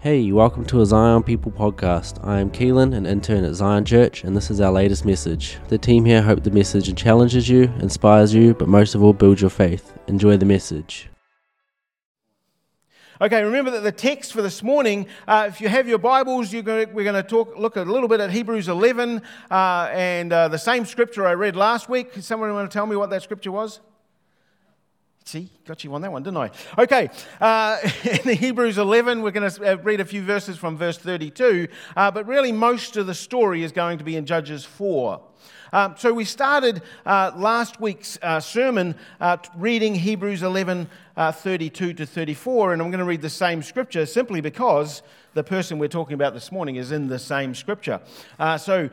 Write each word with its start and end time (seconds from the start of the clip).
Hey, 0.00 0.30
welcome 0.30 0.64
to 0.66 0.80
a 0.80 0.86
Zion 0.86 1.24
People 1.24 1.50
podcast. 1.50 2.24
I 2.24 2.38
am 2.38 2.52
Keelan, 2.52 2.94
an 2.94 3.04
intern 3.04 3.42
at 3.42 3.54
Zion 3.54 3.84
Church, 3.84 4.22
and 4.22 4.36
this 4.36 4.48
is 4.48 4.60
our 4.60 4.70
latest 4.70 5.04
message. 5.04 5.58
The 5.66 5.76
team 5.76 6.04
here 6.04 6.22
hope 6.22 6.44
the 6.44 6.52
message 6.52 6.94
challenges 6.96 7.48
you, 7.48 7.64
inspires 7.80 8.32
you, 8.32 8.54
but 8.54 8.68
most 8.68 8.94
of 8.94 9.02
all, 9.02 9.12
builds 9.12 9.40
your 9.40 9.50
faith. 9.50 9.92
Enjoy 10.06 10.36
the 10.36 10.46
message. 10.46 11.10
Okay, 13.20 13.42
remember 13.42 13.72
that 13.72 13.80
the 13.80 13.90
text 13.90 14.32
for 14.32 14.40
this 14.40 14.62
morning, 14.62 15.08
uh, 15.26 15.46
if 15.48 15.60
you 15.60 15.68
have 15.68 15.88
your 15.88 15.98
Bibles, 15.98 16.52
gonna, 16.52 16.86
we're 16.92 17.02
going 17.02 17.20
to 17.20 17.28
talk, 17.28 17.58
look 17.58 17.74
a 17.74 17.82
little 17.82 18.08
bit 18.08 18.20
at 18.20 18.30
Hebrews 18.30 18.68
11 18.68 19.20
uh, 19.50 19.90
and 19.92 20.32
uh, 20.32 20.46
the 20.46 20.58
same 20.58 20.86
scripture 20.86 21.26
I 21.26 21.34
read 21.34 21.56
last 21.56 21.88
week. 21.88 22.12
Someone 22.20 22.54
want 22.54 22.70
to 22.70 22.72
tell 22.72 22.86
me 22.86 22.94
what 22.94 23.10
that 23.10 23.24
scripture 23.24 23.50
was? 23.50 23.80
See, 25.28 25.50
got 25.66 25.84
you 25.84 25.94
on 25.94 26.00
that 26.00 26.10
one, 26.10 26.22
didn't 26.22 26.38
I? 26.38 26.50
Okay, 26.78 27.10
uh, 27.38 27.76
in 28.24 28.34
Hebrews 28.34 28.78
11, 28.78 29.20
we're 29.20 29.30
going 29.30 29.50
to 29.50 29.72
uh, 29.72 29.76
read 29.82 30.00
a 30.00 30.04
few 30.06 30.22
verses 30.22 30.56
from 30.56 30.78
verse 30.78 30.96
32, 30.96 31.68
uh, 31.98 32.10
but 32.10 32.26
really 32.26 32.50
most 32.50 32.96
of 32.96 33.06
the 33.06 33.12
story 33.12 33.62
is 33.62 33.70
going 33.70 33.98
to 33.98 34.04
be 34.04 34.16
in 34.16 34.24
Judges 34.24 34.64
4. 34.64 35.20
Um, 35.74 35.96
so 35.98 36.14
we 36.14 36.24
started 36.24 36.80
uh, 37.04 37.32
last 37.36 37.78
week's 37.78 38.18
uh, 38.22 38.40
sermon 38.40 38.94
uh, 39.20 39.36
reading 39.54 39.94
Hebrews 39.94 40.42
11, 40.42 40.88
32 41.18 41.92
to 41.92 42.06
34, 42.06 42.72
and 42.72 42.80
I'm 42.80 42.88
going 42.88 42.98
to 43.00 43.04
read 43.04 43.20
the 43.20 43.28
same 43.28 43.62
scripture 43.62 44.06
simply 44.06 44.40
because 44.40 45.02
the 45.34 45.44
person 45.44 45.78
we're 45.78 45.88
talking 45.88 46.14
about 46.14 46.32
this 46.32 46.50
morning 46.50 46.76
is 46.76 46.90
in 46.90 47.06
the 47.06 47.18
same 47.18 47.54
scripture. 47.54 48.00
so 48.58 48.88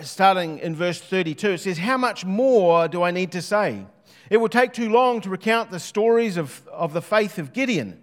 starting 0.00 0.60
in 0.60 0.74
verse 0.74 0.98
32, 0.98 1.50
it 1.50 1.58
says, 1.58 1.76
How 1.76 1.98
much 1.98 2.24
more 2.24 2.88
do 2.88 3.02
I 3.02 3.10
need 3.10 3.32
to 3.32 3.42
say? 3.42 3.84
It 4.32 4.40
would 4.40 4.50
take 4.50 4.72
too 4.72 4.88
long 4.88 5.20
to 5.20 5.28
recount 5.28 5.70
the 5.70 5.78
stories 5.78 6.38
of, 6.38 6.66
of 6.68 6.94
the 6.94 7.02
faith 7.02 7.36
of 7.36 7.52
Gideon, 7.52 8.02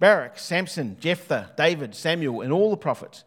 Barak, 0.00 0.36
Samson, 0.36 0.96
Jephthah, 0.98 1.52
David, 1.56 1.94
Samuel, 1.94 2.40
and 2.40 2.52
all 2.52 2.70
the 2.70 2.76
prophets. 2.76 3.22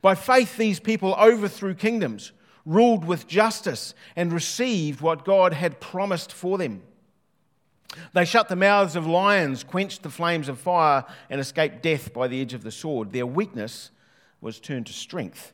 By 0.00 0.14
faith, 0.14 0.56
these 0.56 0.78
people 0.78 1.16
overthrew 1.18 1.74
kingdoms, 1.74 2.30
ruled 2.64 3.04
with 3.04 3.26
justice, 3.26 3.94
and 4.14 4.32
received 4.32 5.00
what 5.00 5.24
God 5.24 5.52
had 5.52 5.80
promised 5.80 6.32
for 6.32 6.56
them. 6.56 6.82
They 8.12 8.24
shut 8.24 8.48
the 8.48 8.54
mouths 8.54 8.94
of 8.94 9.04
lions, 9.04 9.64
quenched 9.64 10.04
the 10.04 10.08
flames 10.08 10.48
of 10.48 10.60
fire, 10.60 11.04
and 11.28 11.40
escaped 11.40 11.82
death 11.82 12.12
by 12.12 12.28
the 12.28 12.40
edge 12.40 12.54
of 12.54 12.62
the 12.62 12.70
sword. 12.70 13.10
Their 13.10 13.26
weakness 13.26 13.90
was 14.40 14.60
turned 14.60 14.86
to 14.86 14.92
strength, 14.92 15.52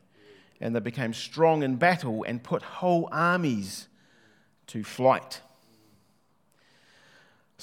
and 0.61 0.77
they 0.77 0.81
became 0.81 1.15
strong 1.15 1.63
in 1.63 1.77
battle 1.77 2.23
and 2.23 2.43
put 2.43 2.61
whole 2.61 3.09
armies 3.11 3.89
to 4.67 4.85
flight. 4.85 5.41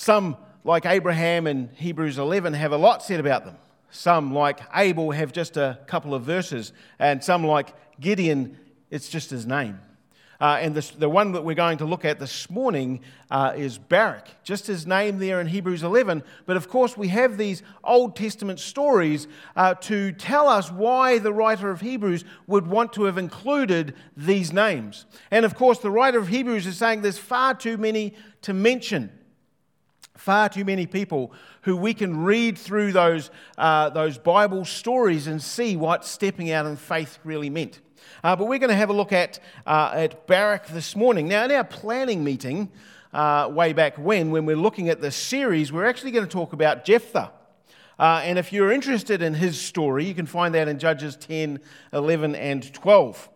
Some, 0.02 0.35
like 0.63 0.88
Abraham 0.88 1.45
in 1.45 1.69
Hebrews 1.75 2.17
11, 2.17 2.53
have 2.53 2.71
a 2.71 2.77
lot 2.77 3.03
said 3.03 3.19
about 3.19 3.45
them. 3.45 3.55
Some, 3.91 4.33
like 4.33 4.59
Abel, 4.73 5.11
have 5.11 5.31
just 5.31 5.58
a 5.58 5.77
couple 5.85 6.16
of 6.16 6.23
verses. 6.23 6.73
And 6.97 7.23
some, 7.23 7.45
like 7.45 7.75
Gideon, 7.99 8.58
it's 8.89 9.09
just 9.09 9.30
his 9.30 9.45
name. 9.45 9.80
Uh, 10.39 10.58
and 10.59 10.73
this, 10.73 10.89
the 10.89 11.08
one 11.08 11.33
that 11.33 11.43
we're 11.43 11.53
going 11.53 11.77
to 11.77 11.85
look 11.85 12.03
at 12.03 12.17
this 12.17 12.49
morning 12.49 13.02
uh, 13.30 13.53
is 13.55 13.77
Barak, 13.77 14.27
just 14.43 14.66
his 14.66 14.88
name 14.88 15.19
there 15.19 15.39
in 15.39 15.45
Hebrews 15.45 15.83
11. 15.83 16.23
But 16.47 16.58
of 16.58 16.67
course, 16.67 16.97
we 16.97 17.09
have 17.09 17.38
these 17.38 17.61
Old 17.83 18.15
Testament 18.15 18.59
stories 18.59 19.27
uh, 19.55 19.75
to 19.81 20.13
tell 20.13 20.49
us 20.49 20.71
why 20.71 21.19
the 21.19 21.31
writer 21.31 21.69
of 21.69 21.81
Hebrews 21.81 22.25
would 22.47 22.65
want 22.65 22.91
to 22.93 23.03
have 23.03 23.19
included 23.19 23.93
these 24.17 24.52
names. 24.52 25.05
And 25.30 25.45
of 25.45 25.53
course, 25.53 25.77
the 25.77 25.91
writer 25.91 26.17
of 26.17 26.30
Hebrews 26.30 26.65
is 26.65 26.75
saying 26.75 27.03
there's 27.03 27.19
far 27.19 27.53
too 27.53 27.77
many 27.77 28.15
to 28.41 28.52
mention. 28.55 29.11
Far 30.22 30.50
too 30.50 30.64
many 30.64 30.86
people 30.86 31.33
who 31.61 31.75
we 31.75 31.95
can 31.95 32.23
read 32.23 32.55
through 32.55 32.91
those, 32.91 33.31
uh, 33.58 33.89
those 33.89 34.19
Bible 34.19 34.66
stories 34.66 35.25
and 35.25 35.41
see 35.41 35.75
what 35.75 36.05
stepping 36.05 36.52
out 36.52 36.67
in 36.67 36.77
faith 36.77 37.17
really 37.23 37.50
meant. 37.50 37.80
Uh, 38.23 38.36
but 38.36 38.45
we're 38.45 38.59
going 38.59 38.69
to 38.69 38.75
have 38.75 38.92
a 38.92 38.94
look 38.94 39.11
at, 39.11 39.39
uh, 39.66 39.89
at 39.95 40.27
Barak 40.27 40.67
this 40.67 40.95
morning. 40.95 41.27
Now, 41.27 41.45
in 41.45 41.52
our 41.52 41.64
planning 41.64 42.23
meeting, 42.23 42.70
uh, 43.11 43.49
way 43.52 43.73
back 43.73 43.98
when, 43.98 44.30
when 44.30 44.45
we're 44.45 44.55
looking 44.55 44.89
at 44.89 45.02
this 45.02 45.15
series, 45.15 45.73
we're 45.73 45.87
actually 45.87 46.11
going 46.11 46.27
to 46.27 46.32
talk 46.32 46.53
about 46.53 46.86
Jephthah. 46.86 47.32
Uh, 47.98 48.21
and 48.23 48.38
if 48.38 48.53
you're 48.53 48.71
interested 48.71 49.23
in 49.23 49.33
his 49.33 49.59
story, 49.59 50.05
you 50.05 50.14
can 50.14 50.27
find 50.27 50.53
that 50.53 50.67
in 50.67 50.77
Judges 50.77 51.15
10, 51.15 51.59
11, 51.93 52.36
and 52.36 52.71
12. 52.71 53.27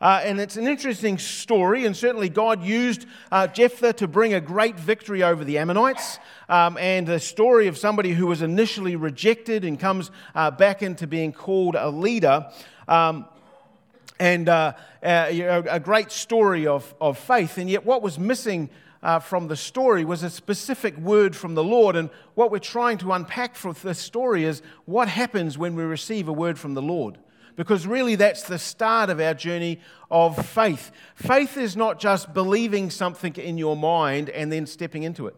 Uh, 0.00 0.20
and 0.22 0.40
it's 0.40 0.56
an 0.56 0.68
interesting 0.68 1.18
story, 1.18 1.84
and 1.84 1.96
certainly 1.96 2.28
God 2.28 2.62
used 2.62 3.04
uh, 3.32 3.48
Jephthah 3.48 3.94
to 3.94 4.06
bring 4.06 4.32
a 4.32 4.40
great 4.40 4.78
victory 4.78 5.24
over 5.24 5.44
the 5.44 5.58
Ammonites. 5.58 6.20
Um, 6.48 6.78
and 6.78 7.04
the 7.04 7.18
story 7.18 7.66
of 7.66 7.76
somebody 7.76 8.12
who 8.12 8.28
was 8.28 8.40
initially 8.40 8.94
rejected 8.94 9.64
and 9.64 9.78
comes 9.78 10.12
uh, 10.36 10.52
back 10.52 10.84
into 10.84 11.08
being 11.08 11.32
called 11.32 11.74
a 11.74 11.90
leader. 11.90 12.46
Um, 12.86 13.26
and 14.20 14.48
uh, 14.48 14.74
uh, 15.02 15.62
a 15.68 15.80
great 15.80 16.12
story 16.12 16.66
of, 16.68 16.94
of 17.00 17.18
faith. 17.18 17.58
And 17.58 17.68
yet, 17.68 17.84
what 17.84 18.00
was 18.00 18.20
missing 18.20 18.70
uh, 19.02 19.18
from 19.18 19.48
the 19.48 19.56
story 19.56 20.04
was 20.04 20.22
a 20.22 20.30
specific 20.30 20.96
word 20.96 21.34
from 21.34 21.54
the 21.54 21.64
Lord. 21.64 21.96
And 21.96 22.10
what 22.34 22.52
we're 22.52 22.58
trying 22.60 22.98
to 22.98 23.12
unpack 23.12 23.56
from 23.56 23.74
this 23.82 23.98
story 23.98 24.44
is 24.44 24.62
what 24.86 25.08
happens 25.08 25.58
when 25.58 25.74
we 25.74 25.82
receive 25.82 26.28
a 26.28 26.32
word 26.32 26.56
from 26.56 26.74
the 26.74 26.82
Lord 26.82 27.18
because 27.58 27.88
really 27.88 28.14
that's 28.14 28.44
the 28.44 28.56
start 28.56 29.10
of 29.10 29.18
our 29.18 29.34
journey 29.34 29.80
of 30.12 30.46
faith. 30.46 30.92
Faith 31.16 31.56
is 31.56 31.76
not 31.76 31.98
just 31.98 32.32
believing 32.32 32.88
something 32.88 33.34
in 33.34 33.58
your 33.58 33.76
mind 33.76 34.30
and 34.30 34.52
then 34.52 34.64
stepping 34.64 35.02
into 35.02 35.26
it. 35.26 35.34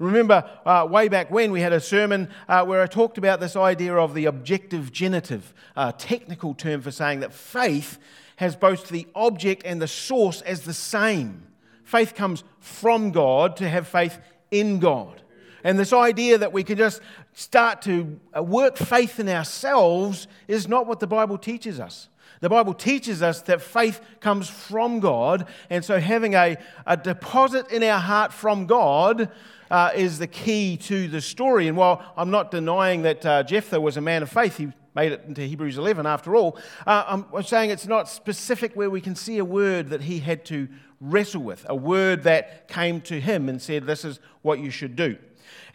Remember, 0.00 0.44
uh, 0.66 0.88
way 0.90 1.06
back 1.06 1.30
when 1.30 1.52
we 1.52 1.60
had 1.60 1.72
a 1.72 1.78
sermon 1.78 2.28
uh, 2.48 2.64
where 2.64 2.82
I 2.82 2.88
talked 2.88 3.16
about 3.16 3.38
this 3.38 3.54
idea 3.54 3.94
of 3.94 4.12
the 4.12 4.24
objective 4.24 4.90
genitive, 4.90 5.54
a 5.76 5.92
technical 5.96 6.52
term 6.52 6.82
for 6.82 6.90
saying 6.90 7.20
that 7.20 7.32
faith 7.32 8.00
has 8.38 8.56
both 8.56 8.88
the 8.88 9.06
object 9.14 9.62
and 9.64 9.80
the 9.80 9.86
source 9.86 10.42
as 10.42 10.62
the 10.62 10.74
same. 10.74 11.46
Faith 11.84 12.16
comes 12.16 12.42
from 12.58 13.12
God 13.12 13.56
to 13.58 13.68
have 13.68 13.86
faith 13.86 14.18
in 14.50 14.80
God. 14.80 15.22
And 15.62 15.78
this 15.78 15.92
idea 15.92 16.38
that 16.38 16.52
we 16.52 16.64
can 16.64 16.76
just 16.76 17.00
start 17.36 17.82
to 17.82 18.18
uh, 18.34 18.42
work 18.42 18.78
faith 18.78 19.20
in 19.20 19.28
ourselves 19.28 20.26
is 20.48 20.66
not 20.66 20.86
what 20.86 21.00
the 21.00 21.06
Bible 21.06 21.36
teaches 21.36 21.78
us. 21.78 22.08
The 22.40 22.48
Bible 22.48 22.72
teaches 22.72 23.20
us 23.20 23.42
that 23.42 23.60
faith 23.60 24.00
comes 24.20 24.48
from 24.48 25.00
God, 25.00 25.46
and 25.68 25.84
so 25.84 26.00
having 26.00 26.32
a, 26.34 26.56
a 26.86 26.96
deposit 26.96 27.70
in 27.70 27.82
our 27.82 28.00
heart 28.00 28.32
from 28.32 28.64
God 28.64 29.30
uh, 29.70 29.90
is 29.94 30.18
the 30.18 30.26
key 30.26 30.78
to 30.78 31.08
the 31.08 31.20
story. 31.20 31.68
And 31.68 31.76
while 31.76 32.02
I'm 32.16 32.30
not 32.30 32.50
denying 32.50 33.02
that 33.02 33.26
uh, 33.26 33.42
Jephthah 33.42 33.82
was 33.82 33.98
a 33.98 34.00
man 34.00 34.22
of 34.22 34.30
faith, 34.30 34.56
he 34.56 34.72
made 34.94 35.12
it 35.12 35.24
into 35.28 35.42
Hebrews 35.42 35.76
11 35.76 36.06
after 36.06 36.34
all, 36.34 36.56
uh, 36.86 37.04
I'm, 37.06 37.26
I'm 37.34 37.42
saying 37.42 37.68
it's 37.68 37.86
not 37.86 38.08
specific 38.08 38.74
where 38.74 38.88
we 38.88 39.02
can 39.02 39.14
see 39.14 39.36
a 39.36 39.44
word 39.44 39.90
that 39.90 40.00
he 40.00 40.20
had 40.20 40.46
to 40.46 40.68
wrestle 41.02 41.42
with, 41.42 41.66
a 41.68 41.76
word 41.76 42.22
that 42.22 42.66
came 42.66 43.02
to 43.02 43.20
him 43.20 43.50
and 43.50 43.60
said, 43.60 43.84
This 43.84 44.06
is 44.06 44.20
what 44.40 44.58
you 44.58 44.70
should 44.70 44.96
do. 44.96 45.18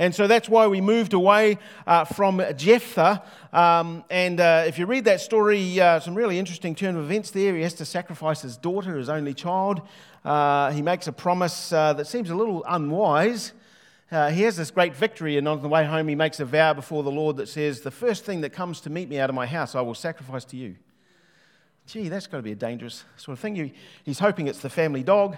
And 0.02 0.16
so 0.16 0.26
that's 0.26 0.50
why 0.50 0.66
we 0.66 0.82
moved 0.82 1.14
away 1.14 1.60
uh, 1.86 2.06
from 2.06 2.42
Jephthah. 2.58 3.22
Um, 3.54 4.04
and 4.10 4.40
uh, 4.40 4.64
if 4.66 4.80
you 4.80 4.88
read 4.88 5.06
that 5.06 5.22
story, 5.22 5.80
uh, 5.80 6.00
some 6.00 6.16
really 6.16 6.40
interesting 6.40 6.74
turn 6.74 6.98
of 6.98 7.04
events 7.04 7.30
there. 7.30 7.56
He 7.56 7.62
has 7.62 7.76
to 7.76 7.86
sacrifice 7.86 8.42
his 8.42 8.58
daughter, 8.58 8.98
his 8.98 9.10
only 9.10 9.36
child. 9.36 9.84
Uh, 10.26 10.72
he 10.72 10.82
makes 10.82 11.06
a 11.06 11.12
promise 11.12 11.72
uh, 11.72 11.94
that 11.94 12.08
seems 12.08 12.32
a 12.32 12.36
little 12.36 12.64
unwise. 12.68 13.54
Uh, 14.12 14.32
he 14.32 14.42
has 14.42 14.58
this 14.58 14.72
great 14.72 14.96
victory, 14.96 15.38
and 15.38 15.48
on 15.48 15.62
the 15.62 15.68
way 15.68 15.86
home, 15.86 16.08
he 16.08 16.16
makes 16.16 16.40
a 16.40 16.46
vow 16.46 16.74
before 16.74 17.04
the 17.04 17.12
Lord 17.12 17.38
that 17.38 17.48
says, 17.48 17.82
The 17.82 17.92
first 17.92 18.26
thing 18.26 18.42
that 18.42 18.54
comes 18.54 18.82
to 18.82 18.90
meet 18.90 19.08
me 19.08 19.20
out 19.20 19.30
of 19.30 19.36
my 19.36 19.46
house, 19.46 19.76
I 19.76 19.82
will 19.82 19.94
sacrifice 19.94 20.46
to 20.46 20.58
you. 20.58 20.78
Gee, 21.86 22.10
that's 22.10 22.26
got 22.26 22.38
to 22.38 22.44
be 22.44 22.54
a 22.54 22.56
dangerous 22.56 23.04
sort 23.18 23.38
of 23.38 23.40
thing. 23.40 23.72
He's 24.04 24.18
hoping 24.18 24.48
it's 24.48 24.62
the 24.62 24.70
family 24.72 25.04
dog. 25.04 25.38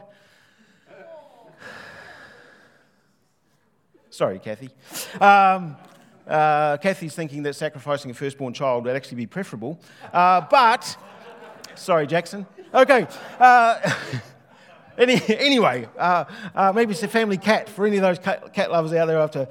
Sorry, 4.14 4.38
Kathy. 4.38 4.70
Um, 5.20 5.76
uh, 6.28 6.78
Kathy's 6.78 7.16
thinking 7.16 7.42
that 7.44 7.56
sacrificing 7.56 8.12
a 8.12 8.14
firstborn 8.14 8.54
child 8.54 8.86
would 8.86 8.96
actually 8.96 9.18
be 9.18 9.26
preferable. 9.26 9.80
Uh, 10.14 10.42
but, 10.52 10.96
sorry, 11.74 12.06
Jackson. 12.06 12.46
Okay. 12.76 13.08
Uh, 13.40 13.92
any, 15.00 15.20
anyway, 15.30 15.90
uh, 15.98 16.26
uh, 16.54 16.72
maybe 16.74 16.92
it's 16.92 17.02
a 17.02 17.08
family 17.08 17.38
cat. 17.38 17.68
For 17.68 17.88
any 17.88 17.98
of 17.98 18.04
those 18.04 18.20
cat, 18.20 18.54
cat 18.54 18.72
lovers 18.72 18.94
out 18.94 19.08
there, 19.08 19.18
I 19.18 19.22
have 19.22 19.32
to 19.32 19.50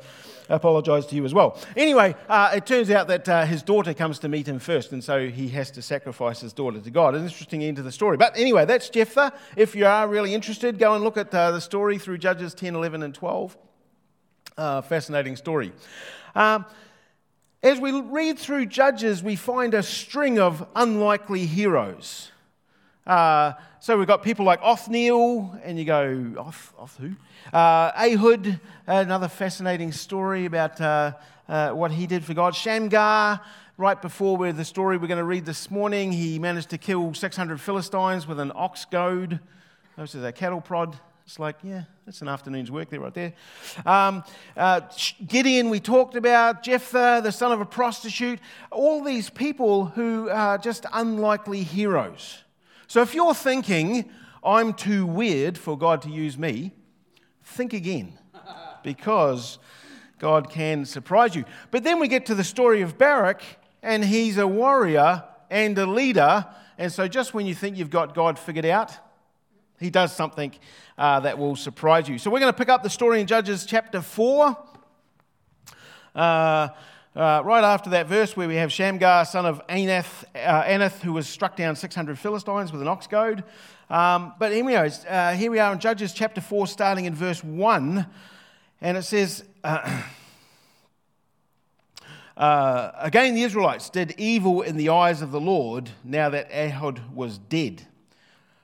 apologise 0.48 1.06
to 1.06 1.16
you 1.16 1.24
as 1.24 1.34
well. 1.34 1.58
Anyway, 1.76 2.14
uh, 2.28 2.52
it 2.54 2.64
turns 2.64 2.88
out 2.88 3.08
that 3.08 3.28
uh, 3.28 3.44
his 3.44 3.64
daughter 3.64 3.92
comes 3.92 4.20
to 4.20 4.28
meet 4.28 4.46
him 4.46 4.60
first, 4.60 4.92
and 4.92 5.02
so 5.02 5.26
he 5.26 5.48
has 5.48 5.72
to 5.72 5.82
sacrifice 5.82 6.40
his 6.40 6.52
daughter 6.52 6.78
to 6.78 6.90
God. 6.92 7.16
An 7.16 7.24
interesting 7.24 7.64
end 7.64 7.78
to 7.78 7.82
the 7.82 7.90
story. 7.90 8.16
But 8.16 8.38
anyway, 8.38 8.64
that's 8.64 8.90
Jephthah. 8.90 9.32
If 9.56 9.74
you 9.74 9.86
are 9.86 10.06
really 10.06 10.32
interested, 10.34 10.78
go 10.78 10.94
and 10.94 11.02
look 11.02 11.16
at 11.16 11.34
uh, 11.34 11.50
the 11.50 11.60
story 11.60 11.98
through 11.98 12.18
Judges 12.18 12.54
10, 12.54 12.76
11, 12.76 13.02
and 13.02 13.12
12. 13.12 13.58
Uh, 14.56 14.82
fascinating 14.82 15.34
story. 15.34 15.72
Um, 16.34 16.66
as 17.62 17.80
we 17.80 17.98
read 18.02 18.38
through 18.38 18.66
Judges, 18.66 19.22
we 19.22 19.34
find 19.34 19.72
a 19.72 19.82
string 19.82 20.38
of 20.38 20.66
unlikely 20.76 21.46
heroes. 21.46 22.30
Uh, 23.06 23.52
so 23.80 23.96
we've 23.96 24.06
got 24.06 24.22
people 24.22 24.44
like 24.44 24.60
Othniel, 24.62 25.58
and 25.64 25.78
you 25.78 25.86
go, 25.86 26.34
Oth, 26.36 26.74
Oth 26.78 26.98
who? 26.98 27.12
Uh, 27.50 27.92
Ehud, 27.96 28.60
another 28.86 29.28
fascinating 29.28 29.90
story 29.90 30.44
about 30.44 30.80
uh, 30.80 31.12
uh 31.48 31.70
what 31.70 31.90
he 31.90 32.06
did 32.06 32.22
for 32.22 32.34
God. 32.34 32.54
Shamgar, 32.54 33.40
right 33.78 34.02
before 34.02 34.36
where 34.36 34.52
the 34.52 34.66
story 34.66 34.98
we're 34.98 35.06
going 35.06 35.16
to 35.16 35.24
read 35.24 35.46
this 35.46 35.70
morning, 35.70 36.12
he 36.12 36.38
managed 36.38 36.68
to 36.70 36.78
kill 36.78 37.14
600 37.14 37.58
Philistines 37.58 38.26
with 38.26 38.38
an 38.38 38.52
ox 38.54 38.84
goad. 38.84 39.40
Are 39.96 40.06
their 40.06 40.32
cattle 40.32 40.60
prod. 40.60 40.98
It's 41.26 41.38
like, 41.38 41.56
yeah, 41.62 41.84
that's 42.04 42.20
an 42.20 42.28
afternoon's 42.28 42.70
work 42.70 42.90
there, 42.90 42.98
right 42.98 43.14
there. 43.14 43.32
Um, 43.86 44.24
uh, 44.56 44.80
Gideon, 45.24 45.70
we 45.70 45.78
talked 45.78 46.16
about. 46.16 46.64
Jephthah, 46.64 47.20
the 47.22 47.30
son 47.30 47.52
of 47.52 47.60
a 47.60 47.64
prostitute. 47.64 48.40
All 48.72 49.04
these 49.04 49.30
people 49.30 49.86
who 49.86 50.28
are 50.28 50.58
just 50.58 50.84
unlikely 50.92 51.62
heroes. 51.62 52.42
So 52.88 53.02
if 53.02 53.14
you're 53.14 53.34
thinking, 53.34 54.10
I'm 54.42 54.74
too 54.74 55.06
weird 55.06 55.56
for 55.56 55.78
God 55.78 56.02
to 56.02 56.10
use 56.10 56.36
me, 56.36 56.72
think 57.42 57.72
again. 57.72 58.18
Because 58.82 59.60
God 60.18 60.50
can 60.50 60.84
surprise 60.84 61.36
you. 61.36 61.44
But 61.70 61.84
then 61.84 62.00
we 62.00 62.08
get 62.08 62.26
to 62.26 62.34
the 62.34 62.42
story 62.42 62.82
of 62.82 62.98
Barak, 62.98 63.42
and 63.80 64.04
he's 64.04 64.38
a 64.38 64.46
warrior 64.48 65.22
and 65.50 65.78
a 65.78 65.86
leader. 65.86 66.46
And 66.78 66.92
so 66.92 67.06
just 67.06 67.32
when 67.32 67.46
you 67.46 67.54
think 67.54 67.76
you've 67.76 67.90
got 67.90 68.12
God 68.12 68.40
figured 68.40 68.66
out, 68.66 68.90
he 69.82 69.90
does 69.90 70.14
something 70.14 70.52
uh, 70.96 71.20
that 71.20 71.38
will 71.38 71.56
surprise 71.56 72.08
you. 72.08 72.18
So 72.18 72.30
we're 72.30 72.40
going 72.40 72.52
to 72.52 72.58
pick 72.58 72.68
up 72.68 72.82
the 72.82 72.90
story 72.90 73.20
in 73.20 73.26
Judges 73.26 73.66
chapter 73.66 74.00
4. 74.00 74.56
Uh, 76.14 76.68
uh, 77.14 77.42
right 77.44 77.62
after 77.62 77.90
that 77.90 78.06
verse 78.06 78.36
where 78.36 78.48
we 78.48 78.54
have 78.56 78.72
Shamgar, 78.72 79.26
son 79.26 79.44
of 79.44 79.66
Anath, 79.66 80.24
uh, 80.34 80.62
Anath, 80.62 81.00
who 81.00 81.12
was 81.12 81.28
struck 81.28 81.56
down 81.56 81.76
600 81.76 82.18
Philistines 82.18 82.72
with 82.72 82.80
an 82.80 82.88
ox 82.88 83.06
goad. 83.06 83.44
Um, 83.90 84.32
but 84.38 84.52
uh, 84.52 85.32
here 85.34 85.50
we 85.50 85.58
are 85.58 85.72
in 85.72 85.78
Judges 85.78 86.14
chapter 86.14 86.40
4, 86.40 86.66
starting 86.66 87.04
in 87.04 87.14
verse 87.14 87.44
1. 87.44 88.06
And 88.80 88.96
it 88.96 89.02
says, 89.02 89.44
uh, 89.64 90.02
Again, 92.36 93.34
the 93.34 93.42
Israelites 93.42 93.90
did 93.90 94.14
evil 94.16 94.62
in 94.62 94.78
the 94.78 94.88
eyes 94.88 95.20
of 95.20 95.32
the 95.32 95.40
Lord 95.40 95.90
now 96.02 96.30
that 96.30 96.50
Ehud 96.50 97.14
was 97.14 97.36
dead. 97.36 97.86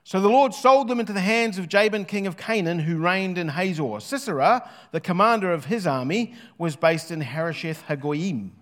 So 0.09 0.23
the 0.23 0.29
Lord 0.31 0.55
sold 0.55 0.89
them 0.89 1.01
into 1.01 1.13
the 1.13 1.21
hands 1.21 1.59
of 1.59 1.69
Jabin, 1.69 2.07
king 2.07 2.27
of 2.27 2.39
Canaan, 2.39 2.79
who 2.79 2.97
reigned 2.97 3.37
in 3.37 3.49
Hazor. 3.49 4.01
Sisera, 4.01 4.67
the 4.91 5.03
commander 5.03 5.53
of 5.53 5.67
his 5.67 5.87
army, 5.87 6.33
was 6.57 6.77
based 6.77 7.11
in 7.11 7.21
Harosheth 7.21 7.85
Hagoyim. 7.89 8.53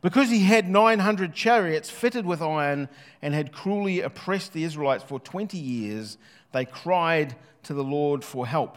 Because 0.00 0.28
he 0.28 0.42
had 0.42 0.68
900 0.68 1.34
chariots 1.34 1.88
fitted 1.88 2.26
with 2.26 2.42
iron 2.42 2.88
and 3.22 3.32
had 3.32 3.52
cruelly 3.52 4.00
oppressed 4.00 4.54
the 4.54 4.64
Israelites 4.64 5.04
for 5.04 5.20
20 5.20 5.56
years, 5.56 6.18
they 6.50 6.64
cried 6.64 7.36
to 7.62 7.74
the 7.74 7.84
Lord 7.84 8.24
for 8.24 8.44
help. 8.44 8.76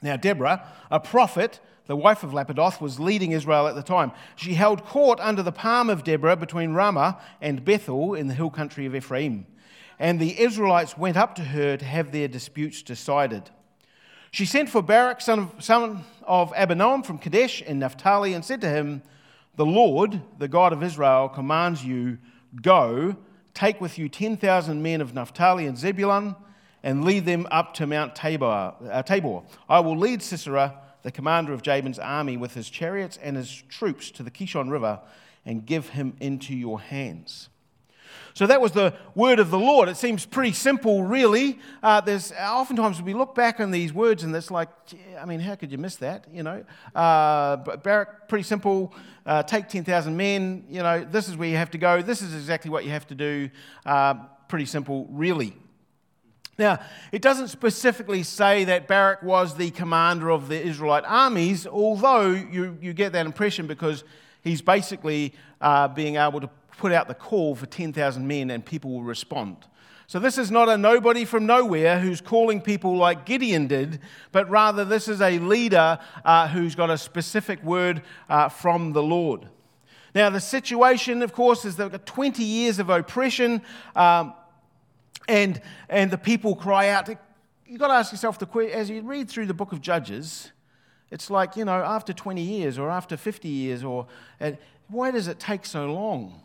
Now, 0.00 0.16
Deborah, 0.16 0.64
a 0.92 1.00
prophet, 1.00 1.58
the 1.86 1.96
wife 1.96 2.22
of 2.22 2.30
Lapidoth, 2.30 2.80
was 2.80 3.00
leading 3.00 3.32
Israel 3.32 3.66
at 3.66 3.74
the 3.74 3.82
time. 3.82 4.12
She 4.36 4.54
held 4.54 4.84
court 4.84 5.18
under 5.18 5.42
the 5.42 5.50
palm 5.50 5.90
of 5.90 6.04
Deborah 6.04 6.36
between 6.36 6.70
Ramah 6.70 7.20
and 7.40 7.64
Bethel 7.64 8.14
in 8.14 8.28
the 8.28 8.34
hill 8.34 8.50
country 8.50 8.86
of 8.86 8.94
Ephraim 8.94 9.44
and 9.98 10.20
the 10.20 10.40
Israelites 10.40 10.96
went 10.96 11.16
up 11.16 11.34
to 11.36 11.42
her 11.42 11.76
to 11.76 11.84
have 11.84 12.12
their 12.12 12.28
disputes 12.28 12.82
decided. 12.82 13.50
She 14.30 14.44
sent 14.44 14.68
for 14.68 14.82
Barak, 14.82 15.20
son 15.20 15.38
of, 15.38 15.64
son 15.64 16.04
of 16.22 16.52
Abinoam 16.52 17.04
from 17.04 17.18
Kadesh 17.18 17.62
in 17.62 17.78
Naphtali, 17.78 18.34
and 18.34 18.44
said 18.44 18.60
to 18.60 18.68
him, 18.68 19.02
The 19.56 19.66
Lord, 19.66 20.20
the 20.38 20.48
God 20.48 20.72
of 20.72 20.82
Israel, 20.82 21.28
commands 21.28 21.84
you, 21.84 22.18
Go, 22.62 23.16
take 23.54 23.80
with 23.80 23.98
you 23.98 24.08
10,000 24.08 24.82
men 24.82 25.00
of 25.00 25.14
Naphtali 25.14 25.66
and 25.66 25.76
Zebulun, 25.76 26.36
and 26.82 27.04
lead 27.04 27.24
them 27.24 27.46
up 27.50 27.74
to 27.74 27.86
Mount 27.86 28.14
Tabor. 28.14 28.74
Uh, 28.88 29.02
Tabor. 29.02 29.42
I 29.68 29.80
will 29.80 29.96
lead 29.96 30.22
Sisera, 30.22 30.78
the 31.02 31.10
commander 31.10 31.52
of 31.52 31.62
Jabin's 31.62 31.98
army, 31.98 32.36
with 32.36 32.54
his 32.54 32.70
chariots 32.70 33.18
and 33.20 33.36
his 33.36 33.62
troops 33.68 34.10
to 34.12 34.22
the 34.22 34.30
Kishon 34.30 34.70
River, 34.70 35.00
and 35.44 35.64
give 35.64 35.88
him 35.90 36.16
into 36.20 36.54
your 36.54 36.80
hands. 36.80 37.48
So 38.34 38.46
that 38.46 38.60
was 38.60 38.72
the 38.72 38.94
word 39.14 39.38
of 39.38 39.50
the 39.50 39.58
Lord. 39.58 39.88
It 39.88 39.96
seems 39.96 40.26
pretty 40.26 40.52
simple, 40.52 41.02
really. 41.02 41.58
Uh, 41.82 42.00
there's 42.00 42.32
oftentimes 42.32 43.02
we 43.02 43.14
look 43.14 43.34
back 43.34 43.60
on 43.60 43.70
these 43.70 43.92
words 43.92 44.22
and 44.22 44.34
it's 44.34 44.50
like, 44.50 44.68
I 45.20 45.24
mean, 45.24 45.40
how 45.40 45.54
could 45.54 45.72
you 45.72 45.78
miss 45.78 45.96
that? 45.96 46.26
You 46.32 46.42
know, 46.42 46.64
uh, 46.94 47.56
Barak, 47.56 48.28
pretty 48.28 48.44
simple. 48.44 48.94
Uh, 49.26 49.42
take 49.42 49.68
ten 49.68 49.84
thousand 49.84 50.16
men. 50.16 50.64
You 50.70 50.82
know, 50.82 51.04
this 51.04 51.28
is 51.28 51.36
where 51.36 51.48
you 51.48 51.56
have 51.56 51.70
to 51.72 51.78
go. 51.78 52.02
This 52.02 52.22
is 52.22 52.34
exactly 52.34 52.70
what 52.70 52.84
you 52.84 52.90
have 52.90 53.06
to 53.08 53.14
do. 53.14 53.50
Uh, 53.84 54.14
pretty 54.48 54.66
simple, 54.66 55.06
really. 55.10 55.54
Now, 56.58 56.80
it 57.12 57.22
doesn't 57.22 57.48
specifically 57.48 58.24
say 58.24 58.64
that 58.64 58.88
Barak 58.88 59.22
was 59.22 59.54
the 59.54 59.70
commander 59.70 60.28
of 60.28 60.48
the 60.48 60.60
Israelite 60.60 61.04
armies, 61.06 61.68
although 61.68 62.30
you, 62.30 62.76
you 62.80 62.92
get 62.92 63.12
that 63.12 63.26
impression 63.26 63.68
because 63.68 64.02
he's 64.42 64.60
basically 64.60 65.34
uh, 65.60 65.86
being 65.86 66.16
able 66.16 66.40
to 66.40 66.50
put 66.78 66.92
out 66.92 67.08
the 67.08 67.14
call 67.14 67.54
for 67.54 67.66
10,000 67.66 68.26
men 68.26 68.50
and 68.50 68.64
people 68.64 68.92
will 68.92 69.02
respond. 69.02 69.56
So, 70.06 70.18
this 70.18 70.38
is 70.38 70.50
not 70.50 70.70
a 70.70 70.78
nobody 70.78 71.26
from 71.26 71.44
nowhere 71.44 72.00
who's 72.00 72.22
calling 72.22 72.62
people 72.62 72.96
like 72.96 73.26
Gideon 73.26 73.66
did, 73.66 74.00
but 74.32 74.48
rather 74.48 74.82
this 74.82 75.06
is 75.06 75.20
a 75.20 75.38
leader 75.38 75.98
uh, 76.24 76.48
who's 76.48 76.74
got 76.74 76.88
a 76.88 76.96
specific 76.96 77.62
word 77.62 78.00
uh, 78.30 78.48
from 78.48 78.94
the 78.94 79.02
Lord. 79.02 79.48
Now, 80.14 80.30
the 80.30 80.40
situation, 80.40 81.20
of 81.20 81.34
course, 81.34 81.66
is 81.66 81.76
they've 81.76 81.92
got 81.92 82.06
20 82.06 82.42
years 82.42 82.78
of 82.78 82.88
oppression, 82.88 83.60
um, 83.94 84.32
and, 85.28 85.60
and 85.90 86.10
the 86.10 86.16
people 86.16 86.56
cry 86.56 86.88
out. 86.88 87.10
You've 87.66 87.78
got 87.78 87.88
to 87.88 87.94
ask 87.94 88.10
yourself, 88.10 88.38
the, 88.38 88.46
question 88.46 88.72
as 88.72 88.88
you 88.88 89.02
read 89.02 89.28
through 89.28 89.44
the 89.44 89.52
book 89.52 89.72
of 89.72 89.82
Judges, 89.82 90.52
it's 91.10 91.28
like, 91.28 91.54
you 91.54 91.66
know, 91.66 91.82
after 91.82 92.14
20 92.14 92.40
years 92.40 92.78
or 92.78 92.88
after 92.88 93.18
50 93.18 93.46
years, 93.46 93.84
or 93.84 94.06
why 94.88 95.10
does 95.10 95.28
it 95.28 95.38
take 95.38 95.66
so 95.66 95.92
long? 95.92 96.40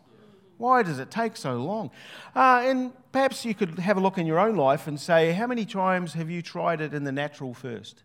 Why 0.58 0.82
does 0.82 0.98
it 0.98 1.10
take 1.10 1.36
so 1.36 1.56
long? 1.56 1.90
Uh, 2.34 2.62
and 2.64 2.92
perhaps 3.12 3.44
you 3.44 3.54
could 3.54 3.78
have 3.78 3.96
a 3.96 4.00
look 4.00 4.18
in 4.18 4.26
your 4.26 4.38
own 4.38 4.56
life 4.56 4.86
and 4.86 4.98
say, 4.98 5.32
how 5.32 5.46
many 5.46 5.64
times 5.64 6.14
have 6.14 6.30
you 6.30 6.42
tried 6.42 6.80
it 6.80 6.94
in 6.94 7.04
the 7.04 7.12
natural 7.12 7.54
first? 7.54 8.04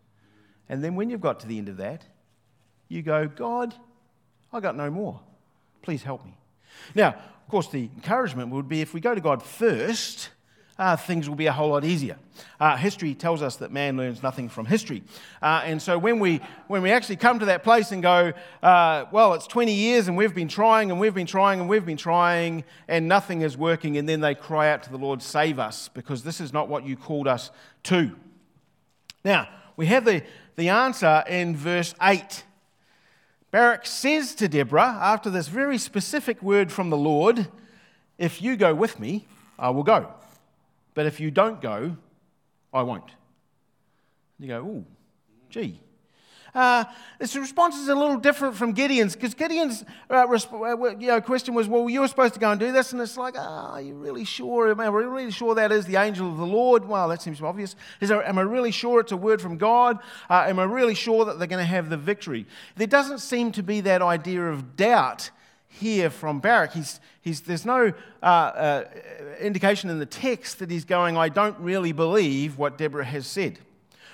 And 0.68 0.82
then 0.82 0.94
when 0.94 1.10
you've 1.10 1.20
got 1.20 1.40
to 1.40 1.46
the 1.46 1.58
end 1.58 1.68
of 1.68 1.76
that, 1.78 2.04
you 2.88 3.02
go, 3.02 3.28
God, 3.28 3.74
I 4.52 4.60
got 4.60 4.76
no 4.76 4.90
more. 4.90 5.20
Please 5.82 6.02
help 6.02 6.24
me. 6.24 6.36
Now, 6.94 7.08
of 7.10 7.48
course, 7.48 7.68
the 7.68 7.90
encouragement 7.96 8.50
would 8.50 8.68
be 8.68 8.80
if 8.80 8.94
we 8.94 9.00
go 9.00 9.14
to 9.14 9.20
God 9.20 9.42
first, 9.42 10.30
uh, 10.80 10.96
things 10.96 11.28
will 11.28 11.36
be 11.36 11.46
a 11.46 11.52
whole 11.52 11.68
lot 11.68 11.84
easier. 11.84 12.16
Uh, 12.58 12.74
history 12.74 13.14
tells 13.14 13.42
us 13.42 13.56
that 13.56 13.70
man 13.70 13.98
learns 13.98 14.22
nothing 14.22 14.48
from 14.48 14.64
history. 14.64 15.02
Uh, 15.42 15.60
and 15.64 15.80
so 15.80 15.98
when 15.98 16.18
we, 16.18 16.40
when 16.68 16.80
we 16.80 16.90
actually 16.90 17.16
come 17.16 17.38
to 17.38 17.44
that 17.44 17.62
place 17.62 17.92
and 17.92 18.02
go, 18.02 18.32
well, 18.62 19.34
it's 19.34 19.46
20 19.46 19.74
years 19.74 20.08
and 20.08 20.16
we've 20.16 20.34
been 20.34 20.48
trying 20.48 20.90
and 20.90 20.98
we've 20.98 21.14
been 21.14 21.26
trying 21.26 21.60
and 21.60 21.68
we've 21.68 21.84
been 21.84 21.98
trying 21.98 22.64
and 22.88 23.06
nothing 23.06 23.42
is 23.42 23.58
working, 23.58 23.98
and 23.98 24.08
then 24.08 24.20
they 24.22 24.34
cry 24.34 24.70
out 24.70 24.82
to 24.82 24.90
the 24.90 24.96
Lord, 24.96 25.22
save 25.22 25.58
us, 25.58 25.88
because 25.88 26.24
this 26.24 26.40
is 26.40 26.50
not 26.50 26.68
what 26.68 26.86
you 26.86 26.96
called 26.96 27.28
us 27.28 27.50
to. 27.84 28.16
Now, 29.22 29.48
we 29.76 29.84
have 29.86 30.06
the, 30.06 30.22
the 30.56 30.70
answer 30.70 31.22
in 31.28 31.54
verse 31.54 31.94
8. 32.00 32.44
Barak 33.50 33.84
says 33.84 34.34
to 34.36 34.48
Deborah, 34.48 34.98
after 35.00 35.28
this 35.28 35.48
very 35.48 35.76
specific 35.76 36.42
word 36.42 36.72
from 36.72 36.88
the 36.88 36.96
Lord, 36.96 37.48
If 38.16 38.42
you 38.42 38.56
go 38.56 38.74
with 38.74 39.00
me, 39.00 39.26
I 39.58 39.70
will 39.70 39.82
go. 39.82 40.12
But 41.00 41.06
if 41.06 41.18
you 41.18 41.30
don't 41.30 41.62
go, 41.62 41.96
I 42.74 42.82
won't. 42.82 43.10
You 44.38 44.48
go, 44.48 44.58
oh, 44.58 44.84
gee. 45.48 45.80
Uh, 46.54 46.84
this 47.18 47.34
response 47.34 47.76
is 47.76 47.88
a 47.88 47.94
little 47.94 48.18
different 48.18 48.54
from 48.54 48.72
Gideon's 48.72 49.14
because 49.14 49.32
Gideon's 49.32 49.82
uh, 50.10 50.26
resp- 50.26 50.52
uh, 50.52 50.98
you 50.98 51.06
know, 51.06 51.18
question 51.22 51.54
was, 51.54 51.68
Well, 51.68 51.88
you 51.88 52.00
were 52.02 52.08
supposed 52.08 52.34
to 52.34 52.40
go 52.40 52.50
and 52.50 52.60
do 52.60 52.70
this. 52.70 52.92
And 52.92 53.00
it's 53.00 53.16
like, 53.16 53.34
oh, 53.34 53.40
Are 53.40 53.80
you 53.80 53.94
really 53.94 54.26
sure? 54.26 54.70
Am 54.70 54.78
I 54.78 54.88
really 54.88 55.30
sure 55.30 55.54
that 55.54 55.72
is 55.72 55.86
the 55.86 55.96
angel 55.96 56.30
of 56.30 56.36
the 56.36 56.44
Lord? 56.44 56.84
Well, 56.84 57.08
that 57.08 57.22
seems 57.22 57.40
obvious. 57.40 57.76
There, 58.00 58.22
am 58.22 58.36
I 58.36 58.42
really 58.42 58.70
sure 58.70 59.00
it's 59.00 59.12
a 59.12 59.16
word 59.16 59.40
from 59.40 59.56
God? 59.56 60.00
Uh, 60.28 60.44
am 60.48 60.58
I 60.58 60.64
really 60.64 60.94
sure 60.94 61.24
that 61.24 61.38
they're 61.38 61.48
going 61.48 61.64
to 61.64 61.64
have 61.64 61.88
the 61.88 61.96
victory? 61.96 62.46
There 62.76 62.86
doesn't 62.86 63.20
seem 63.20 63.52
to 63.52 63.62
be 63.62 63.80
that 63.80 64.02
idea 64.02 64.42
of 64.50 64.76
doubt 64.76 65.30
here 65.70 66.10
from 66.10 66.40
Barak. 66.40 66.72
He's, 66.72 67.00
he's, 67.22 67.40
there's 67.40 67.64
no 67.64 67.92
uh, 68.22 68.26
uh, 68.26 68.84
indication 69.40 69.88
in 69.88 69.98
the 69.98 70.06
text 70.06 70.58
that 70.58 70.70
he's 70.70 70.84
going, 70.84 71.16
I 71.16 71.28
don't 71.28 71.58
really 71.58 71.92
believe 71.92 72.58
what 72.58 72.76
Deborah 72.76 73.04
has 73.04 73.26
said. 73.26 73.58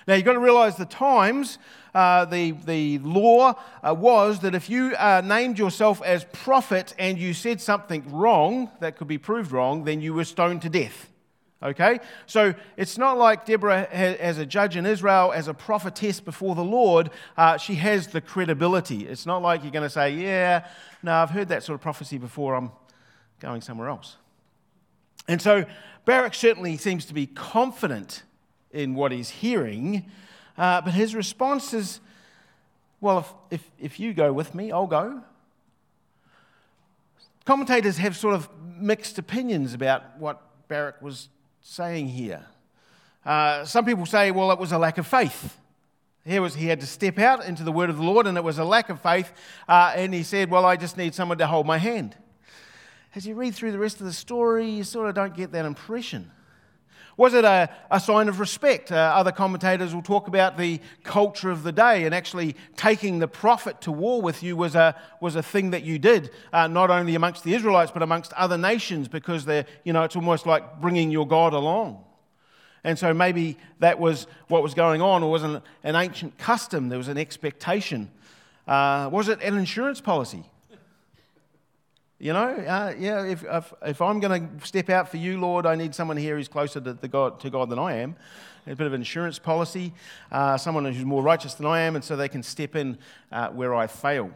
Now, 0.06 0.14
you've 0.14 0.24
got 0.24 0.34
to 0.34 0.38
realize 0.38 0.76
the 0.76 0.84
times, 0.84 1.58
uh, 1.92 2.26
the, 2.26 2.52
the 2.52 2.98
law 2.98 3.54
uh, 3.82 3.92
was 3.92 4.38
that 4.40 4.54
if 4.54 4.70
you 4.70 4.94
uh, 4.94 5.22
named 5.24 5.58
yourself 5.58 6.00
as 6.02 6.24
prophet 6.32 6.94
and 6.96 7.18
you 7.18 7.34
said 7.34 7.60
something 7.60 8.04
wrong 8.12 8.70
that 8.78 8.96
could 8.96 9.08
be 9.08 9.18
proved 9.18 9.50
wrong, 9.50 9.82
then 9.82 10.00
you 10.00 10.14
were 10.14 10.24
stoned 10.24 10.62
to 10.62 10.68
death. 10.68 11.10
Okay? 11.66 11.98
So 12.26 12.54
it's 12.76 12.96
not 12.96 13.18
like 13.18 13.44
Deborah, 13.44 13.88
as 13.90 14.38
a 14.38 14.46
judge 14.46 14.76
in 14.76 14.86
Israel, 14.86 15.32
as 15.34 15.48
a 15.48 15.54
prophetess 15.54 16.20
before 16.20 16.54
the 16.54 16.64
Lord, 16.64 17.10
uh, 17.36 17.58
she 17.58 17.74
has 17.74 18.06
the 18.08 18.20
credibility. 18.20 19.06
It's 19.06 19.26
not 19.26 19.42
like 19.42 19.62
you're 19.62 19.72
going 19.72 19.82
to 19.82 19.90
say, 19.90 20.14
Yeah, 20.14 20.66
no, 21.02 21.12
I've 21.12 21.30
heard 21.30 21.48
that 21.48 21.62
sort 21.62 21.74
of 21.74 21.82
prophecy 21.82 22.18
before, 22.18 22.54
I'm 22.54 22.70
going 23.40 23.60
somewhere 23.60 23.88
else. 23.88 24.16
And 25.28 25.42
so 25.42 25.64
Barak 26.04 26.34
certainly 26.34 26.76
seems 26.76 27.04
to 27.06 27.14
be 27.14 27.26
confident 27.26 28.22
in 28.70 28.94
what 28.94 29.10
he's 29.10 29.30
hearing, 29.30 30.10
uh, 30.56 30.80
but 30.82 30.94
his 30.94 31.14
response 31.14 31.74
is, 31.74 32.00
Well, 33.00 33.18
if, 33.18 33.60
if, 33.60 33.70
if 33.80 34.00
you 34.00 34.14
go 34.14 34.32
with 34.32 34.54
me, 34.54 34.70
I'll 34.70 34.86
go. 34.86 35.22
Commentators 37.44 37.96
have 37.98 38.16
sort 38.16 38.34
of 38.34 38.48
mixed 38.78 39.18
opinions 39.18 39.74
about 39.74 40.18
what 40.18 40.42
Barak 40.68 41.00
was 41.00 41.28
saying 41.68 42.08
here. 42.08 42.46
Uh, 43.24 43.64
some 43.64 43.84
people 43.84 44.06
say, 44.06 44.30
well, 44.30 44.52
it 44.52 44.58
was 44.58 44.70
a 44.70 44.78
lack 44.78 44.98
of 44.98 45.06
faith. 45.06 45.58
Here 46.24 46.40
was, 46.40 46.54
he 46.54 46.66
had 46.66 46.80
to 46.80 46.86
step 46.86 47.18
out 47.18 47.44
into 47.44 47.64
the 47.64 47.72
word 47.72 47.90
of 47.90 47.96
the 47.96 48.04
Lord, 48.04 48.28
and 48.28 48.36
it 48.36 48.44
was 48.44 48.58
a 48.58 48.64
lack 48.64 48.88
of 48.88 49.00
faith. 49.00 49.32
Uh, 49.68 49.92
and 49.96 50.14
he 50.14 50.22
said, 50.22 50.50
Well, 50.50 50.64
I 50.64 50.76
just 50.76 50.96
need 50.96 51.14
someone 51.14 51.38
to 51.38 51.46
hold 51.46 51.66
my 51.66 51.78
hand. 51.78 52.16
As 53.14 53.26
you 53.26 53.34
read 53.34 53.54
through 53.54 53.72
the 53.72 53.78
rest 53.78 54.00
of 54.00 54.06
the 54.06 54.12
story, 54.12 54.68
you 54.68 54.84
sort 54.84 55.08
of 55.08 55.14
don't 55.14 55.36
get 55.36 55.52
that 55.52 55.64
impression. 55.64 56.30
Was 57.16 57.32
it 57.32 57.46
a, 57.46 57.70
a 57.90 57.98
sign 57.98 58.28
of 58.28 58.40
respect? 58.40 58.92
Uh, 58.92 58.96
other 58.96 59.32
commentators 59.32 59.94
will 59.94 60.02
talk 60.02 60.28
about 60.28 60.58
the 60.58 60.80
culture 61.02 61.50
of 61.50 61.62
the 61.62 61.72
day, 61.72 62.04
and 62.04 62.14
actually 62.14 62.56
taking 62.76 63.20
the 63.20 63.28
prophet 63.28 63.80
to 63.82 63.92
war 63.92 64.20
with 64.20 64.42
you 64.42 64.54
was 64.54 64.74
a, 64.74 64.94
was 65.20 65.34
a 65.34 65.42
thing 65.42 65.70
that 65.70 65.82
you 65.82 65.98
did, 65.98 66.30
uh, 66.52 66.66
not 66.66 66.90
only 66.90 67.14
amongst 67.14 67.42
the 67.42 67.54
Israelites, 67.54 67.90
but 67.90 68.02
amongst 68.02 68.34
other 68.34 68.58
nations, 68.58 69.08
because 69.08 69.46
they're, 69.46 69.64
you 69.82 69.94
know, 69.94 70.04
it's 70.04 70.16
almost 70.16 70.44
like 70.44 70.78
bringing 70.80 71.10
your 71.10 71.26
God 71.26 71.54
along. 71.54 72.04
And 72.84 72.98
so 72.98 73.14
maybe 73.14 73.56
that 73.80 73.98
was 73.98 74.26
what 74.48 74.62
was 74.62 74.74
going 74.74 75.00
on, 75.00 75.22
or 75.22 75.30
was 75.30 75.42
an, 75.42 75.62
an 75.84 75.96
ancient 75.96 76.36
custom. 76.36 76.90
There 76.90 76.98
was 76.98 77.08
an 77.08 77.18
expectation. 77.18 78.10
Uh, 78.68 79.08
was 79.10 79.28
it 79.28 79.40
an 79.42 79.56
insurance 79.56 80.02
policy? 80.02 80.44
You 82.18 82.32
know, 82.32 82.48
uh, 82.48 82.94
yeah, 82.98 83.26
if, 83.26 83.44
if, 83.44 83.74
if 83.82 84.00
I'm 84.00 84.20
going 84.20 84.58
to 84.58 84.66
step 84.66 84.88
out 84.88 85.10
for 85.10 85.18
you, 85.18 85.38
Lord, 85.38 85.66
I 85.66 85.74
need 85.74 85.94
someone 85.94 86.16
here 86.16 86.38
who's 86.38 86.48
closer 86.48 86.80
to, 86.80 86.94
the 86.94 87.08
God, 87.08 87.40
to 87.40 87.50
God 87.50 87.68
than 87.68 87.78
I 87.78 87.96
am. 87.96 88.16
A 88.66 88.74
bit 88.74 88.86
of 88.86 88.94
an 88.94 89.02
insurance 89.02 89.38
policy, 89.38 89.92
uh, 90.32 90.56
someone 90.56 90.86
who's 90.86 91.04
more 91.04 91.22
righteous 91.22 91.54
than 91.54 91.66
I 91.66 91.80
am, 91.80 91.94
and 91.94 92.02
so 92.02 92.16
they 92.16 92.28
can 92.28 92.42
step 92.42 92.74
in 92.74 92.96
uh, 93.30 93.50
where 93.50 93.74
I 93.74 93.86
fail. 93.86 94.30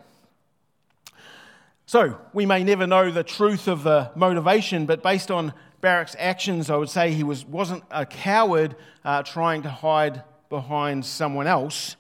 So, 1.87 2.19
we 2.35 2.45
may 2.45 2.63
never 2.63 2.87
know 2.87 3.11
the 3.11 3.25
truth 3.25 3.67
of 3.67 3.83
the 3.83 4.11
motivation, 4.15 4.85
but 4.85 5.03
based 5.03 5.31
on 5.31 5.55
Barak's 5.81 6.15
actions, 6.19 6.69
I 6.69 6.77
would 6.77 6.91
say 6.91 7.13
he 7.13 7.25
was, 7.25 7.47
wasn't 7.47 7.83
a 7.91 8.05
coward 8.05 8.77
uh, 9.07 9.23
trying 9.23 9.63
to 9.63 9.71
hide 9.71 10.23
behind 10.51 11.07
someone 11.07 11.47
else. 11.47 11.97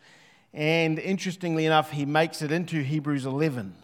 And 0.52 0.98
interestingly 0.98 1.64
enough, 1.64 1.90
he 1.90 2.04
makes 2.04 2.42
it 2.42 2.52
into 2.52 2.82
Hebrews 2.82 3.24
11. 3.24 3.74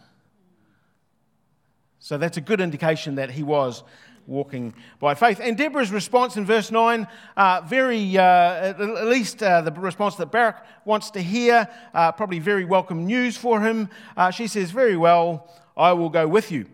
So 2.07 2.17
that's 2.17 2.37
a 2.37 2.41
good 2.41 2.61
indication 2.61 3.15
that 3.15 3.29
he 3.31 3.43
was 3.43 3.83
walking 4.27 4.73
by 4.97 5.13
faith. 5.13 5.41
And 5.43 5.57
Deborah's 5.57 5.91
response 5.91 6.37
in 6.37 6.45
verse 6.45 6.71
9, 6.71 7.05
uh, 7.35 7.61
very, 7.65 8.17
uh, 8.17 8.21
at 8.23 8.79
least 8.79 9.43
uh, 9.43 9.59
the 9.59 9.73
response 9.73 10.15
that 10.15 10.31
Barak 10.31 10.65
wants 10.85 11.11
to 11.11 11.21
hear, 11.21 11.67
uh, 11.93 12.13
probably 12.13 12.39
very 12.39 12.63
welcome 12.63 13.05
news 13.05 13.35
for 13.35 13.59
him. 13.59 13.89
Uh, 14.15 14.31
she 14.31 14.47
says, 14.47 14.71
Very 14.71 14.95
well, 14.95 15.53
I 15.75 15.91
will 15.91 16.07
go 16.07 16.29
with 16.29 16.49
you. 16.49 16.67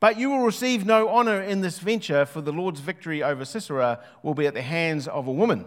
But 0.00 0.18
you 0.18 0.30
will 0.30 0.42
receive 0.42 0.84
no 0.84 1.10
honor 1.10 1.40
in 1.40 1.60
this 1.60 1.78
venture, 1.78 2.26
for 2.26 2.40
the 2.40 2.50
Lord's 2.50 2.80
victory 2.80 3.22
over 3.22 3.44
Sisera 3.44 4.00
will 4.24 4.34
be 4.34 4.48
at 4.48 4.54
the 4.54 4.62
hands 4.62 5.06
of 5.06 5.28
a 5.28 5.32
woman. 5.32 5.64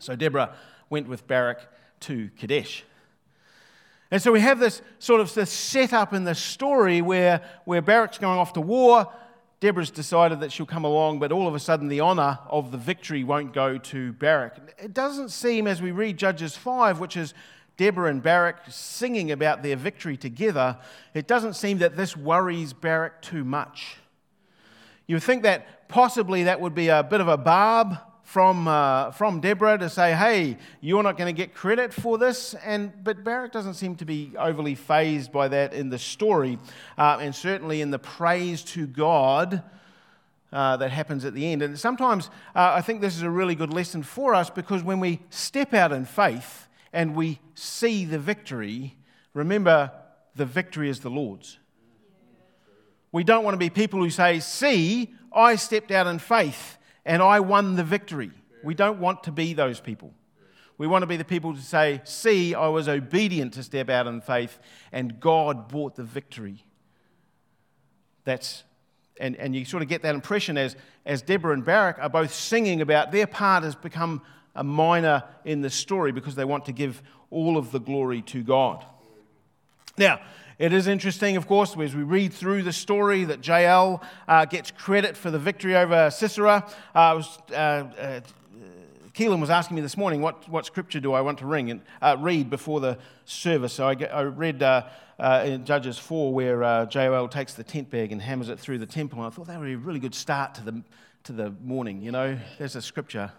So 0.00 0.16
Deborah 0.16 0.56
went 0.90 1.06
with 1.06 1.28
Barak 1.28 1.60
to 2.00 2.30
Kadesh. 2.36 2.82
And 4.10 4.22
so 4.22 4.30
we 4.30 4.40
have 4.40 4.58
this 4.58 4.82
sort 4.98 5.20
of 5.20 5.32
this 5.34 5.50
setup 5.50 6.12
in 6.12 6.24
the 6.24 6.34
story 6.34 7.02
where, 7.02 7.40
where 7.64 7.82
Barak's 7.82 8.18
going 8.18 8.38
off 8.38 8.52
to 8.52 8.60
war. 8.60 9.12
Deborah's 9.58 9.90
decided 9.90 10.40
that 10.40 10.52
she'll 10.52 10.66
come 10.66 10.84
along, 10.84 11.18
but 11.18 11.32
all 11.32 11.48
of 11.48 11.54
a 11.54 11.58
sudden 11.58 11.88
the 11.88 12.00
honor 12.00 12.38
of 12.48 12.70
the 12.70 12.78
victory 12.78 13.24
won't 13.24 13.52
go 13.52 13.78
to 13.78 14.12
Barak. 14.12 14.74
It 14.78 14.94
doesn't 14.94 15.30
seem, 15.30 15.66
as 15.66 15.80
we 15.80 15.90
read 15.90 16.18
Judges 16.18 16.56
5, 16.56 17.00
which 17.00 17.16
is 17.16 17.34
Deborah 17.76 18.10
and 18.10 18.22
Barak 18.22 18.58
singing 18.68 19.32
about 19.32 19.62
their 19.62 19.76
victory 19.76 20.16
together, 20.16 20.78
it 21.14 21.26
doesn't 21.26 21.54
seem 21.54 21.78
that 21.78 21.96
this 21.96 22.16
worries 22.16 22.72
Barak 22.72 23.22
too 23.22 23.44
much. 23.44 23.96
You 25.06 25.16
would 25.16 25.22
think 25.22 25.42
that 25.42 25.88
possibly 25.88 26.44
that 26.44 26.60
would 26.60 26.74
be 26.74 26.88
a 26.88 27.02
bit 27.02 27.20
of 27.20 27.28
a 27.28 27.36
barb 27.36 27.96
from, 28.36 28.68
uh, 28.68 29.12
from 29.12 29.40
Deborah 29.40 29.78
to 29.78 29.88
say, 29.88 30.12
hey, 30.12 30.58
you're 30.82 31.02
not 31.02 31.16
going 31.16 31.34
to 31.34 31.42
get 31.42 31.54
credit 31.54 31.90
for 31.90 32.18
this. 32.18 32.52
And, 32.52 32.92
but 33.02 33.24
Barak 33.24 33.50
doesn't 33.50 33.72
seem 33.72 33.96
to 33.96 34.04
be 34.04 34.34
overly 34.38 34.74
fazed 34.74 35.32
by 35.32 35.48
that 35.48 35.72
in 35.72 35.88
the 35.88 35.98
story, 35.98 36.58
uh, 36.98 37.16
and 37.18 37.34
certainly 37.34 37.80
in 37.80 37.90
the 37.90 37.98
praise 37.98 38.62
to 38.64 38.86
God. 38.86 39.62
Uh, 40.52 40.76
that 40.76 40.90
happens 40.90 41.24
at 41.24 41.32
the 41.32 41.50
end. 41.50 41.62
And 41.62 41.78
sometimes 41.78 42.26
uh, 42.54 42.72
I 42.74 42.82
think 42.82 43.00
this 43.00 43.16
is 43.16 43.22
a 43.22 43.30
really 43.30 43.54
good 43.54 43.72
lesson 43.72 44.02
for 44.02 44.34
us 44.34 44.50
because 44.50 44.82
when 44.82 45.00
we 45.00 45.20
step 45.30 45.72
out 45.72 45.90
in 45.90 46.04
faith, 46.04 46.68
and 46.92 47.16
we 47.16 47.40
see 47.54 48.04
the 48.04 48.18
victory, 48.18 48.96
remember 49.32 49.90
the 50.34 50.44
victory 50.44 50.90
is 50.90 51.00
the 51.00 51.10
Lord's. 51.10 51.58
We 53.12 53.24
don't 53.24 53.44
want 53.44 53.54
to 53.54 53.58
be 53.58 53.70
people 53.70 54.00
who 54.00 54.10
say, 54.10 54.40
See, 54.40 55.14
I 55.32 55.56
stepped 55.56 55.90
out 55.90 56.06
in 56.06 56.18
faith 56.18 56.76
and 57.06 57.22
I 57.22 57.40
won 57.40 57.76
the 57.76 57.84
victory. 57.84 58.32
We 58.62 58.74
don't 58.74 58.98
want 58.98 59.22
to 59.24 59.32
be 59.32 59.54
those 59.54 59.80
people. 59.80 60.12
We 60.76 60.86
want 60.86 61.04
to 61.04 61.06
be 61.06 61.16
the 61.16 61.24
people 61.24 61.54
to 61.54 61.62
say, 61.62 62.02
See, 62.04 62.54
I 62.54 62.66
was 62.66 62.88
obedient 62.88 63.54
to 63.54 63.62
step 63.62 63.88
out 63.88 64.06
in 64.06 64.20
faith 64.20 64.58
and 64.92 65.18
God 65.18 65.68
brought 65.68 65.94
the 65.94 66.02
victory. 66.02 66.64
That's 68.24 68.64
and, 69.18 69.34
and 69.36 69.54
you 69.54 69.64
sort 69.64 69.82
of 69.82 69.88
get 69.88 70.02
that 70.02 70.14
impression 70.14 70.58
as, 70.58 70.76
as 71.06 71.22
Deborah 71.22 71.54
and 71.54 71.64
Barak 71.64 71.98
are 71.98 72.10
both 72.10 72.34
singing 72.34 72.82
about 72.82 73.12
their 73.12 73.26
part 73.26 73.64
has 73.64 73.74
become 73.74 74.20
a 74.54 74.62
minor 74.62 75.22
in 75.44 75.62
the 75.62 75.70
story 75.70 76.12
because 76.12 76.34
they 76.34 76.44
want 76.44 76.66
to 76.66 76.72
give 76.72 77.02
all 77.30 77.56
of 77.56 77.72
the 77.72 77.80
glory 77.80 78.20
to 78.22 78.42
God. 78.42 78.84
Now, 79.96 80.20
it 80.58 80.72
is 80.72 80.86
interesting, 80.86 81.36
of 81.36 81.46
course, 81.46 81.76
as 81.76 81.94
we 81.94 82.02
read 82.02 82.32
through 82.32 82.62
the 82.62 82.72
story 82.72 83.24
that 83.24 83.46
Jael 83.46 84.02
uh, 84.26 84.46
gets 84.46 84.70
credit 84.70 85.14
for 85.14 85.30
the 85.30 85.38
victory 85.38 85.76
over 85.76 86.10
Sisera. 86.10 86.66
Uh, 86.94 87.22
uh, 87.50 87.54
uh, 87.54 88.20
Keelan 89.12 89.38
was 89.38 89.50
asking 89.50 89.74
me 89.74 89.82
this 89.82 89.98
morning, 89.98 90.22
what, 90.22 90.48
what 90.48 90.64
scripture 90.64 90.98
do 90.98 91.12
I 91.12 91.20
want 91.20 91.38
to 91.40 91.46
ring 91.46 91.70
and, 91.70 91.82
uh, 92.00 92.16
read 92.18 92.48
before 92.48 92.80
the 92.80 92.96
service? 93.26 93.74
So 93.74 93.86
I, 93.86 93.96
I 94.10 94.22
read 94.22 94.62
uh, 94.62 94.84
in 95.44 95.66
Judges 95.66 95.98
4 95.98 96.32
where 96.32 96.88
Jael 96.90 97.28
takes 97.28 97.52
the 97.52 97.64
tent 97.64 97.90
bag 97.90 98.10
and 98.10 98.22
hammers 98.22 98.48
it 98.48 98.58
through 98.58 98.78
the 98.78 98.86
temple. 98.86 99.18
And 99.18 99.26
I 99.26 99.30
thought 99.30 99.48
that 99.48 99.58
would 99.58 99.66
be 99.66 99.74
a 99.74 99.78
really 99.78 100.00
good 100.00 100.14
start 100.14 100.54
to 100.54 100.64
the, 100.64 100.82
to 101.24 101.32
the 101.32 101.50
morning, 101.62 102.00
you 102.00 102.12
know. 102.12 102.38
There's 102.56 102.76
a 102.76 102.82
scripture 102.82 103.30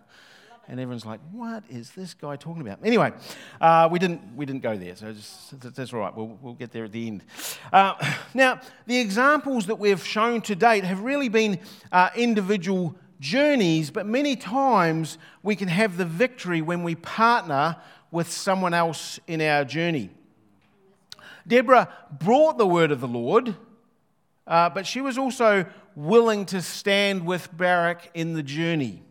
and 0.68 0.80
everyone's 0.80 1.06
like, 1.06 1.20
"What 1.32 1.64
is 1.70 1.92
this 1.92 2.14
guy 2.14 2.36
talking 2.36 2.62
about?" 2.62 2.80
Anyway, 2.84 3.14
uh, 3.62 3.88
we 3.92 4.00
didn't 4.00 4.36
we 4.36 4.46
didn't 4.46 4.64
go 4.64 4.76
there, 4.78 4.96
so 4.96 5.12
just, 5.14 5.60
that's 5.76 5.94
all 5.94 6.00
right. 6.00 6.16
We'll 6.16 6.38
we'll 6.42 6.54
get 6.54 6.72
there 6.72 6.86
at 6.86 6.92
the 6.92 7.08
end. 7.08 7.24
Uh, 7.72 7.94
now, 8.34 8.60
the 8.86 9.00
examples 9.00 9.68
that 9.68 9.80
we've 9.80 10.06
shown 10.06 10.42
to 10.42 10.56
date 10.56 10.84
have 10.84 11.02
really 11.02 11.30
been 11.30 11.60
uh, 11.92 12.10
individual 12.16 12.96
journeys, 13.20 13.90
but 13.90 14.06
many 14.06 14.36
times 14.36 15.18
we 15.44 15.56
can 15.56 15.68
have 15.68 15.98
the 15.98 16.06
victory 16.06 16.62
when 16.62 16.84
we 16.84 16.96
partner 16.96 17.78
with 18.12 18.32
someone 18.32 18.74
else 18.74 19.20
in 19.28 19.42
our 19.42 19.66
journey. 19.66 20.10
Deborah 21.48 21.90
brought 22.12 22.58
the 22.58 22.68
word 22.68 22.92
of 22.92 23.00
the 23.00 23.08
Lord, 23.08 23.56
uh, 24.46 24.70
but 24.70 24.86
she 24.86 25.02
was 25.02 25.18
also 25.18 25.66
willing 25.96 26.46
to 26.46 26.62
stand 26.62 27.26
with 27.26 27.56
Barak 27.56 28.12
in 28.14 28.34
the 28.34 28.44
journey. 28.44 29.02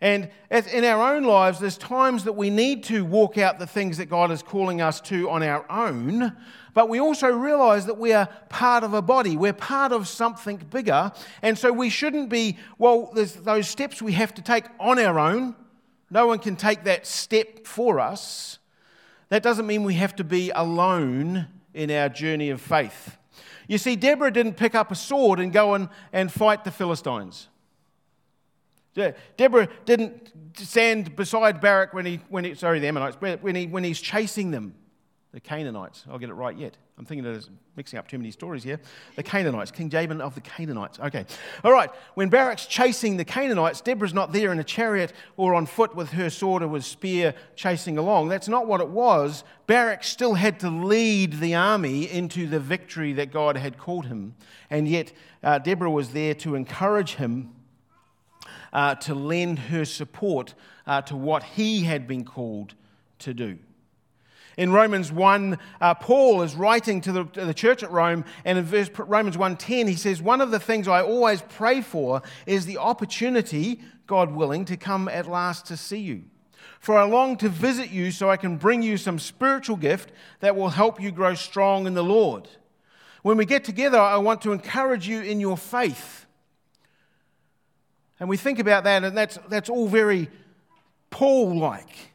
And 0.00 0.30
in 0.50 0.84
our 0.84 1.14
own 1.14 1.24
lives, 1.24 1.58
there's 1.58 1.76
times 1.76 2.24
that 2.24 2.34
we 2.34 2.50
need 2.50 2.84
to 2.84 3.04
walk 3.04 3.36
out 3.36 3.58
the 3.58 3.66
things 3.66 3.98
that 3.98 4.06
God 4.06 4.30
is 4.30 4.42
calling 4.42 4.80
us 4.80 5.00
to 5.02 5.28
on 5.28 5.42
our 5.42 5.68
own, 5.70 6.36
but 6.72 6.88
we 6.88 7.00
also 7.00 7.26
realize 7.26 7.86
that 7.86 7.98
we 7.98 8.12
are 8.12 8.26
part 8.48 8.84
of 8.84 8.94
a 8.94 9.02
body. 9.02 9.36
We're 9.36 9.52
part 9.52 9.90
of 9.90 10.06
something 10.06 10.58
bigger. 10.70 11.10
And 11.42 11.58
so 11.58 11.72
we 11.72 11.90
shouldn't 11.90 12.28
be, 12.28 12.56
well, 12.78 13.10
there's 13.12 13.34
those 13.34 13.68
steps 13.68 14.00
we 14.00 14.12
have 14.12 14.32
to 14.34 14.42
take 14.42 14.64
on 14.78 15.00
our 15.00 15.18
own. 15.18 15.56
No 16.08 16.28
one 16.28 16.38
can 16.38 16.54
take 16.54 16.84
that 16.84 17.04
step 17.04 17.66
for 17.66 17.98
us. 17.98 18.60
That 19.28 19.42
doesn't 19.42 19.66
mean 19.66 19.82
we 19.82 19.94
have 19.94 20.14
to 20.16 20.24
be 20.24 20.50
alone 20.50 21.48
in 21.74 21.90
our 21.90 22.08
journey 22.08 22.50
of 22.50 22.60
faith. 22.60 23.16
You 23.66 23.78
see, 23.78 23.96
Deborah 23.96 24.32
didn't 24.32 24.54
pick 24.54 24.76
up 24.76 24.92
a 24.92 24.94
sword 24.94 25.40
and 25.40 25.52
go 25.52 25.74
and, 25.74 25.88
and 26.12 26.30
fight 26.30 26.62
the 26.62 26.70
Philistines. 26.70 27.48
Deborah 29.36 29.68
didn't 29.84 30.32
stand 30.56 31.16
beside 31.16 31.60
Barak 31.60 31.94
when 31.94 32.06
he, 32.06 32.20
when 32.28 32.44
he 32.44 32.54
sorry, 32.54 32.78
the 32.78 32.88
Ammonites, 32.88 33.16
when, 33.20 33.54
he, 33.54 33.66
when 33.66 33.84
he's 33.84 34.00
chasing 34.00 34.50
them, 34.50 34.74
the 35.32 35.40
Canaanites. 35.40 36.04
I'll 36.10 36.18
get 36.18 36.30
it 36.30 36.34
right 36.34 36.56
yet. 36.56 36.76
I'm 36.98 37.04
thinking 37.04 37.26
of 37.26 37.48
mixing 37.76 37.98
up 37.98 38.08
too 38.08 38.18
many 38.18 38.32
stories 38.32 38.64
here. 38.64 38.80
The 39.14 39.22
Canaanites, 39.22 39.70
King 39.70 39.88
Jabin 39.88 40.20
of 40.20 40.34
the 40.34 40.40
Canaanites. 40.40 40.98
Okay. 40.98 41.26
All 41.62 41.72
right. 41.72 41.90
When 42.14 42.28
Barak's 42.28 42.66
chasing 42.66 43.16
the 43.18 43.24
Canaanites, 43.24 43.80
Deborah's 43.80 44.14
not 44.14 44.32
there 44.32 44.50
in 44.50 44.58
a 44.58 44.64
chariot 44.64 45.12
or 45.36 45.54
on 45.54 45.66
foot 45.66 45.94
with 45.94 46.10
her 46.10 46.28
sword 46.28 46.62
or 46.62 46.68
with 46.68 46.84
spear 46.84 47.34
chasing 47.54 47.98
along. 47.98 48.28
That's 48.28 48.48
not 48.48 48.66
what 48.66 48.80
it 48.80 48.88
was. 48.88 49.44
Barak 49.68 50.02
still 50.02 50.34
had 50.34 50.58
to 50.60 50.70
lead 50.70 51.34
the 51.34 51.54
army 51.54 52.10
into 52.10 52.48
the 52.48 52.58
victory 52.58 53.12
that 53.12 53.30
God 53.30 53.56
had 53.56 53.78
called 53.78 54.06
him. 54.06 54.34
And 54.70 54.88
yet, 54.88 55.12
uh, 55.42 55.58
Deborah 55.58 55.90
was 55.90 56.10
there 56.10 56.34
to 56.34 56.56
encourage 56.56 57.14
him 57.14 57.50
uh, 58.72 58.94
to 58.96 59.14
lend 59.14 59.58
her 59.58 59.84
support 59.84 60.54
uh, 60.86 61.02
to 61.02 61.16
what 61.16 61.42
he 61.42 61.84
had 61.84 62.06
been 62.06 62.24
called 62.24 62.74
to 63.20 63.34
do. 63.34 63.58
In 64.56 64.72
Romans 64.72 65.12
1, 65.12 65.56
uh, 65.80 65.94
Paul 65.94 66.42
is 66.42 66.56
writing 66.56 67.00
to 67.02 67.12
the, 67.12 67.24
to 67.24 67.44
the, 67.44 67.54
church 67.54 67.84
at 67.84 67.92
Rome, 67.92 68.24
and 68.44 68.58
in 68.58 68.64
verse, 68.64 68.90
Romans 68.98 69.36
1.10, 69.36 69.88
he 69.88 69.94
says, 69.94 70.20
One 70.20 70.40
of 70.40 70.50
the 70.50 70.58
things 70.58 70.88
I 70.88 71.00
always 71.00 71.42
pray 71.42 71.80
for 71.80 72.22
is 72.44 72.66
the 72.66 72.78
opportunity, 72.78 73.80
God 74.08 74.32
willing, 74.32 74.64
to 74.64 74.76
come 74.76 75.08
at 75.08 75.28
last 75.28 75.66
to 75.66 75.76
see 75.76 76.00
you. 76.00 76.24
For 76.80 76.98
I 76.98 77.04
long 77.04 77.36
to 77.38 77.48
visit 77.48 77.90
you 77.90 78.10
so 78.10 78.30
I 78.30 78.36
can 78.36 78.56
bring 78.56 78.82
you 78.82 78.96
some 78.96 79.20
spiritual 79.20 79.76
gift 79.76 80.10
that 80.40 80.56
will 80.56 80.70
help 80.70 81.00
you 81.00 81.12
grow 81.12 81.34
strong 81.34 81.86
in 81.86 81.94
the 81.94 82.04
Lord. 82.04 82.48
When 83.22 83.36
we 83.36 83.44
get 83.44 83.62
together, 83.62 83.98
I 83.98 84.16
want 84.16 84.42
to 84.42 84.52
encourage 84.52 85.06
you 85.06 85.20
in 85.20 85.38
your 85.38 85.56
faith. 85.56 86.26
And 88.20 88.28
we 88.28 88.36
think 88.36 88.58
about 88.58 88.84
that, 88.84 89.04
and 89.04 89.16
that's, 89.16 89.38
that's 89.48 89.70
all 89.70 89.88
very 89.88 90.28
Paul 91.10 91.58
like. 91.58 92.12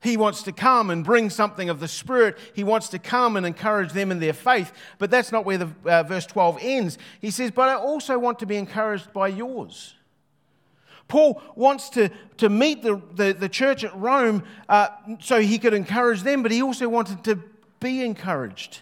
He 0.00 0.16
wants 0.18 0.42
to 0.42 0.52
come 0.52 0.90
and 0.90 1.02
bring 1.02 1.30
something 1.30 1.70
of 1.70 1.80
the 1.80 1.88
Spirit. 1.88 2.36
He 2.54 2.62
wants 2.62 2.88
to 2.90 2.98
come 2.98 3.36
and 3.36 3.46
encourage 3.46 3.92
them 3.92 4.10
in 4.10 4.20
their 4.20 4.34
faith. 4.34 4.70
But 4.98 5.10
that's 5.10 5.32
not 5.32 5.46
where 5.46 5.58
the 5.58 5.70
uh, 5.86 6.02
verse 6.02 6.26
12 6.26 6.58
ends. 6.60 6.98
He 7.20 7.30
says, 7.30 7.50
But 7.50 7.70
I 7.70 7.74
also 7.74 8.18
want 8.18 8.38
to 8.40 8.46
be 8.46 8.56
encouraged 8.56 9.12
by 9.14 9.28
yours. 9.28 9.94
Paul 11.08 11.40
wants 11.54 11.88
to, 11.90 12.10
to 12.38 12.48
meet 12.48 12.82
the, 12.82 13.00
the, 13.14 13.32
the 13.32 13.48
church 13.48 13.82
at 13.82 13.94
Rome 13.96 14.44
uh, 14.68 14.88
so 15.20 15.40
he 15.40 15.58
could 15.58 15.74
encourage 15.74 16.22
them, 16.22 16.42
but 16.42 16.50
he 16.50 16.62
also 16.62 16.88
wanted 16.88 17.24
to 17.24 17.42
be 17.80 18.04
encouraged 18.04 18.80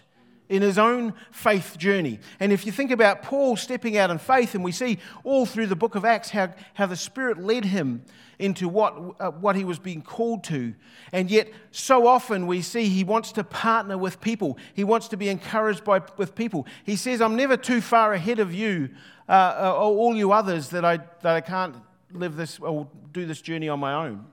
in 0.53 0.61
his 0.61 0.77
own 0.77 1.15
faith 1.31 1.77
journey. 1.79 2.19
And 2.39 2.53
if 2.53 2.63
you 2.63 2.71
think 2.71 2.91
about 2.91 3.23
Paul 3.23 3.57
stepping 3.57 3.97
out 3.97 4.11
in 4.11 4.19
faith, 4.19 4.53
and 4.53 4.63
we 4.63 4.71
see 4.71 4.99
all 5.23 5.47
through 5.47 5.65
the 5.65 5.75
book 5.75 5.95
of 5.95 6.05
Acts 6.05 6.29
how, 6.29 6.53
how 6.75 6.85
the 6.85 6.95
Spirit 6.95 7.39
led 7.39 7.65
him 7.65 8.05
into 8.37 8.69
what, 8.69 8.93
uh, 9.19 9.31
what 9.31 9.55
he 9.55 9.65
was 9.65 9.79
being 9.79 10.03
called 10.03 10.43
to. 10.43 10.75
And 11.11 11.31
yet, 11.31 11.49
so 11.71 12.05
often 12.05 12.45
we 12.45 12.61
see 12.61 12.87
he 12.87 13.03
wants 13.03 13.31
to 13.31 13.43
partner 13.43 13.97
with 13.97 14.21
people. 14.21 14.59
He 14.75 14.83
wants 14.83 15.07
to 15.07 15.17
be 15.17 15.27
encouraged 15.27 15.83
by, 15.83 16.01
with 16.17 16.35
people. 16.35 16.67
He 16.83 16.97
says, 16.97 17.19
I'm 17.19 17.35
never 17.35 17.57
too 17.57 17.81
far 17.81 18.13
ahead 18.13 18.37
of 18.37 18.53
you, 18.53 18.89
uh, 19.27 19.31
uh, 19.31 19.73
all 19.75 20.15
you 20.15 20.33
others, 20.33 20.69
that 20.69 20.85
I, 20.85 20.97
that 20.97 21.35
I 21.35 21.41
can't 21.41 21.75
live 22.11 22.35
this 22.35 22.59
or 22.59 22.87
do 23.11 23.25
this 23.25 23.41
journey 23.41 23.69
on 23.69 23.79
my 23.79 24.05
own. 24.05 24.27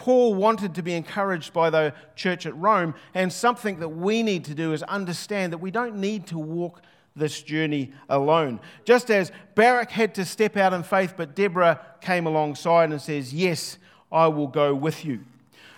Paul 0.00 0.34
wanted 0.34 0.76
to 0.76 0.82
be 0.82 0.94
encouraged 0.94 1.52
by 1.52 1.68
the 1.68 1.92
church 2.16 2.46
at 2.46 2.56
Rome, 2.56 2.94
and 3.12 3.30
something 3.30 3.80
that 3.80 3.90
we 3.90 4.22
need 4.22 4.46
to 4.46 4.54
do 4.54 4.72
is 4.72 4.82
understand 4.84 5.52
that 5.52 5.58
we 5.58 5.70
don't 5.70 5.96
need 5.96 6.26
to 6.28 6.38
walk 6.38 6.80
this 7.14 7.42
journey 7.42 7.92
alone. 8.08 8.60
Just 8.86 9.10
as 9.10 9.30
Barak 9.54 9.90
had 9.90 10.14
to 10.14 10.24
step 10.24 10.56
out 10.56 10.72
in 10.72 10.84
faith, 10.84 11.12
but 11.18 11.36
Deborah 11.36 11.84
came 12.00 12.26
alongside 12.26 12.90
and 12.90 12.98
says, 12.98 13.34
Yes, 13.34 13.76
I 14.10 14.28
will 14.28 14.46
go 14.46 14.74
with 14.74 15.04
you. 15.04 15.20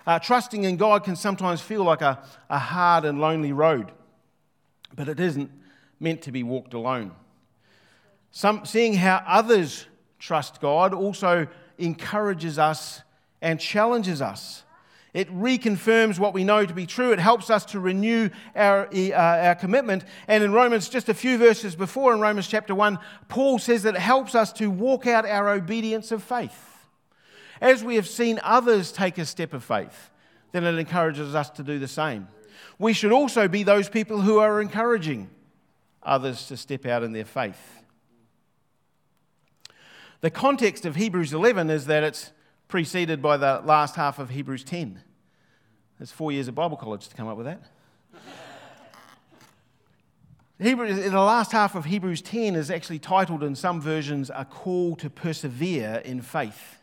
Uh, 0.07 0.21
trusting 0.21 0.63
in 0.63 0.77
God 0.77 1.03
can 1.03 1.17
sometimes 1.17 1.61
feel 1.61 1.83
like 1.83 2.01
a, 2.01 2.23
a 2.49 2.61
hard 2.61 3.05
and 3.05 3.21
lonely 3.21 3.53
road, 3.53 3.91
but 4.95 5.09
it 5.09 5.19
isn't 5.19 5.51
meant 5.99 6.23
to 6.23 6.31
be 6.31 6.45
walked 6.45 6.75
alone. 6.75 7.11
Some, 8.31 8.67
seeing 8.67 8.95
how 8.95 9.21
others 9.27 9.87
trust 10.21 10.61
God 10.61 10.95
also 10.95 11.49
encourages 11.77 12.57
us 12.57 13.03
and 13.43 13.61
challenges 13.61 14.23
us. 14.23 14.63
It 15.13 15.29
reconfirms 15.31 16.19
what 16.19 16.33
we 16.33 16.43
know 16.43 16.65
to 16.65 16.73
be 16.73 16.87
true. 16.87 17.13
It 17.13 17.19
helps 17.19 17.51
us 17.51 17.67
to 17.67 17.81
renew 17.81 18.31
our, 18.57 18.89
uh, 18.91 19.13
our 19.13 19.55
commitment. 19.55 20.07
And 20.27 20.43
in 20.43 20.53
Romans, 20.53 20.89
just 20.89 21.11
a 21.11 21.15
few 21.15 21.37
verses 21.37 21.77
before, 21.77 22.15
in 22.15 22.21
Romans 22.21 22.49
chapter 22.49 22.75
1, 22.75 22.99
Paul 23.29 23.59
says 23.59 23.83
that 23.83 23.95
it 23.95 24.01
helps 24.01 24.35
us 24.35 24.55
to 24.55 24.71
walk 24.71 25.07
out 25.07 25.27
our 25.27 25.51
obedience 25.51 26.13
of 26.13 26.23
faith. 26.23 26.87
As 27.61 27.85
we 27.85 27.97
have 27.97 28.09
seen 28.09 28.41
others 28.43 28.91
take 28.91 29.19
a 29.19 29.27
step 29.27 29.53
of 29.53 29.63
faith, 29.63 30.11
then 30.53 30.65
it 30.65 30.79
encourages 30.79 31.35
us 31.35 31.51
to 31.51 31.63
do 31.63 31.79
the 31.79 31.89
same. 31.89 32.29
We 32.79 32.95
should 32.95 33.13
also 33.13 33.49
be 33.49 33.65
those 33.65 33.91
people 33.91 34.23
who 34.23 34.39
are 34.39 34.63
encouraging 34.63 35.29
others 36.03 36.47
to 36.49 36.57
step 36.57 36.87
out 36.87 37.03
in 37.03 37.13
their 37.13 37.25
faith. 37.27 37.83
The 40.23 40.31
context 40.31 40.87
of 40.87 40.97
Hebrews 40.97 41.35
11 41.35 41.69
is 41.69 41.87
that 41.87 42.03
it's 42.03 42.33
preceded 42.73 43.21
by 43.21 43.37
the 43.37 43.61
last 43.67 43.97
half 43.97 44.19
of 44.19 44.31
Hebrews 44.31 44.65
10. 44.65 44.99
There's 45.99 46.11
four 46.11 46.33
years 46.33 46.49
of 46.49 46.55
Bible 46.55 46.79
college 46.79 47.07
to 47.07 47.15
come 47.15 47.29
up 47.29 47.37
with 47.37 47.45
that. 47.45 47.61
Hebrews, 50.59 51.11
the 51.11 51.21
last 51.21 51.53
half 51.53 51.75
of 51.75 51.85
Hebrews 51.85 52.23
10 52.23 52.57
is 52.57 52.71
actually 52.71 52.99
titled 52.99 53.43
in 53.43 53.55
some 53.55 53.79
versions 53.79 54.31
A 54.35 54.47
Call 54.47 54.97
to 54.97 55.11
Persevere 55.11 56.01
in 56.03 56.23
Faith. 56.23 56.79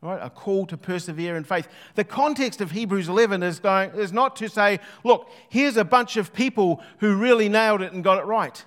Right? 0.00 0.20
A 0.22 0.30
call 0.30 0.64
to 0.68 0.76
persevere 0.78 1.36
in 1.36 1.44
faith. 1.44 1.68
The 1.96 2.04
context 2.04 2.62
of 2.62 2.70
Hebrews 2.70 3.08
11 3.08 3.42
is, 3.42 3.58
going, 3.58 3.90
is 3.90 4.10
not 4.10 4.36
to 4.36 4.48
say, 4.48 4.80
look, 5.02 5.30
here's 5.50 5.76
a 5.76 5.84
bunch 5.84 6.16
of 6.16 6.32
people 6.32 6.82
who 7.00 7.14
really 7.14 7.50
nailed 7.50 7.82
it 7.82 7.92
and 7.92 8.02
got 8.02 8.18
it 8.18 8.24
right. 8.24 8.64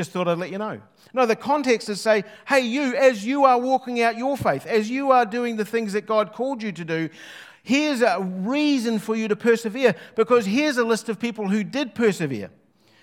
Just 0.00 0.12
thought 0.12 0.28
I'd 0.28 0.38
let 0.38 0.50
you 0.50 0.56
know. 0.56 0.80
No, 1.12 1.26
the 1.26 1.36
context 1.36 1.90
is 1.90 2.00
say, 2.00 2.24
hey, 2.48 2.60
you, 2.60 2.96
as 2.96 3.22
you 3.22 3.44
are 3.44 3.58
walking 3.58 4.00
out 4.00 4.16
your 4.16 4.34
faith, 4.34 4.64
as 4.64 4.88
you 4.88 5.10
are 5.10 5.26
doing 5.26 5.56
the 5.56 5.64
things 5.66 5.92
that 5.92 6.06
God 6.06 6.32
called 6.32 6.62
you 6.62 6.72
to 6.72 6.86
do, 6.86 7.10
here's 7.62 8.00
a 8.00 8.18
reason 8.18 8.98
for 8.98 9.14
you 9.14 9.28
to 9.28 9.36
persevere 9.36 9.94
because 10.14 10.46
here's 10.46 10.78
a 10.78 10.84
list 10.84 11.10
of 11.10 11.20
people 11.20 11.48
who 11.48 11.62
did 11.62 11.94
persevere 11.94 12.48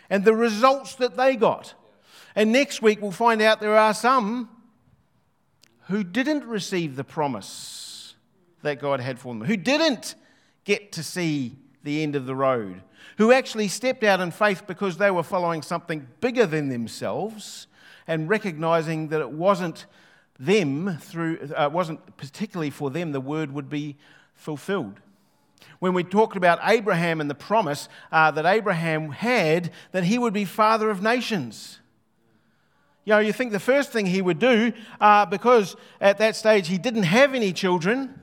and 0.09 0.25
the 0.25 0.33
results 0.33 0.95
that 0.95 1.17
they 1.17 1.35
got. 1.35 1.75
And 2.35 2.51
next 2.51 2.81
week 2.81 2.99
we'll 2.99 3.11
find 3.11 3.43
out 3.43 3.59
there 3.59 3.77
are 3.77 3.93
some 3.93 4.49
who 5.89 6.03
didn't 6.03 6.45
receive 6.45 6.95
the 6.95 7.03
promise 7.03 8.15
that 8.63 8.79
God 8.81 9.01
had 9.01 9.19
for 9.19 9.35
them, 9.35 9.43
who 9.43 9.55
didn't 9.55 10.15
get 10.63 10.93
to 10.93 11.03
see 11.03 11.57
the 11.83 12.03
end 12.03 12.15
of 12.15 12.25
the 12.25 12.35
road, 12.35 12.81
who 13.17 13.31
actually 13.31 13.67
stepped 13.67 14.03
out 14.03 14.19
in 14.19 14.31
faith 14.31 14.67
because 14.67 14.97
they 14.97 15.11
were 15.11 15.23
following 15.23 15.61
something 15.61 16.07
bigger 16.19 16.45
than 16.45 16.69
themselves 16.69 17.67
and 18.07 18.29
recognizing 18.29 19.09
that 19.09 19.21
it 19.21 19.31
wasn't 19.31 19.85
them 20.39 20.97
through, 21.01 21.49
uh, 21.55 21.69
wasn't 21.71 22.17
particularly 22.17 22.69
for 22.69 22.89
them, 22.89 23.11
the 23.11 23.21
word 23.21 23.51
would 23.51 23.69
be 23.69 23.97
fulfilled. 24.35 24.99
When 25.79 25.93
we 25.93 26.03
talked 26.03 26.35
about 26.35 26.59
Abraham 26.63 27.21
and 27.21 27.29
the 27.29 27.35
promise 27.35 27.89
uh, 28.11 28.31
that 28.31 28.45
Abraham 28.45 29.11
had 29.11 29.71
that 29.91 30.03
he 30.03 30.17
would 30.17 30.33
be 30.33 30.45
father 30.45 30.89
of 30.89 31.01
nations. 31.01 31.79
You 33.05 33.13
know, 33.13 33.19
you 33.19 33.31
think 33.31 33.51
the 33.51 33.59
first 33.59 33.91
thing 33.91 34.05
he 34.05 34.21
would 34.21 34.39
do, 34.39 34.73
uh, 34.99 35.25
because 35.25 35.75
at 36.01 36.17
that 36.17 36.35
stage 36.35 36.67
he 36.67 36.77
didn't 36.77 37.03
have 37.03 37.33
any 37.33 37.53
children, 37.53 38.19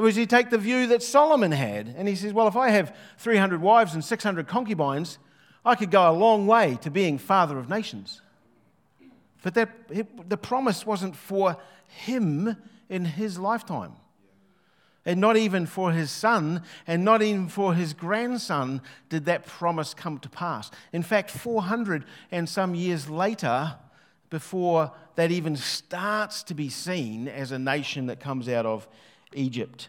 was 0.00 0.16
he 0.16 0.26
take 0.26 0.50
the 0.50 0.58
view 0.58 0.86
that 0.88 1.02
Solomon 1.02 1.52
had. 1.52 1.94
And 1.96 2.06
he 2.06 2.14
says, 2.14 2.32
Well, 2.32 2.46
if 2.48 2.56
I 2.56 2.70
have 2.70 2.94
300 3.18 3.60
wives 3.60 3.94
and 3.94 4.04
600 4.04 4.46
concubines, 4.46 5.18
I 5.64 5.74
could 5.74 5.90
go 5.90 6.08
a 6.08 6.12
long 6.12 6.46
way 6.46 6.78
to 6.82 6.90
being 6.90 7.18
father 7.18 7.58
of 7.58 7.68
nations. 7.68 8.22
But 9.42 9.54
that, 9.54 9.70
the 10.28 10.36
promise 10.36 10.84
wasn't 10.84 11.16
for 11.16 11.56
him 11.88 12.56
in 12.88 13.04
his 13.04 13.38
lifetime. 13.38 13.92
And 15.04 15.20
not 15.20 15.36
even 15.36 15.64
for 15.64 15.92
his 15.92 16.10
son, 16.10 16.62
and 16.86 17.04
not 17.04 17.22
even 17.22 17.48
for 17.48 17.74
his 17.74 17.94
grandson 17.94 18.82
did 19.08 19.24
that 19.24 19.46
promise 19.46 19.94
come 19.94 20.18
to 20.18 20.28
pass. 20.28 20.70
In 20.92 21.02
fact, 21.02 21.30
400 21.30 22.04
and 22.30 22.48
some 22.48 22.74
years 22.74 23.08
later, 23.08 23.76
before 24.28 24.92
that 25.14 25.30
even 25.30 25.56
starts 25.56 26.42
to 26.44 26.54
be 26.54 26.68
seen 26.68 27.26
as 27.26 27.52
a 27.52 27.58
nation 27.58 28.06
that 28.06 28.20
comes 28.20 28.48
out 28.48 28.66
of 28.66 28.86
Egypt. 29.34 29.88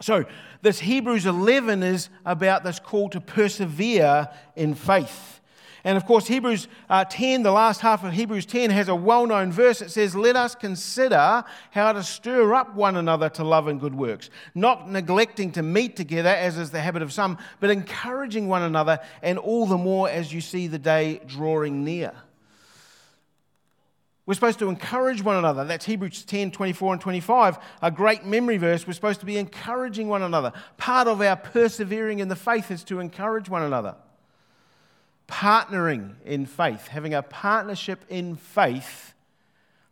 So, 0.00 0.24
this 0.62 0.80
Hebrews 0.80 1.26
11 1.26 1.82
is 1.82 2.08
about 2.24 2.64
this 2.64 2.78
call 2.78 3.08
to 3.10 3.20
persevere 3.20 4.28
in 4.56 4.74
faith. 4.74 5.40
And 5.84 5.96
of 5.96 6.06
course, 6.06 6.28
Hebrews 6.28 6.68
uh, 6.88 7.04
10, 7.04 7.42
the 7.42 7.50
last 7.50 7.80
half 7.80 8.04
of 8.04 8.12
Hebrews 8.12 8.46
10, 8.46 8.70
has 8.70 8.88
a 8.88 8.94
well 8.94 9.26
known 9.26 9.50
verse 9.50 9.80
that 9.80 9.90
says, 9.90 10.14
Let 10.14 10.36
us 10.36 10.54
consider 10.54 11.44
how 11.70 11.92
to 11.92 12.02
stir 12.02 12.54
up 12.54 12.74
one 12.74 12.96
another 12.96 13.28
to 13.30 13.44
love 13.44 13.66
and 13.66 13.80
good 13.80 13.94
works, 13.94 14.30
not 14.54 14.88
neglecting 14.88 15.50
to 15.52 15.62
meet 15.62 15.96
together, 15.96 16.28
as 16.28 16.56
is 16.56 16.70
the 16.70 16.80
habit 16.80 17.02
of 17.02 17.12
some, 17.12 17.36
but 17.58 17.70
encouraging 17.70 18.46
one 18.46 18.62
another, 18.62 19.00
and 19.22 19.38
all 19.38 19.66
the 19.66 19.78
more 19.78 20.08
as 20.08 20.32
you 20.32 20.40
see 20.40 20.68
the 20.68 20.78
day 20.78 21.20
drawing 21.26 21.84
near. 21.84 22.12
We're 24.24 24.34
supposed 24.34 24.60
to 24.60 24.68
encourage 24.68 25.22
one 25.22 25.36
another. 25.36 25.64
That's 25.64 25.84
Hebrews 25.84 26.24
10 26.24 26.52
24 26.52 26.92
and 26.94 27.02
25, 27.02 27.58
a 27.82 27.90
great 27.90 28.24
memory 28.24 28.56
verse. 28.56 28.86
We're 28.86 28.92
supposed 28.92 29.20
to 29.20 29.26
be 29.26 29.36
encouraging 29.36 30.08
one 30.08 30.22
another. 30.22 30.52
Part 30.76 31.08
of 31.08 31.20
our 31.20 31.36
persevering 31.36 32.20
in 32.20 32.28
the 32.28 32.36
faith 32.36 32.70
is 32.70 32.84
to 32.84 33.00
encourage 33.00 33.48
one 33.48 33.62
another 33.62 33.96
partnering 35.32 36.14
in 36.26 36.44
faith, 36.44 36.88
having 36.88 37.14
a 37.14 37.22
partnership 37.22 38.04
in 38.10 38.36
faith 38.36 39.14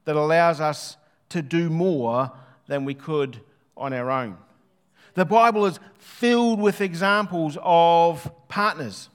that 0.05 0.15
allows 0.15 0.61
us 0.61 0.99
to 1.31 1.41
do 1.41 1.71
more 1.71 2.31
than 2.67 2.85
we 2.85 2.93
could 2.93 3.41
on 3.75 3.95
our 3.95 4.11
own. 4.11 4.37
The 5.15 5.25
Bible 5.25 5.65
is 5.65 5.81
filled 5.99 6.61
with 6.61 6.83
examples 6.83 7.57
of 7.63 8.31
partners. 8.49 9.09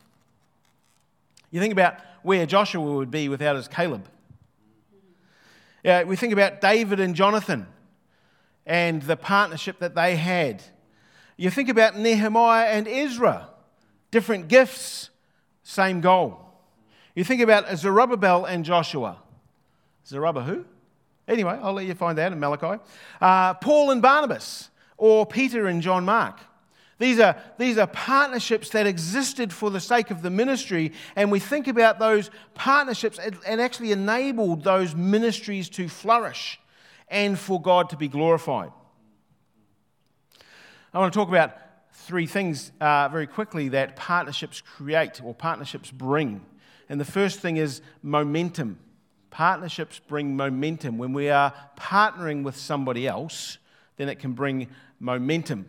You 1.52 1.60
think 1.60 1.72
about 1.74 2.00
where 2.24 2.48
Joshua 2.48 2.82
would 2.82 3.12
be 3.12 3.30
without 3.30 3.56
his 3.56 3.68
Caleb. 3.68 4.08
Yeah, 5.86 6.02
we 6.02 6.16
think 6.16 6.34
about 6.34 6.62
David 6.62 7.00
and 7.00 7.14
Jonathan 7.14 7.68
and 8.66 9.04
the 9.04 9.16
partnership 9.16 9.78
that 9.78 9.94
they 9.94 10.16
had. 10.16 10.64
You 11.38 11.52
think 11.52 11.70
about 11.70 11.96
Nehemiah 11.96 12.70
and 12.70 12.88
Ezra, 12.88 13.50
different 14.10 14.48
gifts, 14.48 15.12
same 15.62 16.02
goal. 16.02 16.44
You 17.14 17.24
think 17.24 17.40
about 17.40 17.72
Zerubbabel 17.78 18.46
and 18.46 18.66
Joshua. 18.66 19.18
Zerubbabel 20.08 20.48
who? 20.48 20.66
Anyway, 21.28 21.56
I'll 21.62 21.74
let 21.74 21.86
you 21.86 21.94
find 21.94 22.18
that 22.18 22.32
in 22.32 22.40
Malachi. 22.40 22.82
Uh, 23.22 23.54
Paul 23.54 23.92
and 23.92 24.02
Barnabas, 24.02 24.72
or 24.98 25.24
Peter 25.28 25.68
and 25.68 25.84
John 25.84 26.04
Mark. 26.04 26.40
These 26.98 27.20
are, 27.20 27.36
these 27.58 27.78
are 27.78 27.88
partnerships 27.88 28.70
that 28.70 28.88
existed 28.88 29.52
for 29.52 29.70
the 29.70 29.82
sake 29.82 30.12
of 30.12 30.22
the 30.22 30.30
ministry, 30.30 30.94
and 31.16 31.30
we 31.30 31.40
think 31.40 31.68
about 31.68 32.00
those 32.00 32.32
partnerships 32.54 33.20
and, 33.20 33.60
actually 33.60 33.92
enabled 33.92 34.64
those 34.64 34.96
ministries 34.96 35.68
to 35.70 35.90
flourish 35.90 36.60
and 37.10 37.38
for 37.38 37.62
God 37.62 37.90
to 37.90 37.98
be 37.98 38.08
glorified. 38.08 38.72
I 40.94 41.00
want 41.00 41.12
to 41.12 41.20
talk 41.20 41.28
about 41.28 41.58
three 41.92 42.28
things 42.28 42.72
uh, 42.80 43.10
very 43.10 43.28
quickly 43.28 43.70
that 43.70 43.98
partnerships 43.98 44.62
create 44.62 45.22
or 45.22 45.34
partnerships 45.34 45.92
bring. 45.92 46.46
And 46.88 47.00
the 47.00 47.06
first 47.06 47.40
thing 47.42 47.58
is 47.58 47.82
momentum. 48.04 48.80
Partnerships 49.32 50.00
bring 50.00 50.38
momentum. 50.38 50.98
When 50.98 51.12
we 51.12 51.30
are 51.30 51.54
partnering 51.78 52.44
with 52.44 52.56
somebody 52.56 53.06
else, 53.06 53.58
then 53.98 54.08
it 54.08 54.20
can 54.20 54.32
bring 54.32 54.70
momentum. 55.00 55.66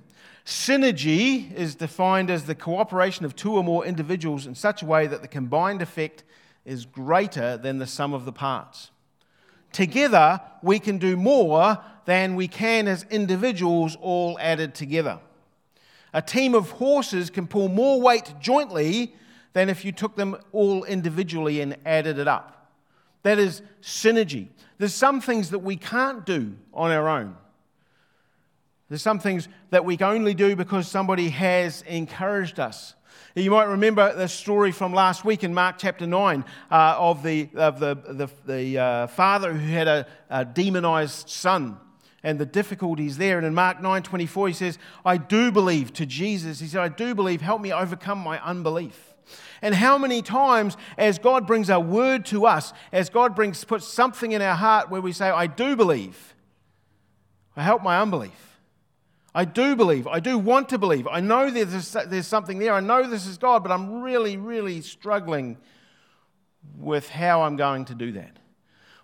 Synergy 0.46 1.52
is 1.54 1.74
defined 1.74 2.30
as 2.30 2.44
the 2.44 2.54
cooperation 2.54 3.24
of 3.24 3.35
two 3.35 3.54
or 3.54 3.64
more 3.64 3.85
individuals 3.85 4.46
in 4.46 4.54
such 4.54 4.80
a 4.80 4.87
way 4.87 5.09
that 5.09 5.20
the 5.20 5.26
combined 5.26 5.82
effect 5.82 6.22
is 6.64 6.87
greater 6.87 7.56
than 7.56 7.78
the 7.78 7.87
sum 7.87 8.14
of 8.14 8.24
the 8.24 8.32
parts. 8.32 8.92
Together, 9.72 10.40
we 10.62 10.78
can 10.78 10.98
do 10.98 11.16
more 11.16 11.78
than 12.04 12.37
we 12.37 12.46
can 12.46 12.87
as 12.87 13.04
individuals 13.11 13.96
all 14.00 14.38
added 14.40 14.72
together. 14.72 15.18
A 16.14 16.22
team 16.22 16.54
of 16.54 16.70
horses 16.70 17.28
can 17.28 17.48
pull 17.48 17.68
more 17.68 18.00
weight 18.00 18.35
jointly 18.40 19.16
than 19.52 19.68
if 19.68 19.85
you 19.85 19.90
took 19.90 20.14
them 20.14 20.37
all 20.52 20.85
individually 20.85 21.61
and 21.61 21.76
added 21.85 22.20
it 22.20 22.28
up. 22.28 22.70
That 23.24 23.40
is 23.40 23.62
synergy. 23.82 24.46
There's 24.78 24.94
some 24.94 25.20
things 25.20 25.50
that 25.50 25.59
we 25.59 25.74
can't 25.74 26.24
do 26.24 26.54
on 26.72 26.92
our 26.92 27.09
own. 27.09 27.37
There's 28.88 29.03
some 29.03 29.18
things 29.18 29.49
that 29.70 29.85
we 29.85 29.96
can 29.96 30.09
only 30.09 30.35
do 30.35 30.55
because 30.55 30.88
somebody 30.88 31.31
has 31.31 31.83
encouraged 31.83 32.61
us. 32.61 32.94
You 33.35 33.51
might 33.51 33.64
remember 33.64 34.14
the 34.14 34.29
story 34.29 34.72
from 34.72 34.94
last 34.94 35.25
week 35.25 35.44
in 35.44 35.53
Mark 35.53 35.77
chapter 35.79 36.07
9 36.07 36.44
uh, 36.70 36.94
of 36.99 37.22
the, 37.22 37.49
of 37.55 37.81
the, 37.81 37.94
the, 37.94 38.31
the 38.46 38.79
uh, 38.79 39.07
father 39.09 39.53
who 39.53 39.72
had 39.72 39.88
a, 39.88 40.07
a 40.31 40.44
demonized 40.44 41.29
son 41.29 41.79
and 42.22 42.38
the 42.38 42.46
difficulties 42.46 43.18
there. 43.18 43.37
And 43.37 43.46
in 43.46 43.55
Mark 43.55 43.83
9 43.83 44.03
24, 44.03 44.49
he 44.49 44.55
says, 44.55 44.79
I 45.05 45.16
do 45.16 45.53
believe 45.53 45.92
to 45.94 46.07
Jesus. 46.07 46.61
He 46.61 46.66
said, 46.66 46.81
I 46.81 46.88
do 46.88 47.14
believe, 47.14 47.40
help 47.40 47.61
me 47.61 47.72
overcome 47.72 48.18
my 48.18 48.42
unbelief. 48.42 49.14
And 49.61 49.75
how 49.75 49.99
many 49.99 50.22
times, 50.22 50.77
as 50.96 51.18
God 51.18 51.46
brings 51.46 51.68
a 51.68 51.81
word 51.81 52.25
to 52.27 52.46
us, 52.46 52.72
as 52.92 53.11
God 53.11 53.35
brings, 53.35 53.64
puts 53.64 53.87
something 53.87 54.33
in 54.33 54.40
our 54.40 54.55
heart 54.55 54.90
where 54.90 55.01
we 55.01 55.12
say, 55.12 55.29
I 55.29 55.46
do 55.46 55.77
believe, 55.77 56.35
I 57.57 57.62
help 57.62 57.83
my 57.83 58.01
unbelief. 58.01 58.45
I 59.37 59.44
do 59.44 59.77
believe. 59.77 60.07
I 60.07 60.18
do 60.18 60.38
want 60.38 60.70
to 60.70 60.79
believe. 60.79 61.07
I 61.07 61.20
know 61.20 61.51
there's, 61.51 61.92
there's 61.92 62.27
something 62.27 62.59
there. 62.59 62.72
I 62.72 62.81
know 62.81 63.07
this 63.07 63.27
is 63.27 63.37
God, 63.37 63.62
but 63.62 63.70
I'm 63.70 64.01
really, 64.01 64.38
really 64.38 64.81
struggling 64.81 65.59
with 66.79 67.11
how 67.11 67.42
I'm 67.42 67.57
going 67.57 67.85
to 67.85 67.94
do 67.94 68.12
that. 68.12 68.38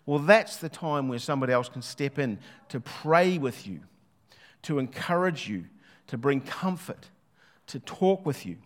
Well, 0.07 0.21
that's 0.21 0.57
the 0.57 0.71
time 0.71 1.09
where 1.09 1.19
somebody 1.19 1.53
else 1.53 1.69
can 1.69 1.83
step 1.83 2.19
in 2.19 2.39
to 2.71 2.81
pray 2.81 3.37
with 3.37 3.67
you, 3.67 3.81
to 4.63 4.79
encourage 4.79 5.51
you, 5.51 5.67
to 6.07 6.17
bring 6.17 6.41
comfort, 6.41 7.11
to 7.67 7.79
talk 7.81 8.25
with 8.25 8.47
you. 8.47 8.57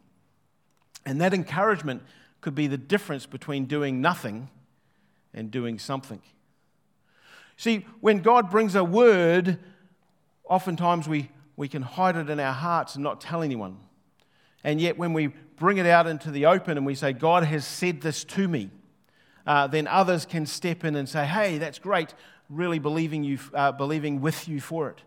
And 1.05 1.21
that 1.21 1.35
encouragement 1.35 2.05
could 2.43 2.55
be 2.55 2.69
the 2.69 2.79
difference 2.79 3.27
between 3.27 3.65
doing 3.65 4.01
nothing 4.01 4.51
and 5.35 5.51
doing 5.51 5.81
something. 5.81 6.23
See, 7.57 7.85
when 8.01 8.21
God 8.21 8.53
brings 8.53 8.77
a 8.77 8.85
word, 8.85 9.59
oftentimes 10.49 11.09
we 11.09 11.29
we 11.57 11.69
can 11.69 11.83
hide 11.83 12.17
it 12.17 12.29
in 12.29 12.39
our 12.39 12.53
hearts 12.53 12.95
and 12.95 13.05
not 13.05 13.21
tell 13.21 13.43
anyone. 13.43 13.79
And 14.63 14.81
yet, 14.81 14.99
when 14.99 15.13
we 15.13 15.29
bring 15.57 15.79
it 15.79 15.87
out 15.87 16.07
into 16.07 16.31
the 16.31 16.47
open 16.47 16.77
and 16.77 16.85
we 16.85 16.95
say, 16.95 17.13
God 17.13 17.45
has 17.45 17.67
said 17.67 18.01
this 18.01 18.25
to 18.25 18.47
me, 18.47 18.71
uh, 19.47 19.67
then 19.67 19.87
others 19.87 20.27
can 20.27 20.45
step 20.45 20.85
in 20.85 20.97
and 20.97 21.09
say, 21.09 21.25
hey, 21.25 21.59
that's 21.59 21.79
great, 21.79 22.15
really 22.51 22.79
believing, 22.79 23.25
you, 23.25 23.39
uh, 23.55 23.73
believing 23.73 24.21
with 24.21 24.49
you 24.49 24.61
for 24.61 24.91
it. 24.91 25.03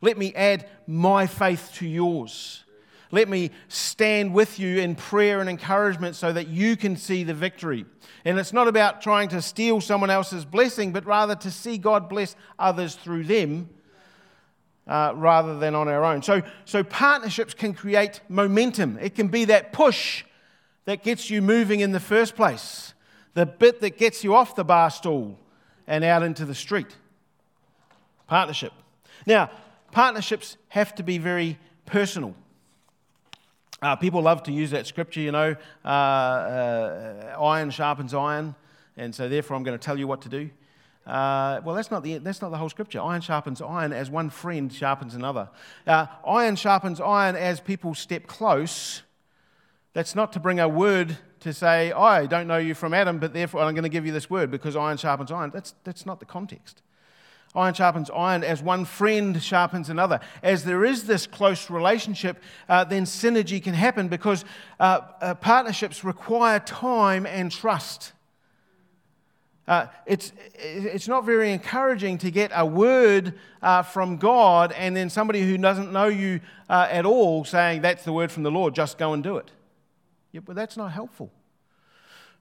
Let 0.00 0.18
me 0.18 0.34
add 0.34 0.68
my 0.86 1.26
faith 1.26 1.70
to 1.74 1.86
yours. 1.86 2.64
Let 3.12 3.28
me 3.28 3.50
stand 3.68 4.32
with 4.32 4.58
you 4.58 4.78
in 4.78 4.94
prayer 4.94 5.40
and 5.40 5.50
encouragement 5.50 6.16
so 6.16 6.32
that 6.32 6.48
you 6.48 6.76
can 6.76 6.96
see 6.96 7.22
the 7.22 7.34
victory. 7.34 7.84
And 8.24 8.38
it's 8.38 8.54
not 8.54 8.66
about 8.66 9.02
trying 9.02 9.28
to 9.28 9.42
steal 9.42 9.82
someone 9.82 10.08
else's 10.08 10.46
blessing, 10.46 10.92
but 10.92 11.04
rather 11.04 11.36
to 11.36 11.50
see 11.50 11.76
God 11.76 12.08
bless 12.08 12.34
others 12.58 12.94
through 12.94 13.24
them 13.24 13.68
uh, 14.86 15.12
rather 15.16 15.58
than 15.58 15.74
on 15.74 15.88
our 15.88 16.04
own. 16.04 16.22
So, 16.22 16.42
so 16.64 16.82
partnerships 16.82 17.54
can 17.54 17.74
create 17.74 18.20
momentum. 18.28 18.98
It 19.00 19.14
can 19.14 19.28
be 19.28 19.44
that 19.46 19.72
push 19.72 20.24
that 20.84 21.02
gets 21.02 21.30
you 21.30 21.40
moving 21.40 21.80
in 21.80 21.92
the 21.92 22.00
first 22.00 22.34
place, 22.34 22.94
the 23.34 23.46
bit 23.46 23.80
that 23.80 23.96
gets 23.98 24.24
you 24.24 24.34
off 24.34 24.56
the 24.56 24.64
bar 24.64 24.90
stool 24.90 25.38
and 25.86 26.04
out 26.04 26.22
into 26.22 26.44
the 26.44 26.54
street. 26.54 26.96
Partnership. 28.26 28.72
Now, 29.26 29.50
partnerships 29.92 30.56
have 30.68 30.94
to 30.96 31.02
be 31.02 31.18
very 31.18 31.58
personal. 31.86 32.34
Uh, 33.80 33.96
people 33.96 34.22
love 34.22 34.42
to 34.44 34.52
use 34.52 34.70
that 34.70 34.86
scripture, 34.86 35.20
you 35.20 35.32
know, 35.32 35.56
uh, 35.84 35.88
uh, 35.88 37.36
iron 37.40 37.70
sharpens 37.70 38.14
iron, 38.14 38.54
and 38.96 39.14
so 39.14 39.28
therefore 39.28 39.56
I'm 39.56 39.64
going 39.64 39.78
to 39.78 39.84
tell 39.84 39.98
you 39.98 40.06
what 40.06 40.22
to 40.22 40.28
do. 40.28 40.50
Uh, 41.06 41.60
well, 41.64 41.74
that's 41.74 41.90
not, 41.90 42.04
the, 42.04 42.18
that's 42.18 42.40
not 42.40 42.50
the 42.50 42.56
whole 42.56 42.68
scripture. 42.68 43.00
Iron 43.00 43.20
sharpens 43.20 43.60
iron 43.60 43.92
as 43.92 44.08
one 44.08 44.30
friend 44.30 44.72
sharpens 44.72 45.14
another. 45.14 45.48
Uh, 45.86 46.06
iron 46.26 46.54
sharpens 46.54 47.00
iron 47.00 47.34
as 47.34 47.60
people 47.60 47.94
step 47.94 48.26
close. 48.26 49.02
That's 49.94 50.14
not 50.14 50.32
to 50.34 50.40
bring 50.40 50.60
a 50.60 50.68
word 50.68 51.18
to 51.40 51.52
say, 51.52 51.90
I 51.90 52.26
don't 52.26 52.46
know 52.46 52.58
you 52.58 52.74
from 52.74 52.94
Adam, 52.94 53.18
but 53.18 53.32
therefore 53.32 53.62
I'm 53.62 53.74
going 53.74 53.82
to 53.82 53.88
give 53.88 54.06
you 54.06 54.12
this 54.12 54.30
word 54.30 54.50
because 54.50 54.76
iron 54.76 54.96
sharpens 54.96 55.32
iron. 55.32 55.50
That's, 55.52 55.74
that's 55.82 56.06
not 56.06 56.20
the 56.20 56.26
context. 56.26 56.82
Iron 57.54 57.74
sharpens 57.74 58.08
iron 58.08 58.44
as 58.44 58.62
one 58.62 58.84
friend 58.84 59.42
sharpens 59.42 59.90
another. 59.90 60.20
As 60.42 60.64
there 60.64 60.84
is 60.84 61.04
this 61.04 61.26
close 61.26 61.68
relationship, 61.68 62.38
uh, 62.68 62.84
then 62.84 63.04
synergy 63.04 63.62
can 63.62 63.74
happen 63.74 64.08
because 64.08 64.44
uh, 64.80 65.00
uh, 65.20 65.34
partnerships 65.34 66.04
require 66.04 66.60
time 66.60 67.26
and 67.26 67.50
trust. 67.50 68.12
Uh, 69.72 69.86
it's, 70.04 70.34
it's 70.58 71.08
not 71.08 71.24
very 71.24 71.50
encouraging 71.50 72.18
to 72.18 72.30
get 72.30 72.50
a 72.54 72.66
word 72.66 73.32
uh, 73.62 73.82
from 73.82 74.18
God 74.18 74.70
and 74.72 74.94
then 74.94 75.08
somebody 75.08 75.40
who 75.40 75.56
doesn't 75.56 75.90
know 75.90 76.08
you 76.08 76.40
uh, 76.68 76.88
at 76.90 77.06
all 77.06 77.42
saying, 77.42 77.80
That's 77.80 78.04
the 78.04 78.12
word 78.12 78.30
from 78.30 78.42
the 78.42 78.50
Lord, 78.50 78.74
just 78.74 78.98
go 78.98 79.14
and 79.14 79.22
do 79.22 79.38
it. 79.38 79.50
Yeah, 80.30 80.42
but 80.44 80.56
that's 80.56 80.76
not 80.76 80.92
helpful. 80.92 81.32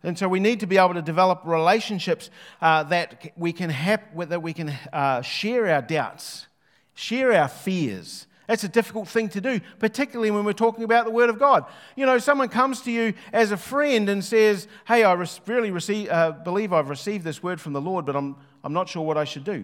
And 0.03 0.19
so 0.19 0.27
we 0.27 0.41
need 0.41 0.59
to 0.59 0.67
be 0.67 0.77
able 0.77 0.95
to 0.95 1.01
develop 1.01 1.43
relationships 1.45 2.29
uh, 2.61 2.83
that 2.83 3.31
we 3.37 3.53
can, 3.53 3.69
have, 3.69 4.01
that 4.27 4.43
we 4.43 4.51
can 4.51 4.77
uh, 4.91 5.21
share 5.21 5.69
our 5.69 5.81
doubts, 5.81 6.47
share 6.95 7.31
our 7.31 7.47
fears, 7.47 8.27
that's 8.51 8.65
a 8.65 8.67
difficult 8.67 9.07
thing 9.07 9.29
to 9.29 9.39
do, 9.39 9.61
particularly 9.79 10.29
when 10.29 10.43
we're 10.43 10.51
talking 10.51 10.83
about 10.83 11.05
the 11.05 11.11
Word 11.11 11.29
of 11.29 11.39
God. 11.39 11.63
You 11.95 12.05
know, 12.05 12.17
someone 12.17 12.49
comes 12.49 12.81
to 12.81 12.91
you 12.91 13.13
as 13.31 13.53
a 13.53 13.55
friend 13.55 14.09
and 14.09 14.21
says, 14.21 14.67
Hey, 14.85 15.05
I 15.05 15.13
really 15.47 15.71
receive, 15.71 16.09
uh, 16.09 16.33
believe 16.33 16.73
I've 16.73 16.89
received 16.89 17.23
this 17.23 17.41
word 17.41 17.61
from 17.61 17.71
the 17.71 17.79
Lord, 17.79 18.05
but 18.05 18.13
I'm, 18.13 18.35
I'm 18.65 18.73
not 18.73 18.89
sure 18.89 19.03
what 19.03 19.17
I 19.17 19.23
should 19.23 19.45
do. 19.45 19.63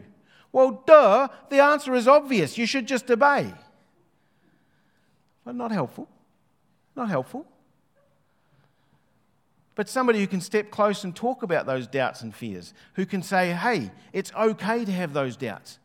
Well, 0.53 0.83
duh, 0.87 1.27
the 1.49 1.59
answer 1.59 1.95
is 1.95 2.07
obvious. 2.07 2.57
You 2.57 2.65
should 2.65 2.87
just 2.87 3.11
obey. 3.11 3.53
But 5.43 5.55
not 5.55 5.73
helpful. 5.73 6.07
Not 6.95 7.09
helpful. 7.09 7.45
But 9.75 9.89
somebody 9.89 10.19
who 10.19 10.27
can 10.27 10.39
step 10.39 10.71
close 10.71 11.03
and 11.03 11.13
talk 11.13 11.43
about 11.43 11.65
those 11.65 11.87
doubts 11.87 12.21
and 12.21 12.33
fears, 12.33 12.73
who 12.93 13.05
can 13.05 13.21
say, 13.21 13.51
hey, 13.51 13.91
it's 14.13 14.31
okay 14.33 14.85
to 14.85 14.91
have 14.93 15.11
those 15.11 15.35
doubts. 15.35 15.77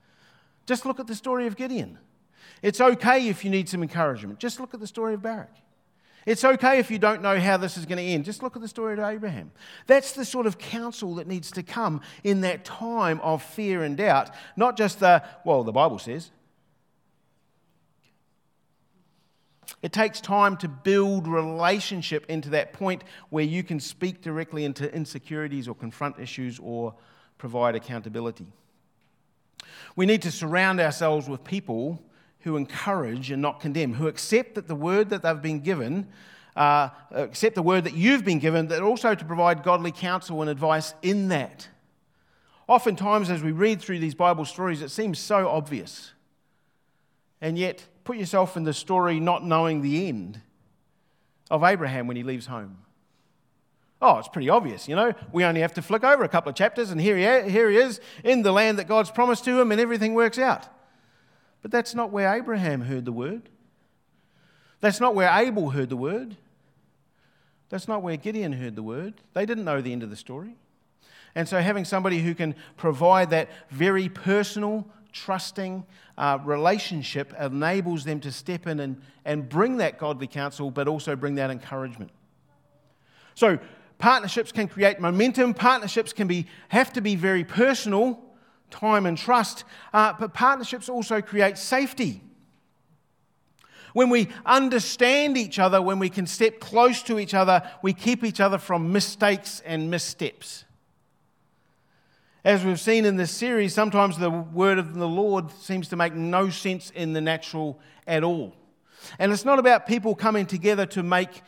Just 0.67 0.87
look 0.87 1.01
at 1.01 1.09
the 1.09 1.17
story 1.17 1.49
of 1.49 1.57
Gideon. 1.57 1.99
It's 2.63 2.81
okay 2.81 3.29
if 3.29 3.45
you 3.45 3.51
need 3.51 3.69
some 3.69 3.83
encouragement. 3.83 4.39
Just 4.39 4.61
look 4.61 4.75
at 4.75 4.81
the 4.81 4.87
story 4.87 5.15
of 5.15 5.23
Barak. 5.23 5.55
It's 6.25 6.45
okay 6.45 6.79
if 6.79 6.91
you 6.91 6.99
don't 6.99 7.21
know 7.21 7.39
how 7.41 7.57
this 7.57 7.77
is 7.77 7.85
going 7.85 7.99
to 7.99 8.05
end. 8.05 8.25
Just 8.25 8.43
look 8.43 8.55
at 8.55 8.63
the 8.63 8.69
story 8.69 8.93
of 8.93 9.01
Abraham. 9.01 9.51
That's 9.87 10.13
the 10.13 10.25
sort 10.25 10.47
of 10.47 10.57
counsel 10.57 11.17
that 11.17 11.27
needs 11.27 11.51
to 11.53 11.63
come 11.65 12.01
in 12.23 12.43
that 12.43 12.65
time 12.65 13.21
of 13.23 13.43
fear 13.43 13.83
and 13.83 13.97
doubt, 13.97 14.31
not 14.57 14.77
just 14.77 15.01
the, 15.01 15.25
well, 15.45 15.65
the 15.65 15.73
Bible 15.73 15.99
says. 15.99 16.31
It 19.83 19.93
takes 19.93 20.21
time 20.21 20.57
to 20.59 20.69
build 20.69 21.27
relationship 21.27 22.27
into 22.29 22.51
that 22.51 22.73
point 22.73 23.03
where 23.31 23.45
you 23.45 23.65
can 23.65 23.81
speak 23.81 24.23
directly 24.23 24.65
into 24.65 24.93
insecurities 24.95 25.67
or 25.67 25.75
confront 25.75 26.21
issues 26.21 26.61
or 26.63 26.95
provide 27.37 27.75
accountability. 27.75 28.47
We 29.97 30.07
need 30.07 30.23
to 30.23 30.31
surround 30.31 30.79
ourselves 30.79 31.29
with 31.29 31.43
people 31.43 32.01
who 32.43 32.57
encourage 32.57 33.31
and 33.31 33.41
not 33.41 33.61
condemn, 33.61 33.95
who 33.95 34.09
accept 34.09 34.55
that 34.57 34.69
the 34.69 34.75
word 34.75 35.11
that 35.11 35.23
they've 35.23 35.43
been 35.43 35.61
given, 35.61 36.09
uh, 36.57 36.91
accept 37.11 37.55
the 37.55 37.63
word 37.63 37.85
that 37.85 37.95
you've 37.95 38.25
been 38.25 38.39
given, 38.39 38.69
that 38.69 38.83
also 38.83 39.15
to 39.15 39.25
provide 39.25 39.63
godly 39.63 39.93
counsel 39.93 40.41
and 40.41 40.51
advice 40.51 40.95
in 41.03 41.29
that. 41.29 41.69
Oftentimes, 42.69 43.31
as 43.31 43.43
we 43.43 43.53
read 43.53 43.81
through 43.81 43.99
these 43.99 44.15
Bible 44.15 44.45
stories, 44.45 44.83
it 44.83 44.91
seems 44.91 45.19
so 45.19 45.49
obvious. 45.49 46.13
And 47.41 47.59
yet, 47.59 47.85
put 48.05 48.17
yourself 48.17 48.57
in 48.57 48.65
the 48.65 48.75
story 48.75 49.21
not 49.21 49.45
knowing 49.45 49.83
the 49.83 50.09
end 50.09 50.41
of 51.51 51.65
Abraham 51.65 52.07
when 52.07 52.17
he 52.17 52.23
leaves 52.23 52.47
home. 52.47 52.79
Oh, 54.01 54.19
it's 54.19 54.29
pretty 54.29 54.49
obvious, 54.49 54.89
you 54.89 54.97
know. 54.97 55.13
We 55.33 55.45
only 55.45 55.61
have 55.61 55.75
to 55.75 55.83
flick 55.83 56.03
over 56.03 56.25
a 56.25 56.29
couple 56.29 56.51
of 56.51 56.57
chapters, 56.57 56.91
and 56.91 57.01
here 57.01 57.17
he, 57.17 57.51
here 57.51 57.71
he 57.71 57.77
is 57.77 58.01
in 58.25 58.43
the 58.43 58.51
land 58.51 58.79
that 58.79 58.89
God's 58.89 59.13
promised 59.13 59.45
to 59.45 59.61
him, 59.61 59.71
and 59.71 59.81
everything 59.81 60.15
works 60.15 60.39
out. 60.39 60.67
But 61.63 61.71
that's 61.71 61.95
not 61.95 62.11
where 62.11 62.35
Abraham 62.35 62.83
heard 62.83 63.05
the 63.05 63.13
word. 63.13 63.49
That's 64.81 65.01
not 65.01 65.15
where 65.15 65.31
Abel 65.33 65.71
heard 65.71 65.89
the 65.89 65.97
word. 65.97 66.37
That's 67.69 67.89
not 67.89 68.03
where 68.03 68.17
Gideon 68.17 68.53
heard 68.53 68.77
the 68.77 68.83
word. 68.83 69.15
They 69.33 69.47
didn't 69.47 69.65
know 69.65 69.81
the 69.81 69.93
end 69.93 70.03
of 70.03 70.11
the 70.11 70.17
story. 70.17 70.57
And 71.35 71.49
so, 71.49 71.61
having 71.61 71.87
somebody 71.87 72.19
who 72.19 72.35
can 72.35 72.55
provide 72.77 73.31
that 73.31 73.49
very 73.71 74.09
personal, 74.09 74.87
trusting 75.13 75.87
uh, 76.19 76.39
relationship 76.45 77.33
enables 77.41 78.05
them 78.05 78.21
to 78.21 78.33
step 78.33 78.67
in 78.67 78.81
and, 78.81 79.01
and 79.25 79.49
bring 79.49 79.79
that 79.79 79.99
godly 79.99 80.27
counsel, 80.27 80.71
but 80.71 80.89
also 80.89 81.17
bring 81.17 81.37
that 81.37 81.51
encouragement. 81.51 82.11
So, 83.35 83.59
partnerships 83.99 84.53
can 84.53 84.69
create 84.69 85.01
momentum, 85.01 85.55
partnerships 85.55 86.13
can 86.13 86.27
be, 86.27 86.47
have 86.69 86.93
to 86.93 87.01
be 87.01 87.17
very 87.17 87.45
personal, 87.45 88.21
time 88.73 89.07
and 89.07 89.17
trust, 89.17 89.65
uh, 89.93 90.15
but 90.19 90.35
partnerships 90.35 90.89
also 90.89 91.21
create 91.21 91.57
safety. 91.57 92.23
When 93.93 94.09
we 94.09 94.29
understand 94.47 95.37
each 95.37 95.59
other, 95.59 95.83
when 95.83 95.99
we 95.99 96.09
can 96.09 96.27
step 96.27 96.61
close 96.61 97.03
to 97.05 97.19
each 97.19 97.35
other, 97.35 97.63
we 97.83 97.93
keep 97.93 98.25
each 98.25 98.41
other 98.41 98.59
from 98.59 98.91
mistakes 98.91 99.63
and 99.65 99.91
missteps. 99.91 100.65
As 102.45 102.65
we've 102.65 102.81
seen 102.81 103.05
in 103.05 103.17
this 103.17 103.31
series, 103.31 103.73
sometimes 103.73 104.19
the 104.19 104.31
word 104.31 104.79
of 104.79 104.95
the 104.95 105.07
Lord 105.07 105.53
seems 105.53 105.89
to 105.91 105.97
make 105.97 106.15
no 106.15 106.51
sense 106.51 106.91
in 106.91 107.13
the 107.13 107.21
natural 107.21 107.79
at 108.07 108.25
all. 108.25 108.57
And 109.19 109.31
it's 109.31 109.45
not 109.45 109.59
about 109.59 109.87
people 109.87 110.15
coming 110.15 110.47
together 110.47 110.87
to 110.87 111.03
make, 111.03 111.43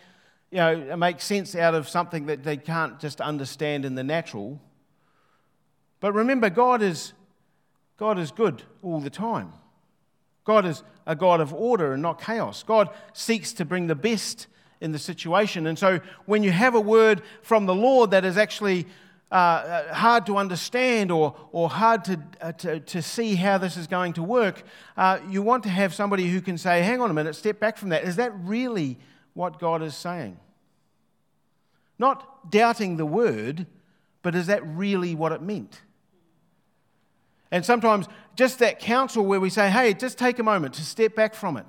you 0.51 0.59
know, 0.59 0.97
make 0.97 1.21
sense 1.21 1.57
out 1.57 1.75
of 1.75 1.89
something 1.89 2.27
that 2.27 2.45
they 2.45 2.57
can't 2.57 3.01
just 3.01 3.21
understand 3.21 3.85
in 3.85 3.97
the 3.97 4.05
natural. 4.05 4.61
But 6.05 6.13
remember, 6.13 6.51
God 6.51 6.83
is, 6.83 7.15
God 7.97 8.19
is 8.19 8.31
good 8.31 8.63
all 8.83 9.01
the 9.01 9.09
time. 9.09 9.55
God 10.45 10.67
is 10.67 10.83
a 11.07 11.17
God 11.17 11.41
of 11.41 11.55
order 11.55 11.95
and 11.95 12.03
not 12.03 12.21
chaos. 12.21 12.63
God 12.63 12.91
seeks 13.15 13.55
to 13.55 13.65
bring 13.65 13.87
the 13.87 13.95
best 13.95 14.47
in 14.83 14.93
the 14.93 14.99
situation. 14.99 15.67
And 15.67 15.79
so 15.79 16.01
when 16.27 16.43
you 16.43 16.51
have 16.51 16.75
a 16.75 16.81
word 16.81 17.23
from 17.41 17.65
the 17.65 17.75
Lord 17.75 18.11
that 18.11 18.23
is 18.23 18.37
actually 18.37 18.87
uh, 19.33 19.35
uh, 19.35 19.95
hard 19.95 20.27
to 20.27 20.37
understand 20.37 21.11
or, 21.11 21.35
or 21.53 21.71
hard 21.71 22.05
to, 22.05 22.21
uh, 22.43 22.53
to, 22.53 22.81
to, 22.81 23.01
see 23.01 23.35
how 23.35 23.57
this 23.57 23.79
is 23.79 23.87
going 23.87 24.13
to 24.13 24.23
work, 24.23 24.63
uh, 24.99 25.21
you 25.31 25.41
want 25.41 25.63
to 25.63 25.71
have 25.71 25.95
somebody 25.95 26.29
who 26.29 26.43
can 26.43 26.59
say, 26.59 26.83
hang 26.83 27.01
on 27.01 27.11
a 27.11 27.15
minute, 27.15 27.35
step 27.35 27.59
back 27.59 27.79
from 27.79 27.89
that. 27.89 28.05
Is 28.05 28.17
that 28.17 28.31
really 28.41 28.99
what 29.33 29.59
God 29.59 29.83
is 29.83 29.97
saying? 29.97 30.37
Not 31.99 32.51
doubting 32.51 32.99
the 32.99 33.07
word, 33.07 33.67
but 34.21 34.35
is 34.35 34.49
that 34.49 34.63
really 34.67 35.15
what 35.15 35.33
it 35.33 35.41
meant? 35.41 35.81
And 37.55 37.65
sometimes 37.65 38.09
just 38.35 38.59
that 38.59 38.81
counsel 38.81 39.25
where 39.25 39.39
we 39.39 39.49
say, 39.49 39.71
hey, 39.71 39.95
just 39.95 40.19
take 40.19 40.41
a 40.41 40.43
moment 40.43 40.75
to 40.75 40.85
step 40.85 41.15
back 41.15 41.37
from 41.37 41.57
it. 41.57 41.67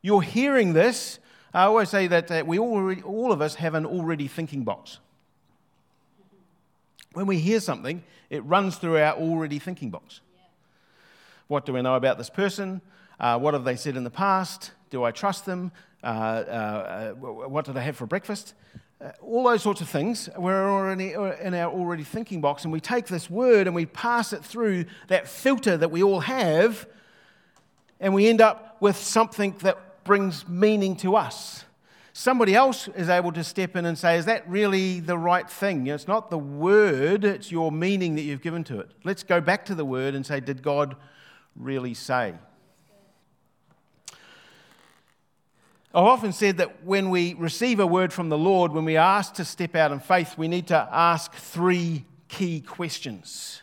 You're 0.00 0.22
hearing 0.22 0.74
this. 0.74 1.18
I 1.52 1.64
always 1.64 1.88
say 1.88 2.06
that, 2.06 2.28
that 2.28 2.46
we 2.46 2.60
already, 2.60 3.02
all 3.02 3.32
of 3.32 3.42
us 3.42 3.56
have 3.56 3.74
an 3.74 3.84
already 3.84 4.28
thinking 4.28 4.62
box. 4.62 5.00
When 7.14 7.26
we 7.26 7.40
hear 7.40 7.58
something, 7.58 8.04
it 8.30 8.44
runs 8.44 8.76
through 8.76 8.98
our 8.98 9.14
already 9.14 9.58
thinking 9.58 9.90
box. 9.90 10.20
Yeah. 10.36 10.42
What 11.48 11.66
do 11.66 11.76
I 11.76 11.80
know 11.80 11.96
about 11.96 12.16
this 12.16 12.30
person? 12.30 12.80
Uh, 13.18 13.40
what 13.40 13.54
have 13.54 13.64
they 13.64 13.74
said 13.74 13.96
in 13.96 14.04
the 14.04 14.10
past? 14.10 14.70
Do 14.90 15.02
I 15.02 15.10
trust 15.10 15.46
them? 15.46 15.72
Uh, 16.00 16.06
uh, 16.06 17.12
what 17.14 17.64
do 17.64 17.72
they 17.72 17.82
have 17.82 17.96
for 17.96 18.06
breakfast? 18.06 18.54
Uh, 19.00 19.12
all 19.22 19.44
those 19.44 19.62
sorts 19.62 19.80
of 19.80 19.88
things 19.88 20.28
we're 20.36 20.70
already 20.70 21.12
in 21.12 21.54
our 21.54 21.72
already 21.72 22.04
thinking 22.04 22.40
box, 22.40 22.64
and 22.64 22.72
we 22.72 22.80
take 22.80 23.06
this 23.06 23.30
word 23.30 23.66
and 23.66 23.76
we 23.76 23.86
pass 23.86 24.32
it 24.32 24.44
through 24.44 24.84
that 25.06 25.28
filter 25.28 25.76
that 25.76 25.90
we 25.90 26.02
all 26.02 26.20
have, 26.20 26.88
and 28.00 28.12
we 28.12 28.28
end 28.28 28.40
up 28.40 28.76
with 28.80 28.96
something 28.96 29.54
that 29.60 30.04
brings 30.04 30.48
meaning 30.48 30.96
to 30.96 31.16
us 31.16 31.64
somebody 32.18 32.52
else 32.52 32.88
is 32.88 33.08
able 33.08 33.30
to 33.30 33.44
step 33.44 33.76
in 33.76 33.86
and 33.86 33.96
say, 33.96 34.18
Is 34.18 34.24
that 34.24 34.48
really 34.48 34.98
the 35.00 35.16
right 35.16 35.48
thing? 35.48 35.86
It's 35.86 36.08
not 36.08 36.30
the 36.30 36.38
word, 36.38 37.24
it's 37.24 37.52
your 37.52 37.70
meaning 37.70 38.16
that 38.16 38.22
you've 38.22 38.42
given 38.42 38.64
to 38.64 38.80
it. 38.80 38.90
Let's 39.04 39.22
go 39.22 39.40
back 39.40 39.64
to 39.66 39.74
the 39.74 39.84
word 39.84 40.14
and 40.14 40.26
say, 40.26 40.40
Did 40.40 40.62
God 40.62 40.96
really 41.54 41.94
say? 41.94 42.34
I've 45.98 46.04
often 46.04 46.32
said 46.32 46.58
that 46.58 46.84
when 46.84 47.10
we 47.10 47.34
receive 47.34 47.80
a 47.80 47.86
word 47.86 48.12
from 48.12 48.28
the 48.28 48.38
Lord, 48.38 48.70
when 48.70 48.84
we 48.84 48.96
ask 48.96 49.34
to 49.34 49.44
step 49.44 49.74
out 49.74 49.90
in 49.90 49.98
faith, 49.98 50.38
we 50.38 50.46
need 50.46 50.68
to 50.68 50.88
ask 50.92 51.32
three 51.34 52.04
key 52.28 52.60
questions. 52.60 53.62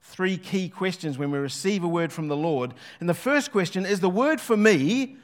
Three 0.00 0.38
key 0.38 0.70
questions 0.70 1.18
when 1.18 1.30
we 1.30 1.36
receive 1.36 1.84
a 1.84 1.88
word 1.88 2.14
from 2.14 2.28
the 2.28 2.36
Lord. 2.36 2.72
And 2.98 3.06
the 3.06 3.12
first 3.12 3.52
question 3.52 3.84
is 3.84 4.00
the 4.00 4.08
word 4.08 4.40
for 4.40 4.56
me 4.56 5.16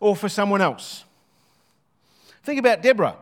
or 0.00 0.16
for 0.16 0.30
someone 0.30 0.62
else? 0.62 1.04
Think 2.42 2.58
about 2.58 2.80
Deborah. 2.80 3.18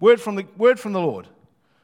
Word 0.00 0.18
from 0.18 0.36
the, 0.36 0.46
word 0.56 0.80
from 0.80 0.94
the 0.94 1.02
Lord. 1.02 1.28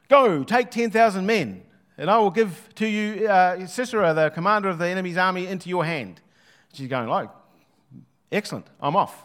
Go, 0.09 0.43
take 0.43 0.71
10,000 0.71 1.23
men, 1.23 1.61
and 1.99 2.09
I 2.09 2.17
will 2.17 2.31
give 2.31 2.67
to 2.77 2.87
you 2.87 3.27
uh, 3.27 3.67
Sisera, 3.67 4.15
the 4.15 4.31
commander 4.31 4.69
of 4.69 4.79
the 4.79 4.87
enemy's 4.87 5.17
army, 5.17 5.45
into 5.45 5.69
your 5.69 5.85
hand. 5.85 6.19
She's 6.73 6.87
going, 6.87 7.09
like, 7.09 7.29
excellent, 8.31 8.65
I'm 8.81 8.95
off. 8.95 9.21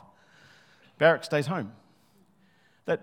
Barak 1.00 1.24
stays 1.24 1.46
home. 1.46 1.72
That 2.84 3.00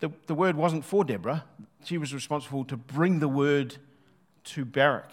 the, 0.00 0.10
the 0.26 0.34
word 0.34 0.56
wasn't 0.56 0.84
for 0.84 1.04
Deborah. 1.04 1.44
She 1.84 1.96
was 1.96 2.12
responsible 2.12 2.64
to 2.66 2.76
bring 2.76 3.20
the 3.20 3.28
word 3.28 3.76
to 4.44 4.64
Barak. 4.66 5.12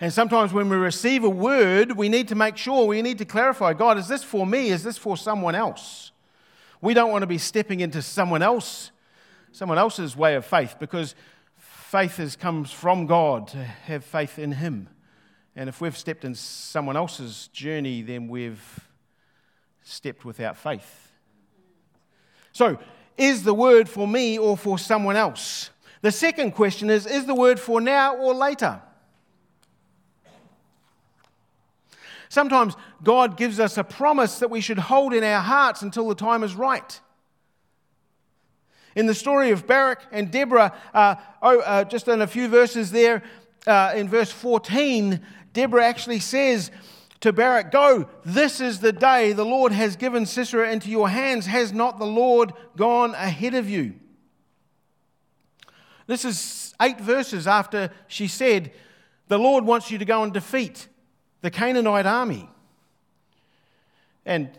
And 0.00 0.12
sometimes 0.12 0.52
when 0.52 0.68
we 0.68 0.76
receive 0.76 1.24
a 1.24 1.28
word, 1.28 1.96
we 1.96 2.08
need 2.08 2.28
to 2.28 2.34
make 2.34 2.56
sure, 2.56 2.86
we 2.86 3.02
need 3.02 3.18
to 3.18 3.24
clarify 3.24 3.72
God, 3.72 3.98
is 3.98 4.08
this 4.08 4.22
for 4.22 4.46
me? 4.46 4.68
Is 4.68 4.84
this 4.84 4.96
for 4.96 5.16
someone 5.16 5.54
else? 5.54 6.12
We 6.80 6.94
don't 6.94 7.10
want 7.10 7.22
to 7.22 7.26
be 7.26 7.38
stepping 7.38 7.80
into 7.80 8.02
someone 8.02 8.42
else, 8.42 8.92
someone 9.50 9.78
else's 9.78 10.16
way 10.16 10.36
of 10.36 10.46
faith, 10.46 10.76
because 10.78 11.16
faith 11.56 12.20
is, 12.20 12.36
comes 12.36 12.70
from 12.70 13.06
God 13.06 13.48
to 13.48 13.64
have 13.64 14.04
faith 14.04 14.38
in 14.38 14.52
Him. 14.52 14.88
And 15.56 15.68
if 15.68 15.80
we've 15.80 15.96
stepped 15.96 16.24
in 16.24 16.36
someone 16.36 16.96
else's 16.96 17.48
journey, 17.48 18.02
then 18.02 18.28
we've 18.28 18.80
stepped 19.82 20.24
without 20.24 20.56
faith. 20.56 21.05
So, 22.56 22.78
is 23.18 23.42
the 23.42 23.52
word 23.52 23.86
for 23.86 24.08
me 24.08 24.38
or 24.38 24.56
for 24.56 24.78
someone 24.78 25.14
else? 25.14 25.68
The 26.00 26.10
second 26.10 26.52
question 26.52 26.88
is 26.88 27.04
Is 27.04 27.26
the 27.26 27.34
word 27.34 27.60
for 27.60 27.82
now 27.82 28.16
or 28.16 28.32
later? 28.32 28.80
Sometimes 32.30 32.74
God 33.04 33.36
gives 33.36 33.60
us 33.60 33.76
a 33.76 33.84
promise 33.84 34.38
that 34.38 34.48
we 34.48 34.62
should 34.62 34.78
hold 34.78 35.12
in 35.12 35.22
our 35.22 35.42
hearts 35.42 35.82
until 35.82 36.08
the 36.08 36.14
time 36.14 36.42
is 36.42 36.54
right. 36.54 36.98
In 38.94 39.04
the 39.04 39.14
story 39.14 39.50
of 39.50 39.66
Barak 39.66 40.06
and 40.10 40.30
Deborah, 40.30 40.74
uh, 40.94 41.16
oh, 41.42 41.60
uh, 41.60 41.84
just 41.84 42.08
in 42.08 42.22
a 42.22 42.26
few 42.26 42.48
verses 42.48 42.90
there, 42.90 43.22
uh, 43.66 43.92
in 43.94 44.08
verse 44.08 44.32
14, 44.32 45.20
Deborah 45.52 45.84
actually 45.84 46.20
says 46.20 46.70
to 47.20 47.32
Barak, 47.32 47.70
Go, 47.70 48.08
this 48.24 48.60
is 48.60 48.80
the 48.80 48.92
day 48.92 49.32
the 49.32 49.44
Lord 49.44 49.72
has 49.72 49.96
given 49.96 50.26
Sisera 50.26 50.70
into 50.70 50.90
your 50.90 51.08
hands. 51.08 51.46
Has 51.46 51.72
not 51.72 51.98
the 51.98 52.06
Lord 52.06 52.52
gone 52.76 53.14
ahead 53.14 53.54
of 53.54 53.68
you? 53.68 53.94
This 56.06 56.24
is 56.24 56.74
eight 56.80 57.00
verses 57.00 57.46
after 57.46 57.90
she 58.06 58.28
said, 58.28 58.72
The 59.28 59.38
Lord 59.38 59.64
wants 59.64 59.90
you 59.90 59.98
to 59.98 60.04
go 60.04 60.22
and 60.22 60.32
defeat 60.32 60.88
the 61.40 61.50
Canaanite 61.50 62.06
army. 62.06 62.48
And 64.24 64.50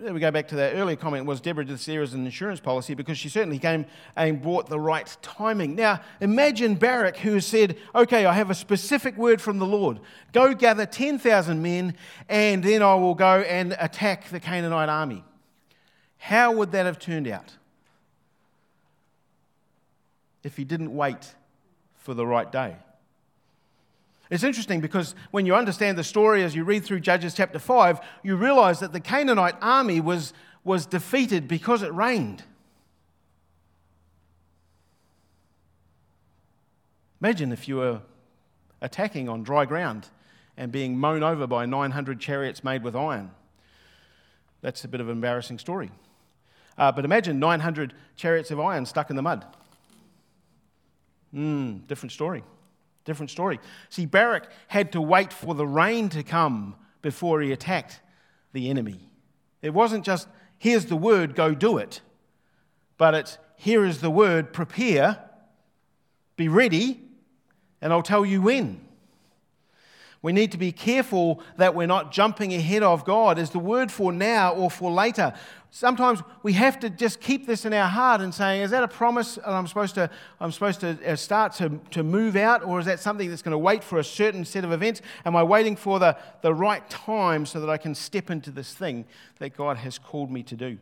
we 0.00 0.20
go 0.20 0.30
back 0.30 0.48
to 0.48 0.56
that 0.56 0.74
earlier 0.74 0.96
comment 0.96 1.26
was 1.26 1.40
Deborah 1.40 1.64
did 1.64 1.74
as 1.74 2.14
an 2.14 2.24
insurance 2.24 2.60
policy 2.60 2.94
because 2.94 3.18
she 3.18 3.28
certainly 3.28 3.58
came 3.58 3.86
and 4.14 4.42
brought 4.42 4.68
the 4.68 4.78
right 4.78 5.16
timing. 5.22 5.74
Now, 5.74 6.00
imagine 6.20 6.74
Barak 6.74 7.16
who 7.18 7.40
said, 7.40 7.76
Okay, 7.94 8.26
I 8.26 8.32
have 8.34 8.50
a 8.50 8.54
specific 8.54 9.16
word 9.16 9.40
from 9.40 9.58
the 9.58 9.66
Lord. 9.66 10.00
Go 10.32 10.54
gather 10.54 10.86
10,000 10.86 11.62
men, 11.62 11.94
and 12.28 12.62
then 12.62 12.82
I 12.82 12.94
will 12.94 13.14
go 13.14 13.40
and 13.40 13.76
attack 13.78 14.28
the 14.28 14.40
Canaanite 14.40 14.88
army. 14.88 15.24
How 16.18 16.52
would 16.52 16.72
that 16.72 16.86
have 16.86 16.98
turned 16.98 17.28
out 17.28 17.56
if 20.42 20.56
he 20.56 20.64
didn't 20.64 20.94
wait 20.94 21.34
for 21.94 22.14
the 22.14 22.26
right 22.26 22.50
day? 22.50 22.76
It's 24.30 24.42
interesting 24.42 24.80
because 24.80 25.14
when 25.30 25.46
you 25.46 25.54
understand 25.54 25.96
the 25.96 26.04
story 26.04 26.42
as 26.42 26.54
you 26.54 26.64
read 26.64 26.84
through 26.84 27.00
Judges 27.00 27.34
chapter 27.34 27.58
5, 27.58 28.00
you 28.24 28.36
realize 28.36 28.80
that 28.80 28.92
the 28.92 29.00
Canaanite 29.00 29.54
army 29.60 30.00
was, 30.00 30.32
was 30.64 30.84
defeated 30.84 31.46
because 31.46 31.82
it 31.82 31.92
rained. 31.94 32.42
Imagine 37.20 37.52
if 37.52 37.68
you 37.68 37.76
were 37.76 38.00
attacking 38.80 39.28
on 39.28 39.42
dry 39.42 39.64
ground 39.64 40.08
and 40.56 40.72
being 40.72 40.98
mown 40.98 41.22
over 41.22 41.46
by 41.46 41.64
900 41.64 42.18
chariots 42.20 42.64
made 42.64 42.82
with 42.82 42.96
iron. 42.96 43.30
That's 44.60 44.84
a 44.84 44.88
bit 44.88 45.00
of 45.00 45.08
an 45.08 45.12
embarrassing 45.12 45.58
story. 45.58 45.90
Uh, 46.76 46.92
but 46.92 47.04
imagine 47.04 47.38
900 47.38 47.94
chariots 48.16 48.50
of 48.50 48.58
iron 48.58 48.84
stuck 48.86 49.08
in 49.08 49.16
the 49.16 49.22
mud. 49.22 49.44
Hmm, 51.32 51.78
different 51.86 52.12
story. 52.12 52.42
Different 53.06 53.30
story. 53.30 53.58
See, 53.88 54.04
Barak 54.04 54.50
had 54.68 54.92
to 54.92 55.00
wait 55.00 55.32
for 55.32 55.54
the 55.54 55.66
rain 55.66 56.10
to 56.10 56.22
come 56.22 56.74
before 57.00 57.40
he 57.40 57.52
attacked 57.52 58.00
the 58.52 58.68
enemy. 58.68 59.08
It 59.62 59.72
wasn't 59.72 60.04
just, 60.04 60.28
here's 60.58 60.86
the 60.86 60.96
word, 60.96 61.34
go 61.34 61.54
do 61.54 61.78
it, 61.78 62.02
but 62.98 63.14
it's, 63.14 63.38
here 63.56 63.84
is 63.84 64.00
the 64.00 64.10
word, 64.10 64.52
prepare, 64.52 65.18
be 66.36 66.48
ready, 66.48 67.00
and 67.80 67.92
I'll 67.92 68.02
tell 68.02 68.26
you 68.26 68.42
when. 68.42 68.80
We 70.26 70.32
need 70.32 70.50
to 70.50 70.58
be 70.58 70.72
careful 70.72 71.40
that 71.56 71.76
we're 71.76 71.86
not 71.86 72.10
jumping 72.10 72.52
ahead 72.52 72.82
of 72.82 73.04
God. 73.04 73.38
Is 73.38 73.50
the 73.50 73.60
word 73.60 73.92
for 73.92 74.10
now 74.10 74.54
or 74.54 74.72
for 74.72 74.90
later? 74.90 75.32
Sometimes 75.70 76.20
we 76.42 76.54
have 76.54 76.80
to 76.80 76.90
just 76.90 77.20
keep 77.20 77.46
this 77.46 77.64
in 77.64 77.72
our 77.72 77.86
heart 77.86 78.20
and 78.20 78.34
saying, 78.34 78.62
is 78.62 78.72
that 78.72 78.82
a 78.82 78.88
promise 78.88 79.36
and 79.36 79.54
I'm 79.54 79.68
supposed 79.68 79.94
to, 79.94 80.10
I'm 80.40 80.50
supposed 80.50 80.80
to 80.80 80.98
uh, 81.06 81.14
start 81.14 81.52
to, 81.58 81.78
to 81.92 82.02
move 82.02 82.34
out, 82.34 82.64
or 82.64 82.80
is 82.80 82.86
that 82.86 82.98
something 82.98 83.30
that's 83.30 83.40
going 83.40 83.52
to 83.52 83.58
wait 83.58 83.84
for 83.84 84.00
a 84.00 84.04
certain 84.04 84.44
set 84.44 84.64
of 84.64 84.72
events? 84.72 85.00
Am 85.24 85.36
I 85.36 85.44
waiting 85.44 85.76
for 85.76 86.00
the, 86.00 86.16
the 86.42 86.52
right 86.52 86.90
time 86.90 87.46
so 87.46 87.60
that 87.60 87.70
I 87.70 87.76
can 87.76 87.94
step 87.94 88.28
into 88.28 88.50
this 88.50 88.74
thing 88.74 89.04
that 89.38 89.56
God 89.56 89.76
has 89.76 89.96
called 89.96 90.32
me 90.32 90.42
to 90.42 90.56
do? 90.56 90.78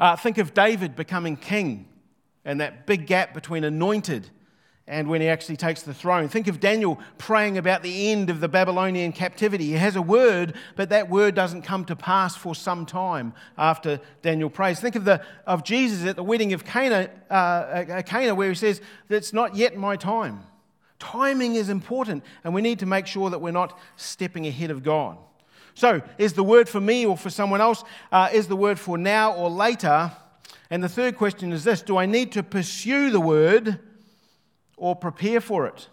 Uh, 0.00 0.16
think 0.16 0.38
of 0.38 0.54
David 0.54 0.96
becoming 0.96 1.36
king 1.36 1.86
and 2.46 2.62
that 2.62 2.86
big 2.86 3.06
gap 3.06 3.34
between 3.34 3.62
anointed 3.62 4.30
and 4.88 5.08
when 5.08 5.20
he 5.20 5.28
actually 5.28 5.56
takes 5.56 5.82
the 5.82 5.92
throne. 5.92 6.28
Think 6.28 6.48
of 6.48 6.60
Daniel 6.60 6.98
praying 7.18 7.58
about 7.58 7.82
the 7.82 8.10
end 8.10 8.30
of 8.30 8.40
the 8.40 8.48
Babylonian 8.48 9.12
captivity. 9.12 9.66
He 9.66 9.72
has 9.72 9.96
a 9.96 10.02
word, 10.02 10.54
but 10.76 10.88
that 10.88 11.08
word 11.08 11.34
doesn't 11.34 11.62
come 11.62 11.84
to 11.84 11.94
pass 11.94 12.34
for 12.34 12.54
some 12.54 12.86
time 12.86 13.34
after 13.56 14.00
Daniel 14.22 14.50
prays. 14.50 14.80
Think 14.80 14.96
of, 14.96 15.04
the, 15.04 15.22
of 15.46 15.62
Jesus 15.62 16.06
at 16.06 16.16
the 16.16 16.24
wedding 16.24 16.54
of 16.54 16.64
Cana, 16.64 17.10
uh, 17.30 18.02
Cana, 18.02 18.34
where 18.34 18.48
he 18.48 18.54
says, 18.54 18.80
It's 19.08 19.32
not 19.32 19.54
yet 19.54 19.76
my 19.76 19.96
time. 19.96 20.40
Timing 20.98 21.54
is 21.54 21.68
important, 21.68 22.24
and 22.42 22.52
we 22.54 22.62
need 22.62 22.80
to 22.80 22.86
make 22.86 23.06
sure 23.06 23.30
that 23.30 23.40
we're 23.40 23.52
not 23.52 23.78
stepping 23.96 24.46
ahead 24.46 24.70
of 24.70 24.82
God. 24.82 25.18
So, 25.74 26.02
is 26.16 26.32
the 26.32 26.42
word 26.42 26.68
for 26.68 26.80
me 26.80 27.06
or 27.06 27.16
for 27.16 27.30
someone 27.30 27.60
else? 27.60 27.84
Uh, 28.10 28.30
is 28.32 28.48
the 28.48 28.56
word 28.56 28.80
for 28.80 28.98
now 28.98 29.34
or 29.34 29.48
later? 29.48 30.10
And 30.70 30.82
the 30.82 30.88
third 30.88 31.16
question 31.16 31.52
is 31.52 31.62
this 31.62 31.82
Do 31.82 31.96
I 31.96 32.06
need 32.06 32.32
to 32.32 32.42
pursue 32.42 33.10
the 33.10 33.20
word? 33.20 33.78
Or 34.78 34.96
prepare 34.96 35.40
for 35.40 35.66
it? 35.66 35.88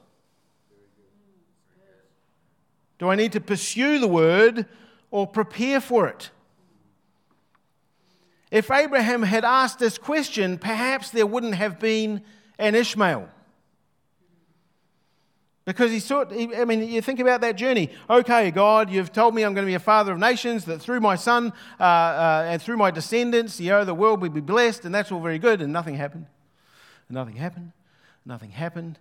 Do 2.98 3.10
I 3.10 3.16
need 3.16 3.34
to 3.34 3.42
pursue 3.42 4.00
the 4.00 4.08
word 4.08 4.66
or 5.12 5.28
prepare 5.28 5.82
for 5.82 6.08
it? 6.08 6.30
If 8.52 8.72
Abraham 8.72 9.24
had 9.24 9.44
asked 9.44 9.80
this 9.80 9.98
question, 9.98 10.58
perhaps 10.58 11.10
there 11.10 11.26
wouldn't 11.26 11.56
have 11.56 11.80
been 11.80 12.22
an 12.58 12.74
Ishmael. 12.76 13.28
Because 15.66 15.92
he 15.92 16.00
thought, 16.00 16.32
I 16.32 16.64
mean, 16.64 16.88
you 16.88 17.02
think 17.02 17.20
about 17.20 17.42
that 17.42 17.56
journey. 17.56 17.90
Okay, 18.08 18.52
God, 18.52 18.92
you've 18.92 19.12
told 19.12 19.34
me 19.34 19.44
I'm 19.44 19.56
going 19.56 19.66
to 19.66 19.70
be 19.70 19.74
a 19.74 19.80
father 19.80 20.14
of 20.14 20.20
nations, 20.20 20.64
that 20.66 20.80
through 20.80 21.00
my 21.00 21.16
son 21.16 21.54
uh, 21.80 21.84
uh, 21.84 22.46
and 22.48 22.62
through 22.62 22.78
my 22.78 22.92
descendants, 22.92 23.60
you 23.60 23.72
know, 23.72 23.84
the 23.84 23.96
world 23.96 24.22
will 24.22 24.30
be 24.30 24.42
blessed, 24.42 24.86
and 24.86 24.94
that's 24.94 25.12
all 25.12 25.20
very 25.20 25.40
good, 25.40 25.62
and 25.62 25.74
nothing 25.74 25.96
happened. 25.96 26.28
Nothing 27.10 27.36
happened. 27.36 27.72
Nothing 28.26 28.52
happened. 28.52 28.98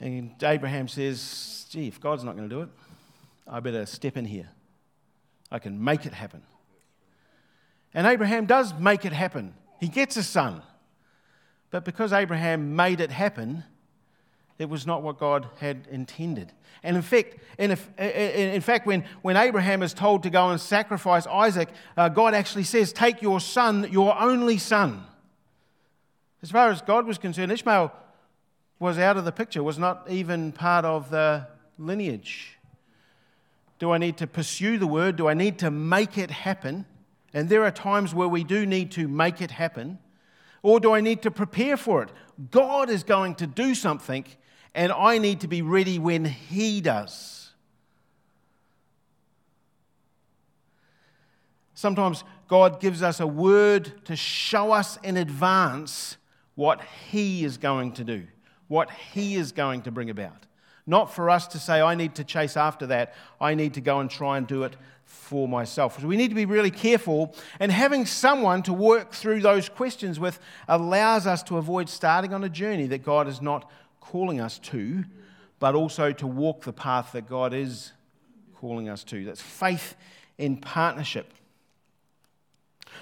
And 0.00 0.32
Abraham 0.42 0.88
says, 0.88 1.66
Gee, 1.70 1.88
if 1.88 2.00
God's 2.00 2.24
not 2.24 2.36
going 2.36 2.48
to 2.48 2.54
do 2.54 2.62
it, 2.62 2.68
I 3.46 3.60
better 3.60 3.86
step 3.86 4.16
in 4.16 4.24
here. 4.24 4.48
I 5.50 5.58
can 5.58 5.82
make 5.82 6.06
it 6.06 6.12
happen. 6.12 6.42
And 7.92 8.06
Abraham 8.06 8.46
does 8.46 8.72
make 8.74 9.04
it 9.04 9.12
happen. 9.12 9.54
He 9.80 9.88
gets 9.88 10.16
a 10.16 10.22
son. 10.22 10.62
But 11.70 11.84
because 11.84 12.12
Abraham 12.12 12.76
made 12.76 13.00
it 13.00 13.10
happen, 13.10 13.64
it 14.58 14.68
was 14.68 14.86
not 14.86 15.02
what 15.02 15.18
God 15.18 15.48
had 15.58 15.88
intended. 15.90 16.52
And 16.82 16.96
in 16.96 17.02
fact, 17.02 17.38
in, 17.58 17.70
in 17.98 18.60
fact 18.60 18.86
when, 18.86 19.04
when 19.22 19.36
Abraham 19.36 19.82
is 19.82 19.94
told 19.94 20.22
to 20.24 20.30
go 20.30 20.50
and 20.50 20.60
sacrifice 20.60 21.26
Isaac, 21.26 21.68
uh, 21.96 22.08
God 22.08 22.34
actually 22.34 22.64
says, 22.64 22.92
Take 22.92 23.22
your 23.22 23.40
son, 23.40 23.88
your 23.90 24.18
only 24.20 24.58
son. 24.58 25.02
As 26.42 26.50
far 26.50 26.70
as 26.70 26.80
God 26.82 27.06
was 27.06 27.18
concerned, 27.18 27.52
Ishmael 27.52 27.92
was 28.80 28.98
out 28.98 29.18
of 29.18 29.26
the 29.26 29.30
picture, 29.30 29.62
was 29.62 29.78
not 29.78 30.06
even 30.08 30.50
part 30.50 30.84
of 30.84 31.10
the 31.10 31.46
lineage. 31.78 32.56
Do 33.78 33.92
I 33.92 33.98
need 33.98 34.16
to 34.16 34.26
pursue 34.26 34.78
the 34.78 34.86
word? 34.86 35.16
Do 35.16 35.28
I 35.28 35.34
need 35.34 35.58
to 35.58 35.70
make 35.70 36.18
it 36.18 36.30
happen? 36.30 36.86
And 37.32 37.48
there 37.48 37.62
are 37.64 37.70
times 37.70 38.14
where 38.14 38.26
we 38.26 38.42
do 38.42 38.66
need 38.66 38.90
to 38.92 39.06
make 39.06 39.40
it 39.40 39.52
happen. 39.52 39.98
Or 40.62 40.80
do 40.80 40.92
I 40.92 41.00
need 41.00 41.22
to 41.22 41.30
prepare 41.30 41.76
for 41.76 42.02
it? 42.02 42.10
God 42.50 42.90
is 42.90 43.02
going 43.02 43.34
to 43.36 43.46
do 43.46 43.74
something, 43.74 44.24
and 44.74 44.92
I 44.92 45.18
need 45.18 45.40
to 45.40 45.48
be 45.48 45.62
ready 45.62 45.98
when 45.98 46.24
He 46.24 46.80
does. 46.80 47.50
Sometimes 51.74 52.24
God 52.48 52.80
gives 52.80 53.02
us 53.02 53.20
a 53.20 53.26
word 53.26 54.04
to 54.06 54.16
show 54.16 54.72
us 54.72 54.98
in 55.02 55.16
advance 55.16 56.16
what 56.54 56.80
He 57.10 57.44
is 57.44 57.58
going 57.58 57.92
to 57.92 58.04
do 58.04 58.26
what 58.70 58.88
He 59.12 59.34
is 59.34 59.50
going 59.50 59.82
to 59.82 59.90
bring 59.90 60.10
about. 60.10 60.46
Not 60.86 61.12
for 61.12 61.28
us 61.28 61.48
to 61.48 61.58
say, 61.58 61.80
I 61.80 61.96
need 61.96 62.14
to 62.14 62.24
chase 62.24 62.56
after 62.56 62.86
that, 62.86 63.14
I 63.40 63.54
need 63.54 63.74
to 63.74 63.80
go 63.80 63.98
and 63.98 64.08
try 64.08 64.38
and 64.38 64.46
do 64.46 64.62
it 64.62 64.76
for 65.04 65.48
myself. 65.48 66.00
So 66.00 66.06
we 66.06 66.16
need 66.16 66.28
to 66.28 66.36
be 66.36 66.44
really 66.46 66.70
careful, 66.70 67.34
and 67.58 67.72
having 67.72 68.06
someone 68.06 68.62
to 68.62 68.72
work 68.72 69.12
through 69.12 69.40
those 69.40 69.68
questions 69.68 70.20
with 70.20 70.38
allows 70.68 71.26
us 71.26 71.42
to 71.44 71.58
avoid 71.58 71.88
starting 71.88 72.32
on 72.32 72.44
a 72.44 72.48
journey 72.48 72.86
that 72.86 73.02
God 73.02 73.26
is 73.26 73.42
not 73.42 73.68
calling 74.00 74.40
us 74.40 74.60
to, 74.60 75.04
but 75.58 75.74
also 75.74 76.12
to 76.12 76.26
walk 76.28 76.62
the 76.62 76.72
path 76.72 77.10
that 77.12 77.28
God 77.28 77.52
is 77.52 77.92
calling 78.54 78.88
us 78.88 79.02
to. 79.04 79.24
That's 79.24 79.42
faith 79.42 79.96
in 80.38 80.58
partnership. 80.58 81.34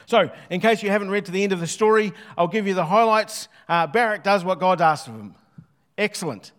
So, 0.06 0.30
in 0.48 0.62
case 0.62 0.82
you 0.82 0.88
haven't 0.88 1.10
read 1.10 1.26
to 1.26 1.30
the 1.32 1.42
end 1.42 1.52
of 1.52 1.60
the 1.60 1.66
story, 1.66 2.14
I'll 2.38 2.48
give 2.48 2.66
you 2.66 2.72
the 2.72 2.86
highlights. 2.86 3.48
Uh, 3.68 3.86
Barak 3.86 4.24
does 4.24 4.44
what 4.44 4.58
God 4.58 4.80
asked 4.80 5.08
of 5.08 5.14
him. 5.14 5.34
Excellent. 5.98 6.52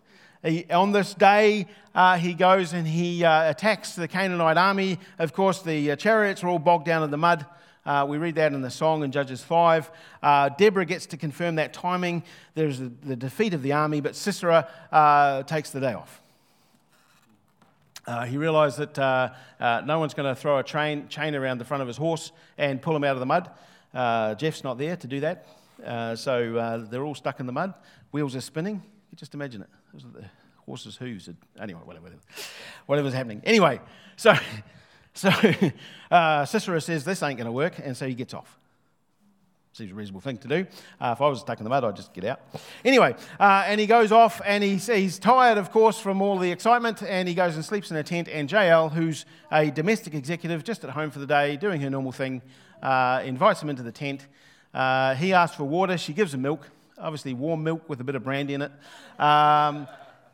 He, 0.44 0.66
on 0.70 0.92
this 0.92 1.14
day, 1.14 1.66
uh, 1.94 2.18
he 2.18 2.34
goes 2.34 2.74
and 2.74 2.86
he 2.86 3.24
uh, 3.24 3.50
attacks 3.50 3.94
the 3.94 4.06
Canaanite 4.06 4.58
army. 4.58 4.98
Of 5.18 5.32
course, 5.32 5.62
the 5.62 5.92
uh, 5.92 5.96
chariots 5.96 6.44
are 6.44 6.48
all 6.48 6.58
bogged 6.58 6.84
down 6.84 7.02
in 7.02 7.10
the 7.10 7.16
mud. 7.16 7.46
Uh, 7.86 8.04
we 8.06 8.18
read 8.18 8.34
that 8.34 8.52
in 8.52 8.60
the 8.60 8.70
song 8.70 9.02
in 9.02 9.10
Judges 9.10 9.42
5. 9.42 9.90
Uh, 10.22 10.50
Deborah 10.50 10.84
gets 10.84 11.06
to 11.06 11.16
confirm 11.16 11.54
that 11.54 11.72
timing. 11.72 12.22
There's 12.54 12.80
the, 12.80 12.92
the 13.02 13.16
defeat 13.16 13.54
of 13.54 13.62
the 13.62 13.72
army, 13.72 14.02
but 14.02 14.14
Sisera 14.14 14.68
uh, 14.92 15.42
takes 15.44 15.70
the 15.70 15.80
day 15.80 15.94
off. 15.94 16.20
he 18.28 18.36
realized 18.36 18.76
that 18.76 18.98
no 19.86 19.98
one's 19.98 20.12
going 20.12 20.34
to 20.34 20.38
throw 20.38 20.58
a 20.58 20.62
train, 20.62 21.08
chain 21.08 21.34
around 21.34 21.56
the 21.56 21.64
front 21.64 21.80
of 21.80 21.86
his 21.86 21.96
horse 21.96 22.30
and 22.58 22.82
pull 22.82 22.94
him 22.94 23.04
out 23.04 23.16
of 23.16 23.20
the 23.20 23.26
mud. 23.26 23.48
Jeff's 24.38 24.64
not 24.64 24.76
there 24.76 24.96
to 24.96 25.06
do 25.06 25.20
that. 25.20 25.46
so 26.18 26.86
they're 26.90 27.04
all 27.04 27.14
stuck 27.14 27.40
in 27.40 27.46
the 27.46 27.52
mud. 27.52 27.72
Wheels 28.12 28.36
are 28.36 28.42
spinning. 28.42 28.82
Just 29.20 29.34
imagine 29.34 29.60
it. 29.60 29.68
It 29.88 29.94
was 29.94 30.04
the 30.14 30.24
horse's 30.64 30.96
hooves. 30.96 31.28
Anyway, 31.60 31.80
whatever, 31.84 32.04
whatever, 32.04 32.22
whatever's 32.86 33.12
happening. 33.12 33.42
Anyway, 33.44 33.78
so, 34.16 34.32
so 35.12 35.30
uh, 36.10 36.46
Sisera 36.46 36.80
says 36.80 37.04
this 37.04 37.22
ain't 37.22 37.36
going 37.36 37.44
to 37.44 37.52
work, 37.52 37.74
and 37.84 37.94
so 37.94 38.08
he 38.08 38.14
gets 38.14 38.32
off. 38.32 38.58
Seems 39.74 39.92
a 39.92 39.94
reasonable 39.94 40.22
thing 40.22 40.38
to 40.38 40.48
do. 40.48 40.66
Uh, 40.98 41.12
if 41.14 41.20
I 41.20 41.28
was 41.28 41.40
stuck 41.40 41.58
in 41.58 41.64
the 41.64 41.68
mud, 41.68 41.84
I'd 41.84 41.96
just 41.96 42.14
get 42.14 42.24
out. 42.24 42.40
Anyway, 42.82 43.14
uh, 43.38 43.64
and 43.66 43.78
he 43.78 43.86
goes 43.86 44.10
off, 44.10 44.40
and 44.42 44.64
he's, 44.64 44.86
he's 44.86 45.18
tired, 45.18 45.58
of 45.58 45.70
course, 45.70 45.98
from 46.00 46.22
all 46.22 46.38
the 46.38 46.50
excitement, 46.50 47.02
and 47.02 47.28
he 47.28 47.34
goes 47.34 47.56
and 47.56 47.62
sleeps 47.62 47.90
in 47.90 47.98
a 47.98 48.02
tent. 48.02 48.26
And 48.26 48.50
Jael, 48.50 48.88
who's 48.88 49.26
a 49.52 49.70
domestic 49.70 50.14
executive, 50.14 50.64
just 50.64 50.82
at 50.82 50.88
home 50.88 51.10
for 51.10 51.18
the 51.18 51.26
day, 51.26 51.58
doing 51.58 51.82
her 51.82 51.90
normal 51.90 52.12
thing, 52.12 52.40
uh, 52.82 53.20
invites 53.22 53.62
him 53.62 53.68
into 53.68 53.82
the 53.82 53.92
tent. 53.92 54.26
Uh, 54.72 55.14
he 55.14 55.34
asks 55.34 55.58
for 55.58 55.64
water. 55.64 55.98
She 55.98 56.14
gives 56.14 56.32
him 56.32 56.40
milk 56.40 56.70
obviously 57.00 57.34
warm 57.34 57.62
milk 57.62 57.88
with 57.88 58.00
a 58.00 58.04
bit 58.04 58.14
of 58.14 58.22
brandy 58.22 58.54
in 58.54 58.62
it. 58.62 58.72
Um, 59.18 59.88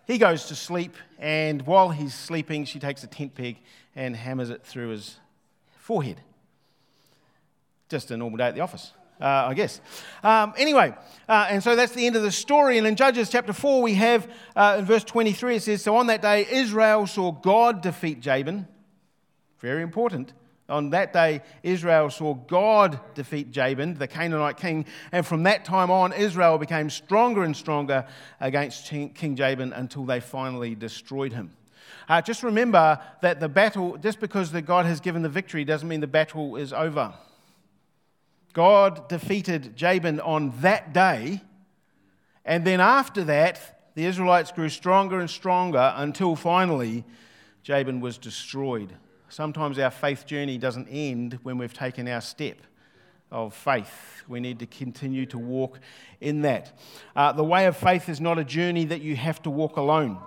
he 0.06 0.18
goes 0.18 0.46
to 0.46 0.54
sleep, 0.54 0.94
and 1.18 1.62
while 1.66 1.90
he's 1.90 2.14
sleeping, 2.14 2.64
she 2.64 2.78
takes 2.78 3.02
a 3.02 3.06
tent 3.06 3.34
peg 3.34 3.56
and 3.94 4.14
hammers 4.14 4.50
it 4.50 4.62
through 4.64 4.90
his 4.90 5.16
forehead. 5.78 6.20
Just 7.88 8.10
a 8.10 8.16
normal 8.16 8.36
day 8.38 8.44
at 8.44 8.54
the 8.54 8.60
office. 8.60 8.92
uh, 9.20 9.24
I 9.48 9.54
guess. 9.54 9.80
Um, 10.22 10.52
anyway, 10.58 10.94
uh, 11.28 11.46
and 11.48 11.62
so 11.62 11.74
that's 11.74 11.92
the 11.92 12.06
end 12.06 12.16
of 12.16 12.22
the 12.22 12.30
story. 12.32 12.78
And 12.78 12.86
in 12.86 12.96
Judges 12.96 13.30
chapter 13.30 13.52
4, 13.52 13.82
we 13.82 13.94
have 13.94 14.30
uh, 14.54 14.76
in 14.78 14.84
verse 14.84 15.04
23, 15.04 15.56
it 15.56 15.62
says, 15.62 15.82
So 15.82 15.96
on 15.96 16.06
that 16.08 16.22
day, 16.22 16.46
Israel 16.50 17.06
saw 17.06 17.32
God 17.32 17.80
defeat 17.80 18.20
Jabin. 18.20 18.66
Very 19.58 19.82
important. 19.82 20.32
On 20.68 20.90
that 20.90 21.12
day, 21.12 21.42
Israel 21.62 22.10
saw 22.10 22.34
God 22.34 22.98
defeat 23.14 23.52
Jabin, 23.52 23.94
the 23.94 24.08
Canaanite 24.08 24.56
king, 24.56 24.84
and 25.12 25.24
from 25.24 25.44
that 25.44 25.64
time 25.64 25.92
on, 25.92 26.12
Israel 26.12 26.58
became 26.58 26.90
stronger 26.90 27.44
and 27.44 27.56
stronger 27.56 28.04
against 28.40 28.88
King 28.88 29.36
Jabin 29.36 29.72
until 29.72 30.04
they 30.04 30.18
finally 30.18 30.74
destroyed 30.74 31.32
him. 31.32 31.52
Uh, 32.08 32.20
just 32.20 32.42
remember 32.42 33.00
that 33.22 33.38
the 33.38 33.48
battle, 33.48 33.96
just 33.96 34.18
because 34.18 34.50
God 34.50 34.86
has 34.86 35.00
given 35.00 35.22
the 35.22 35.28
victory, 35.28 35.64
doesn't 35.64 35.88
mean 35.88 36.00
the 36.00 36.06
battle 36.08 36.56
is 36.56 36.72
over. 36.72 37.14
God 38.52 39.08
defeated 39.08 39.76
Jabin 39.76 40.18
on 40.18 40.52
that 40.62 40.92
day, 40.92 41.42
and 42.44 42.64
then 42.64 42.80
after 42.80 43.22
that, 43.24 43.92
the 43.94 44.04
Israelites 44.04 44.50
grew 44.50 44.68
stronger 44.68 45.20
and 45.20 45.30
stronger 45.30 45.92
until 45.96 46.34
finally 46.34 47.04
Jabin 47.62 48.00
was 48.00 48.18
destroyed. 48.18 48.92
Sometimes 49.28 49.78
our 49.78 49.90
faith 49.90 50.26
journey 50.26 50.56
doesn't 50.56 50.88
end 50.88 51.38
when 51.42 51.58
we've 51.58 51.74
taken 51.74 52.08
our 52.08 52.20
step 52.20 52.58
of 53.30 53.54
faith. 53.54 54.22
We 54.28 54.40
need 54.40 54.60
to 54.60 54.66
continue 54.66 55.26
to 55.26 55.38
walk 55.38 55.80
in 56.20 56.42
that. 56.42 56.78
Uh, 57.14 57.32
the 57.32 57.44
way 57.44 57.66
of 57.66 57.76
faith 57.76 58.08
is 58.08 58.20
not 58.20 58.38
a 58.38 58.44
journey 58.44 58.84
that 58.84 59.00
you 59.00 59.16
have 59.16 59.42
to 59.42 59.50
walk 59.50 59.76
alone. 59.76 60.18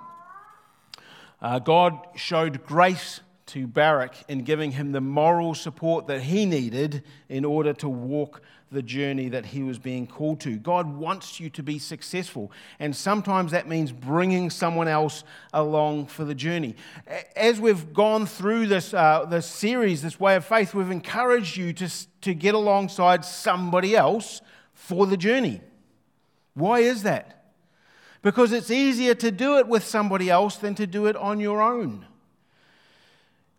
Uh, 1.42 1.60
God 1.60 1.98
showed 2.16 2.66
grace 2.66 3.22
to 3.48 3.66
Barak 3.66 4.14
in 4.28 4.44
giving 4.44 4.72
him 4.72 4.92
the 4.92 5.02
moral 5.02 5.56
support 5.56 6.08
that 6.08 6.22
he 6.22 6.46
needed 6.46 7.04
in 7.30 7.46
order 7.46 7.74
to 7.74 7.90
walk 7.90 8.42
the 8.72 8.82
journey 8.82 9.30
that 9.30 9.48
he 9.48 9.64
was 9.64 9.80
being 9.80 10.06
called 10.06 10.40
to. 10.42 10.58
God 10.58 10.96
wants 10.96 11.40
you 11.40 11.50
to 11.52 11.64
be 11.64 11.80
successful, 11.80 12.52
and 12.80 12.96
sometimes 12.96 13.52
that 13.52 13.68
means 13.68 13.92
bringing 13.92 14.50
someone 14.50 14.88
else 14.88 15.24
along 15.54 16.08
for 16.08 16.24
the 16.24 16.36
journey. 16.36 16.76
As 17.36 17.60
we've 17.60 17.94
gone 17.94 18.26
through 18.26 18.68
this, 18.68 18.94
uh, 18.94 19.26
this 19.26 19.48
series, 19.48 20.02
this 20.02 20.20
way 20.20 20.36
of 20.36 20.46
faith, 20.46 20.74
we've 20.74 20.92
encouraged 20.92 21.58
you 21.58 21.74
to, 21.74 21.90
to 22.22 22.34
get 22.34 22.54
alongside 22.54 23.26
somebody 23.26 23.96
else 23.96 24.42
for 24.74 25.08
the 25.08 25.18
journey. 25.18 25.62
Why 26.54 26.80
is 26.80 27.04
that? 27.04 27.54
Because 28.22 28.52
it's 28.52 28.70
easier 28.70 29.16
to 29.16 29.32
do 29.32 29.58
it 29.58 29.68
with 29.68 29.84
somebody 29.84 30.30
else 30.30 30.58
than 30.58 30.76
to 30.76 30.86
do 30.86 31.06
it 31.08 31.16
on 31.16 31.40
your 31.40 31.62
own. 31.62 32.06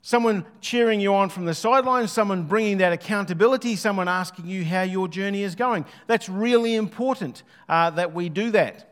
Someone 0.03 0.47
cheering 0.61 1.01
you 1.01 1.15
on 1.15 1.29
from 1.29 1.45
the 1.45 1.55
sidelines, 1.55 2.11
someone 2.11 2.45
bringing 2.45 2.79
that 2.79 2.93
accountability, 2.93 3.77
someone 3.77 4.09
asking 4.09 4.47
you 4.47 4.65
how 4.65 4.83
your 4.83 5.09
journey 5.09 5.43
is 5.43 5.55
going. 5.55 5.85
That's 6.07 6.29
really 6.29 6.75
important 6.75 7.43
uh, 7.69 7.91
that 7.91 8.15
we 8.15 8.31
do 8.31 8.51
that. 8.53 8.87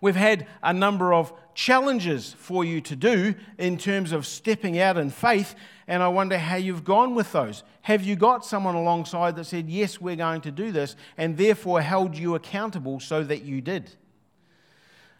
We've 0.00 0.16
had 0.16 0.46
a 0.62 0.72
number 0.72 1.14
of 1.14 1.32
challenges 1.54 2.34
for 2.38 2.64
you 2.64 2.80
to 2.82 2.94
do 2.94 3.34
in 3.56 3.78
terms 3.78 4.12
of 4.12 4.26
stepping 4.26 4.78
out 4.78 4.96
in 4.96 5.10
faith, 5.10 5.54
and 5.86 6.02
I 6.02 6.08
wonder 6.08 6.36
how 6.36 6.56
you've 6.56 6.84
gone 6.84 7.14
with 7.14 7.32
those. 7.32 7.62
Have 7.82 8.04
you 8.04 8.14
got 8.14 8.44
someone 8.44 8.74
alongside 8.74 9.36
that 9.36 9.44
said, 9.44 9.68
Yes, 9.68 10.00
we're 10.00 10.16
going 10.16 10.42
to 10.42 10.50
do 10.50 10.70
this, 10.70 10.96
and 11.16 11.36
therefore 11.36 11.80
held 11.80 12.16
you 12.16 12.34
accountable 12.34 13.00
so 13.00 13.24
that 13.24 13.42
you 13.42 13.60
did? 13.60 13.90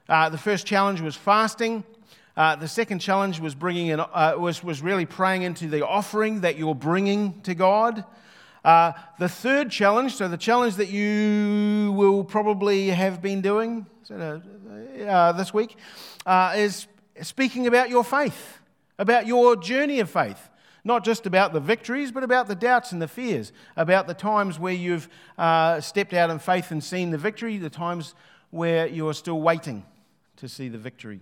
Uh, 0.08 0.28
the 0.28 0.38
first 0.38 0.66
challenge 0.66 1.00
was 1.00 1.16
fasting. 1.16 1.84
Uh, 2.38 2.54
the 2.54 2.68
second 2.68 3.00
challenge 3.00 3.40
was 3.40 3.56
bringing 3.56 3.88
in, 3.88 3.98
uh, 3.98 4.32
was, 4.38 4.62
was 4.62 4.80
really 4.80 5.04
praying 5.04 5.42
into 5.42 5.66
the 5.66 5.84
offering 5.84 6.42
that 6.42 6.56
you're 6.56 6.72
bringing 6.72 7.40
to 7.40 7.52
God. 7.52 8.04
Uh, 8.64 8.92
the 9.18 9.28
third 9.28 9.72
challenge, 9.72 10.14
so 10.14 10.28
the 10.28 10.36
challenge 10.36 10.76
that 10.76 10.88
you 10.88 11.92
will 11.96 12.22
probably 12.22 12.90
have 12.90 13.20
been 13.20 13.40
doing 13.40 13.84
uh, 14.08 14.38
uh, 15.04 15.32
this 15.32 15.52
week, 15.52 15.76
uh, 16.26 16.54
is 16.56 16.86
speaking 17.22 17.66
about 17.66 17.90
your 17.90 18.04
faith, 18.04 18.58
about 19.00 19.26
your 19.26 19.56
journey 19.56 19.98
of 19.98 20.08
faith. 20.08 20.48
Not 20.84 21.04
just 21.04 21.26
about 21.26 21.52
the 21.52 21.60
victories, 21.60 22.12
but 22.12 22.22
about 22.22 22.46
the 22.46 22.54
doubts 22.54 22.92
and 22.92 23.02
the 23.02 23.08
fears, 23.08 23.50
about 23.76 24.06
the 24.06 24.14
times 24.14 24.60
where 24.60 24.72
you've 24.72 25.08
stepped 25.80 26.14
out 26.14 26.30
in 26.30 26.38
faith 26.38 26.70
and 26.70 26.84
seen 26.84 27.10
the 27.10 27.18
victory, 27.18 27.58
the 27.58 27.68
times 27.68 28.14
where 28.50 28.86
you 28.86 29.08
are 29.08 29.14
still 29.14 29.40
waiting 29.40 29.84
to 30.36 30.48
see 30.48 30.68
the 30.68 30.78
victory. 30.78 31.18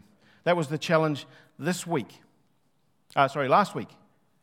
That 0.47 0.57
was 0.57 0.69
the 0.69 0.79
challenge 0.79 1.27
this 1.59 1.89
week. 1.89 2.21
Uh, 3.17 3.27
sorry, 3.27 3.49
last 3.49 3.75
week, 3.75 3.89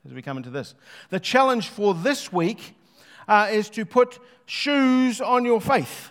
as 0.06 0.12
we 0.12 0.22
come 0.22 0.36
into 0.36 0.49
this. 0.49 0.76
The 1.12 1.20
challenge 1.20 1.70
for 1.70 1.93
this 1.93 2.30
week 2.30 2.76
uh, 3.26 3.47
is 3.49 3.70
to 3.70 3.86
put 3.86 4.20
shoes 4.45 5.22
on 5.22 5.45
your 5.45 5.62
faith. 5.62 6.10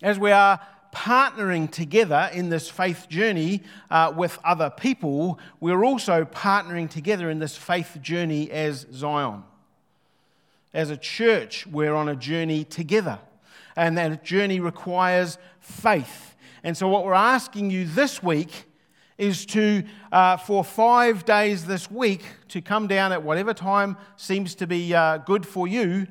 As 0.00 0.18
we 0.18 0.32
are 0.32 0.58
partnering 0.94 1.70
together 1.70 2.30
in 2.32 2.48
this 2.48 2.70
faith 2.70 3.10
journey 3.10 3.62
uh, 3.90 4.14
with 4.16 4.38
other 4.42 4.70
people, 4.70 5.38
we're 5.60 5.84
also 5.84 6.24
partnering 6.24 6.88
together 6.88 7.28
in 7.28 7.40
this 7.40 7.58
faith 7.58 7.98
journey 8.00 8.50
as 8.50 8.86
Zion. 8.90 9.42
As 10.72 10.88
a 10.88 10.96
church, 10.96 11.66
we're 11.66 11.94
on 11.94 12.08
a 12.08 12.16
journey 12.16 12.64
together, 12.64 13.18
and 13.76 13.98
that 13.98 14.24
journey 14.24 14.60
requires 14.60 15.36
faith. 15.60 16.29
And 16.62 16.76
so, 16.76 16.88
what 16.88 17.04
we're 17.04 17.14
asking 17.14 17.70
you 17.70 17.86
this 17.86 18.22
week 18.22 18.66
is 19.16 19.44
to, 19.44 19.82
uh, 20.12 20.36
for 20.36 20.64
five 20.64 21.24
days 21.24 21.66
this 21.66 21.90
week, 21.90 22.22
to 22.48 22.60
come 22.60 22.86
down 22.86 23.12
at 23.12 23.22
whatever 23.22 23.52
time 23.52 23.96
seems 24.16 24.54
to 24.56 24.66
be 24.66 24.94
uh, 24.94 25.18
good 25.18 25.46
for 25.46 25.68
you 25.68 26.06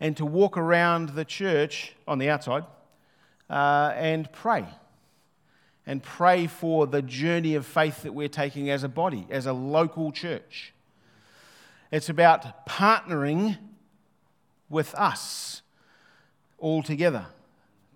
and 0.00 0.16
to 0.16 0.24
walk 0.24 0.56
around 0.56 1.10
the 1.10 1.24
church 1.24 1.94
on 2.08 2.18
the 2.18 2.28
outside 2.28 2.64
uh, 3.50 3.92
and 3.96 4.30
pray. 4.32 4.66
And 5.86 6.02
pray 6.02 6.46
for 6.46 6.86
the 6.86 7.02
journey 7.02 7.54
of 7.54 7.66
faith 7.66 8.02
that 8.02 8.14
we're 8.14 8.28
taking 8.28 8.70
as 8.70 8.82
a 8.84 8.88
body, 8.88 9.26
as 9.28 9.44
a 9.44 9.52
local 9.52 10.12
church. 10.12 10.72
It's 11.90 12.08
about 12.08 12.66
partnering 12.66 13.58
with 14.70 14.94
us 14.94 15.60
all 16.58 16.82
together, 16.82 17.26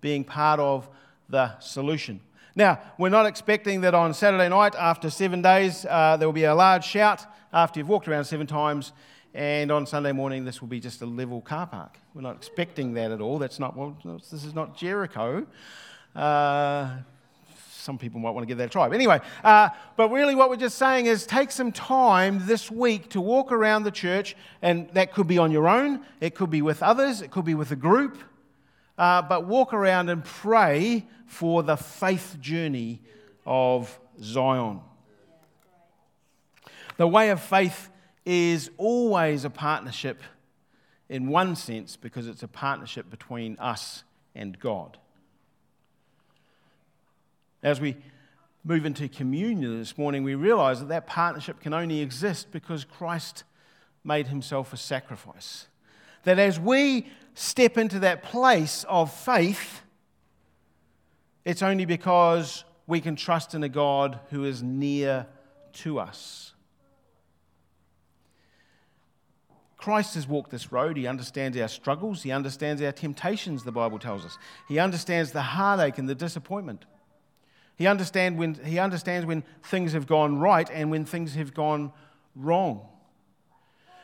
being 0.01 0.23
part 0.23 0.59
of 0.59 0.87
the 1.29 1.57
solution. 1.59 2.19
Now, 2.55 2.79
we're 2.97 3.09
not 3.09 3.25
expecting 3.25 3.81
that 3.81 3.93
on 3.93 4.13
Saturday 4.13 4.49
night, 4.49 4.75
after 4.75 5.09
seven 5.09 5.41
days, 5.41 5.85
uh, 5.85 6.17
there 6.17 6.27
will 6.27 6.33
be 6.33 6.45
a 6.45 6.55
large 6.55 6.83
shout 6.83 7.25
after 7.53 7.79
you've 7.79 7.89
walked 7.89 8.07
around 8.07 8.25
seven 8.25 8.47
times, 8.47 8.91
and 9.33 9.71
on 9.71 9.85
Sunday 9.85 10.11
morning, 10.11 10.43
this 10.43 10.59
will 10.59 10.67
be 10.67 10.79
just 10.79 11.01
a 11.01 11.05
level 11.05 11.41
car 11.41 11.67
park. 11.67 11.99
We're 12.13 12.21
not 12.21 12.35
expecting 12.35 12.93
that 12.95 13.11
at 13.11 13.21
all. 13.21 13.37
That's 13.37 13.59
not, 13.59 13.77
well, 13.77 13.95
this 14.03 14.43
is 14.43 14.55
not 14.55 14.75
Jericho. 14.75 15.45
Uh, 16.15 16.97
some 17.69 17.97
people 17.97 18.19
might 18.19 18.31
want 18.31 18.43
to 18.43 18.47
give 18.47 18.57
that 18.57 18.65
a 18.65 18.69
try. 18.69 18.87
But 18.87 18.95
anyway, 18.95 19.19
uh, 19.43 19.69
but 19.95 20.09
really 20.09 20.35
what 20.35 20.49
we're 20.49 20.57
just 20.57 20.77
saying 20.77 21.05
is 21.05 21.25
take 21.25 21.51
some 21.51 21.71
time 21.71 22.45
this 22.45 22.69
week 22.69 23.09
to 23.11 23.21
walk 23.21 23.51
around 23.51 23.83
the 23.83 23.91
church, 23.91 24.35
and 24.61 24.89
that 24.93 25.13
could 25.13 25.27
be 25.27 25.37
on 25.37 25.51
your 25.51 25.67
own, 25.67 26.03
it 26.19 26.35
could 26.35 26.49
be 26.49 26.61
with 26.61 26.83
others, 26.83 27.21
it 27.21 27.31
could 27.31 27.45
be 27.45 27.55
with 27.55 27.71
a 27.71 27.75
group, 27.75 28.17
uh, 28.99 29.21
but 29.21 29.47
walk 29.47 29.73
around 29.73 30.09
and 30.09 30.23
pray 30.23 31.05
for 31.25 31.63
the 31.63 31.77
faith 31.77 32.35
journey 32.41 33.01
of 33.45 33.97
Zion. 34.21 34.81
The 36.97 37.07
way 37.07 37.29
of 37.29 37.41
faith 37.41 37.89
is 38.25 38.69
always 38.77 39.45
a 39.45 39.49
partnership 39.49 40.21
in 41.07 41.29
one 41.29 41.55
sense 41.55 41.95
because 41.95 42.27
it's 42.27 42.43
a 42.43 42.47
partnership 42.47 43.09
between 43.09 43.57
us 43.57 44.03
and 44.35 44.59
God. 44.59 44.97
As 47.63 47.79
we 47.79 47.95
move 48.65 48.85
into 48.85 49.07
communion 49.07 49.79
this 49.79 49.97
morning, 49.97 50.23
we 50.23 50.35
realize 50.35 50.81
that 50.81 50.89
that 50.89 51.07
partnership 51.07 51.61
can 51.61 51.73
only 51.73 52.01
exist 52.01 52.51
because 52.51 52.83
Christ 52.83 53.45
made 54.03 54.27
himself 54.27 54.73
a 54.73 54.77
sacrifice. 54.77 55.68
That 56.23 56.39
as 56.39 56.59
we 56.59 57.07
step 57.33 57.77
into 57.77 57.99
that 57.99 58.23
place 58.23 58.85
of 58.89 59.13
faith, 59.13 59.81
it's 61.45 61.63
only 61.63 61.85
because 61.85 62.63
we 62.87 63.01
can 63.01 63.15
trust 63.15 63.53
in 63.53 63.63
a 63.63 63.69
God 63.69 64.19
who 64.29 64.43
is 64.43 64.61
near 64.61 65.25
to 65.73 65.99
us. 65.99 66.53
Christ 69.77 70.15
has 70.15 70.27
walked 70.27 70.51
this 70.51 70.73
road. 70.73 70.97
He 70.97 71.07
understands 71.07 71.57
our 71.57 71.69
struggles. 71.69 72.21
He 72.21 72.31
understands 72.31 72.81
our 72.81 72.91
temptations, 72.91 73.63
the 73.63 73.71
Bible 73.71 73.97
tells 73.97 74.25
us. 74.25 74.37
He 74.67 74.77
understands 74.77 75.31
the 75.31 75.41
heartache 75.41 75.97
and 75.97 76.09
the 76.09 76.15
disappointment. 76.15 76.85
He, 77.77 77.87
understand 77.87 78.37
when, 78.37 78.55
he 78.55 78.77
understands 78.77 79.25
when 79.25 79.43
things 79.63 79.93
have 79.93 80.05
gone 80.05 80.37
right 80.37 80.69
and 80.69 80.91
when 80.91 81.05
things 81.05 81.35
have 81.35 81.53
gone 81.53 81.93
wrong. 82.35 82.85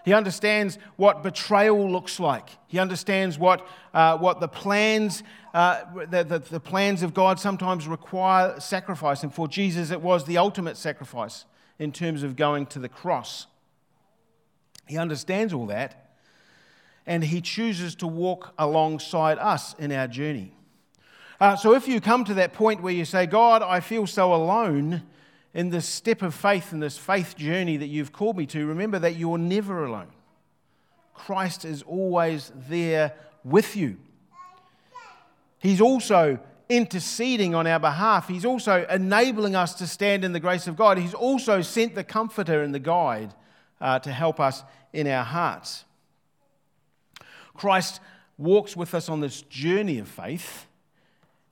He 0.05 0.13
understands 0.13 0.77
what 0.97 1.23
betrayal 1.23 1.91
looks 1.91 2.19
like. 2.19 2.47
He 2.67 2.77
understands 2.77 3.39
what, 3.39 3.67
uh, 3.91 4.19
what 4.19 4.39
the 4.39 4.47
plans, 4.47 5.23
uh, 5.51 5.81
the, 6.11 6.23
the, 6.23 6.37
the 6.37 6.59
plans 6.59 7.01
of 7.01 7.15
God 7.15 7.39
sometimes 7.39 7.87
require 7.87 8.59
sacrifice. 8.59 9.23
And 9.23 9.33
for 9.33 9.47
Jesus, 9.47 9.89
it 9.89 9.99
was 9.99 10.25
the 10.25 10.37
ultimate 10.37 10.77
sacrifice 10.77 11.45
in 11.79 11.91
terms 11.91 12.21
of 12.21 12.35
going 12.35 12.67
to 12.67 12.79
the 12.79 12.87
cross. 12.87 13.47
He 14.87 14.95
understands 14.95 15.53
all 15.53 15.65
that, 15.65 16.13
and 17.07 17.23
He 17.23 17.41
chooses 17.41 17.95
to 17.95 18.05
walk 18.05 18.53
alongside 18.59 19.39
us 19.39 19.73
in 19.79 19.91
our 19.91 20.07
journey. 20.07 20.51
Uh, 21.39 21.55
so 21.55 21.73
if 21.73 21.87
you 21.87 21.99
come 21.99 22.23
to 22.25 22.35
that 22.35 22.53
point 22.53 22.83
where 22.83 22.93
you 22.93 23.05
say, 23.05 23.25
God, 23.25 23.63
I 23.63 23.79
feel 23.79 24.05
so 24.05 24.35
alone 24.35 25.01
in 25.55 25.69
this 25.69 25.87
step 25.87 26.21
of 26.21 26.35
faith, 26.35 26.73
in 26.73 26.81
this 26.81 26.97
faith 26.97 27.37
journey 27.37 27.77
that 27.77 27.87
you've 27.87 28.11
called 28.11 28.37
me 28.37 28.45
to, 28.45 28.65
remember 28.67 28.99
that 28.99 29.15
you're 29.15 29.37
never 29.37 29.85
alone. 29.85 30.11
Christ 31.13 31.63
is 31.63 31.81
always 31.81 32.51
there 32.67 33.13
with 33.45 33.77
you. 33.77 33.95
He's 35.59 35.79
also 35.79 36.39
interceding 36.67 37.55
on 37.55 37.67
our 37.67 37.79
behalf. 37.79 38.27
He's 38.27 38.43
also 38.43 38.85
enabling 38.89 39.55
us 39.55 39.75
to 39.75 39.87
stand 39.87 40.25
in 40.25 40.33
the 40.33 40.41
grace 40.41 40.67
of 40.67 40.75
God. 40.75 40.97
He's 40.97 41.13
also 41.13 41.61
sent 41.61 41.95
the 41.95 42.03
comforter 42.03 42.61
and 42.61 42.75
the 42.75 42.79
guide 42.79 43.33
uh, 43.79 43.99
to 43.99 44.11
help 44.11 44.41
us 44.41 44.61
in 44.91 45.07
our 45.07 45.23
hearts. 45.23 45.85
Christ 47.53 48.01
walks 48.37 48.75
with 48.75 48.93
us 48.93 49.07
on 49.07 49.21
this 49.21 49.41
journey 49.43 49.99
of 49.99 50.09
faith. 50.09 50.67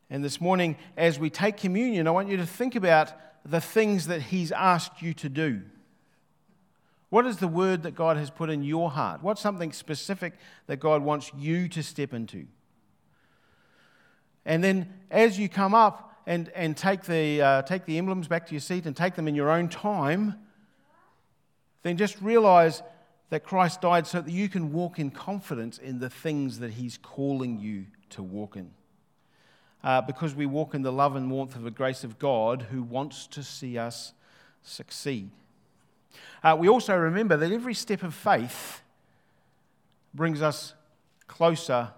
And 0.09 0.21
this 0.25 0.41
morning, 0.41 0.75
as 0.97 1.17
we 1.17 1.29
take 1.29 1.55
communion, 1.55 2.05
I 2.05 2.11
want 2.11 2.27
you 2.27 2.35
to 2.35 2.45
think 2.45 2.75
about 2.75 3.13
the 3.45 3.61
things 3.61 4.07
that 4.07 4.21
He's 4.21 4.51
asked 4.51 5.01
you 5.01 5.13
to 5.15 5.29
do. 5.29 5.61
What 7.09 7.27
is 7.27 7.37
the 7.37 7.47
word 7.47 7.83
that 7.83 7.93
God 7.93 8.17
has 8.17 8.29
put 8.31 8.49
in 8.49 8.63
your 8.63 8.89
heart? 8.89 9.21
What's 9.21 9.41
something 9.41 9.71
specific 9.71 10.33
that 10.67 10.79
God 10.79 11.03
wants 11.03 11.31
you 11.37 11.69
to 11.69 11.83
step 11.83 12.13
into? 12.13 12.47
And 14.45 14.63
then 14.63 14.91
as 15.11 15.37
you 15.37 15.47
come 15.47 15.75
up 15.75 16.17
and, 16.25 16.49
and 16.55 16.75
take, 16.75 17.03
the, 17.03 17.41
uh, 17.41 17.61
take 17.61 17.85
the 17.85 17.97
emblems 17.97 18.27
back 18.27 18.47
to 18.47 18.53
your 18.53 18.61
seat 18.61 18.85
and 18.85 18.95
take 18.95 19.15
them 19.15 19.27
in 19.27 19.35
your 19.35 19.51
own 19.51 19.69
time, 19.69 20.35
then 21.83 21.97
just 21.97 22.19
realize 22.21 22.81
that 23.29 23.43
Christ 23.43 23.81
died 23.81 24.07
so 24.07 24.21
that 24.21 24.31
you 24.31 24.49
can 24.49 24.73
walk 24.73 24.99
in 24.99 25.11
confidence 25.11 25.77
in 25.77 25.99
the 25.99 26.09
things 26.09 26.59
that 26.59 26.71
He's 26.71 26.97
calling 26.97 27.59
you 27.59 27.85
to 28.11 28.23
walk 28.23 28.55
in. 28.55 28.71
Uh, 29.83 30.01
because 30.01 30.33
we 30.33 30.45
walk 30.45 30.73
in 30.73 30.81
the 30.81 30.91
love 30.91 31.15
and 31.15 31.29
warmth 31.29 31.55
of 31.55 31.63
the 31.63 31.71
grace 31.71 32.05
of 32.05 32.17
God 32.17 32.67
who 32.71 32.81
wants 32.81 33.27
to 33.27 33.43
see 33.43 33.77
us 33.77 34.13
succeed. 34.61 35.29
Uh, 36.41 36.55
we 36.57 36.69
also 36.69 36.95
remember 36.95 37.35
that 37.35 37.51
every 37.51 37.73
step 37.73 38.03
of 38.03 38.13
faith 38.13 38.81
brings 40.13 40.41
us 40.41 40.73
closer 41.27 41.89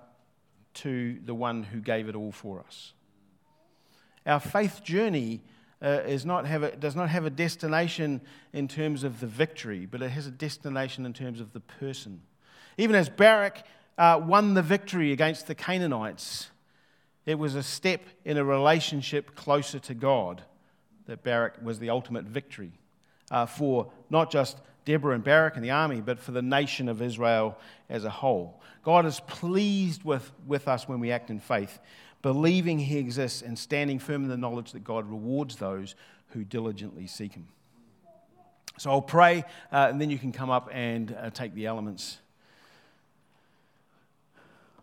to 0.73 1.19
the 1.25 1.33
one 1.33 1.63
who 1.63 1.79
gave 1.79 2.09
it 2.09 2.15
all 2.15 2.31
for 2.31 2.59
us. 2.59 2.93
Our 4.25 4.39
faith 4.39 4.83
journey 4.83 5.41
uh, 5.81 6.01
is 6.05 6.25
not 6.25 6.45
have 6.45 6.63
a, 6.63 6.75
does 6.75 6.95
not 6.95 7.09
have 7.09 7.25
a 7.25 7.29
destination 7.29 8.21
in 8.53 8.67
terms 8.67 9.03
of 9.03 9.19
the 9.19 9.27
victory, 9.27 9.85
but 9.85 10.01
it 10.01 10.09
has 10.09 10.25
a 10.25 10.31
destination 10.31 11.05
in 11.05 11.13
terms 11.13 11.39
of 11.39 11.53
the 11.53 11.59
person. 11.59 12.21
Even 12.77 12.95
as 12.95 13.09
Barak 13.09 13.63
uh, 13.97 14.19
won 14.23 14.53
the 14.53 14.61
victory 14.61 15.11
against 15.11 15.47
the 15.47 15.55
Canaanites, 15.55 16.49
it 17.25 17.39
was 17.39 17.55
a 17.55 17.63
step 17.63 18.01
in 18.23 18.37
a 18.37 18.43
relationship 18.43 19.35
closer 19.35 19.79
to 19.79 19.93
God 19.93 20.43
that 21.07 21.23
Barak 21.23 21.63
was 21.63 21.79
the 21.79 21.89
ultimate 21.89 22.25
victory 22.25 22.71
uh, 23.31 23.45
for 23.45 23.91
not 24.09 24.31
just 24.31 24.57
Deborah 24.85 25.15
and 25.15 25.23
Barak 25.23 25.55
and 25.55 25.65
the 25.65 25.71
army, 25.71 26.01
but 26.01 26.19
for 26.19 26.31
the 26.31 26.41
nation 26.41 26.87
of 26.87 27.01
Israel 27.01 27.57
as 27.89 28.05
a 28.05 28.09
whole. 28.09 28.61
God 28.83 29.05
is 29.05 29.19
pleased 29.21 30.03
with, 30.03 30.31
with 30.45 30.67
us 30.67 30.87
when 30.87 30.99
we 30.99 31.11
act 31.11 31.31
in 31.31 31.39
faith, 31.39 31.79
believing 32.21 32.77
He 32.77 32.97
exists 32.99 33.41
and 33.41 33.57
standing 33.57 33.97
firm 33.97 34.23
in 34.23 34.29
the 34.29 34.37
knowledge 34.37 34.71
that 34.73 34.83
God 34.83 35.09
rewards 35.09 35.55
those 35.55 35.95
who 36.29 36.43
diligently 36.43 37.07
seek 37.07 37.33
Him. 37.33 37.47
So 38.77 38.91
I'll 38.91 39.01
pray, 39.01 39.45
uh, 39.71 39.87
and 39.89 39.99
then 39.99 40.09
you 40.09 40.19
can 40.19 40.31
come 40.31 40.49
up 40.51 40.69
and 40.71 41.15
uh, 41.19 41.29
take 41.31 41.55
the 41.55 41.65
elements. 41.65 42.19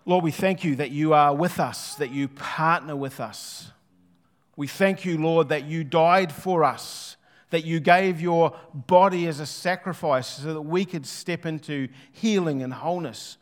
Lord, 0.05 0.24
we 0.24 0.30
thank 0.30 0.64
you 0.64 0.76
that 0.76 0.90
you 0.90 1.14
are 1.14 1.34
with 1.34 1.61
us, 1.61 1.94
that 1.96 2.11
you 2.11 2.28
partner 2.28 2.96
with 2.96 3.20
us. 3.20 3.70
We 4.57 4.66
thank 4.66 5.05
you, 5.05 5.18
Lord, 5.18 5.48
that 5.50 5.64
you 5.64 5.84
died 5.84 6.32
for 6.32 6.64
us 6.64 7.16
that 7.53 7.66
you 7.66 7.80
gave 7.80 8.20
your 8.20 8.57
body 8.72 9.28
as 9.28 9.38
a 9.38 9.46
sacrifice 9.46 10.26
so 10.26 10.55
that 10.55 10.62
we 10.62 10.86
could 10.86 11.07
step 11.07 11.44
into 11.44 11.86
healing 12.11 12.62
and 12.62 12.72
wholeness, 12.72 13.36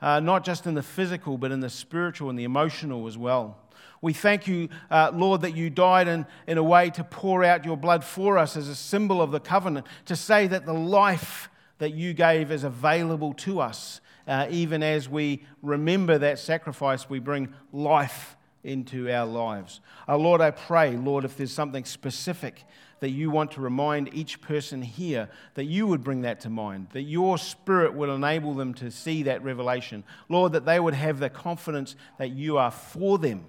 uh, 0.00 0.20
not 0.20 0.44
just 0.44 0.66
in 0.66 0.74
the 0.74 0.82
physical, 0.84 1.36
but 1.36 1.50
in 1.50 1.58
the 1.58 1.68
spiritual 1.68 2.30
and 2.30 2.38
the 2.38 2.44
emotional 2.44 3.08
as 3.08 3.18
well. 3.18 3.58
We 4.00 4.12
thank 4.12 4.46
you, 4.46 4.68
uh, 4.88 5.10
Lord, 5.12 5.40
that 5.40 5.56
you 5.56 5.68
died 5.68 6.06
in, 6.06 6.26
in 6.46 6.58
a 6.58 6.62
way 6.62 6.90
to 6.90 7.02
pour 7.02 7.42
out 7.42 7.64
your 7.64 7.76
blood 7.76 8.04
for 8.04 8.38
us 8.38 8.56
as 8.56 8.68
a 8.68 8.76
symbol 8.76 9.20
of 9.20 9.32
the 9.32 9.40
covenant, 9.40 9.86
to 10.04 10.14
say 10.14 10.46
that 10.46 10.64
the 10.64 10.72
life 10.72 11.50
that 11.78 11.92
you 11.92 12.14
gave 12.14 12.52
is 12.52 12.62
available 12.62 13.32
to 13.34 13.60
us. 13.60 14.00
Uh, 14.26 14.46
even 14.50 14.82
as 14.82 15.08
we 15.08 15.44
remember 15.62 16.18
that 16.18 16.38
sacrifice, 16.38 17.08
we 17.08 17.18
bring 17.18 17.52
life 17.72 18.36
into 18.64 19.10
our 19.10 19.26
lives. 19.26 19.80
Uh, 20.08 20.16
Lord, 20.16 20.40
I 20.40 20.50
pray, 20.50 20.96
Lord, 20.96 21.24
if 21.24 21.36
there's 21.36 21.52
something 21.52 21.84
specific 21.84 22.64
that 23.00 23.10
you 23.10 23.30
want 23.30 23.52
to 23.52 23.60
remind 23.60 24.12
each 24.14 24.40
person 24.40 24.82
here, 24.82 25.28
that 25.54 25.64
you 25.64 25.86
would 25.86 26.02
bring 26.02 26.22
that 26.22 26.40
to 26.40 26.50
mind, 26.50 26.88
that 26.92 27.02
your 27.02 27.38
spirit 27.38 27.94
would 27.94 28.08
enable 28.08 28.54
them 28.54 28.74
to 28.74 28.90
see 28.90 29.22
that 29.24 29.44
revelation. 29.44 30.02
Lord, 30.28 30.52
that 30.52 30.64
they 30.64 30.80
would 30.80 30.94
have 30.94 31.20
the 31.20 31.30
confidence 31.30 31.94
that 32.18 32.30
you 32.30 32.58
are 32.58 32.70
for 32.70 33.18
them 33.18 33.44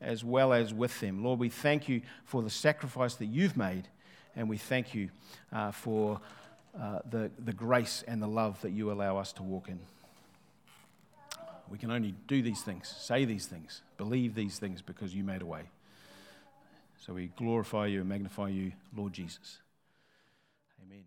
as 0.00 0.24
well 0.24 0.52
as 0.52 0.72
with 0.72 0.98
them. 1.00 1.22
Lord, 1.22 1.38
we 1.38 1.50
thank 1.50 1.88
you 1.88 2.00
for 2.24 2.42
the 2.42 2.50
sacrifice 2.50 3.14
that 3.16 3.26
you've 3.26 3.56
made, 3.56 3.86
and 4.34 4.48
we 4.48 4.56
thank 4.56 4.94
you 4.94 5.10
uh, 5.52 5.70
for 5.70 6.20
uh, 6.80 7.00
the, 7.10 7.30
the 7.38 7.52
grace 7.52 8.02
and 8.08 8.22
the 8.22 8.26
love 8.26 8.60
that 8.62 8.70
you 8.70 8.90
allow 8.90 9.18
us 9.18 9.32
to 9.34 9.42
walk 9.42 9.68
in. 9.68 9.78
We 11.70 11.78
can 11.78 11.90
only 11.90 12.14
do 12.26 12.42
these 12.42 12.62
things, 12.62 12.88
say 12.88 13.24
these 13.24 13.46
things, 13.46 13.82
believe 13.96 14.34
these 14.34 14.58
things 14.58 14.82
because 14.82 15.14
you 15.14 15.22
made 15.22 15.40
a 15.40 15.46
way. 15.46 15.62
So 16.98 17.14
we 17.14 17.28
glorify 17.36 17.86
you 17.86 18.00
and 18.00 18.08
magnify 18.08 18.48
you, 18.48 18.72
Lord 18.94 19.12
Jesus. 19.12 19.58
Amen. 20.84 21.04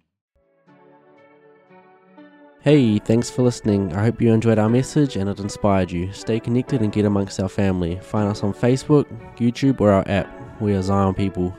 Hey, 2.61 2.97
thanks 2.97 3.30
for 3.30 3.41
listening. 3.41 3.93
I 3.93 4.03
hope 4.03 4.22
you 4.22 4.32
enjoyed 4.32 4.57
our 4.57 4.70
message 4.70 5.18
and 5.18 5.30
it 5.30 5.39
inspired 5.39 5.91
you. 5.91 6.14
Stay 6.14 6.39
connected 6.39 6.82
and 6.82 6.93
get 6.93 7.05
amongst 7.05 7.39
our 7.41 7.49
family. 7.49 7.99
Find 8.01 8.30
us 8.30 8.41
on 8.41 8.53
Facebook, 8.53 9.05
YouTube, 9.38 9.82
or 9.82 9.91
our 9.91 10.07
app. 10.07 10.61
We 10.61 10.74
are 10.74 10.82
Zion 10.82 11.14
People. 11.14 11.53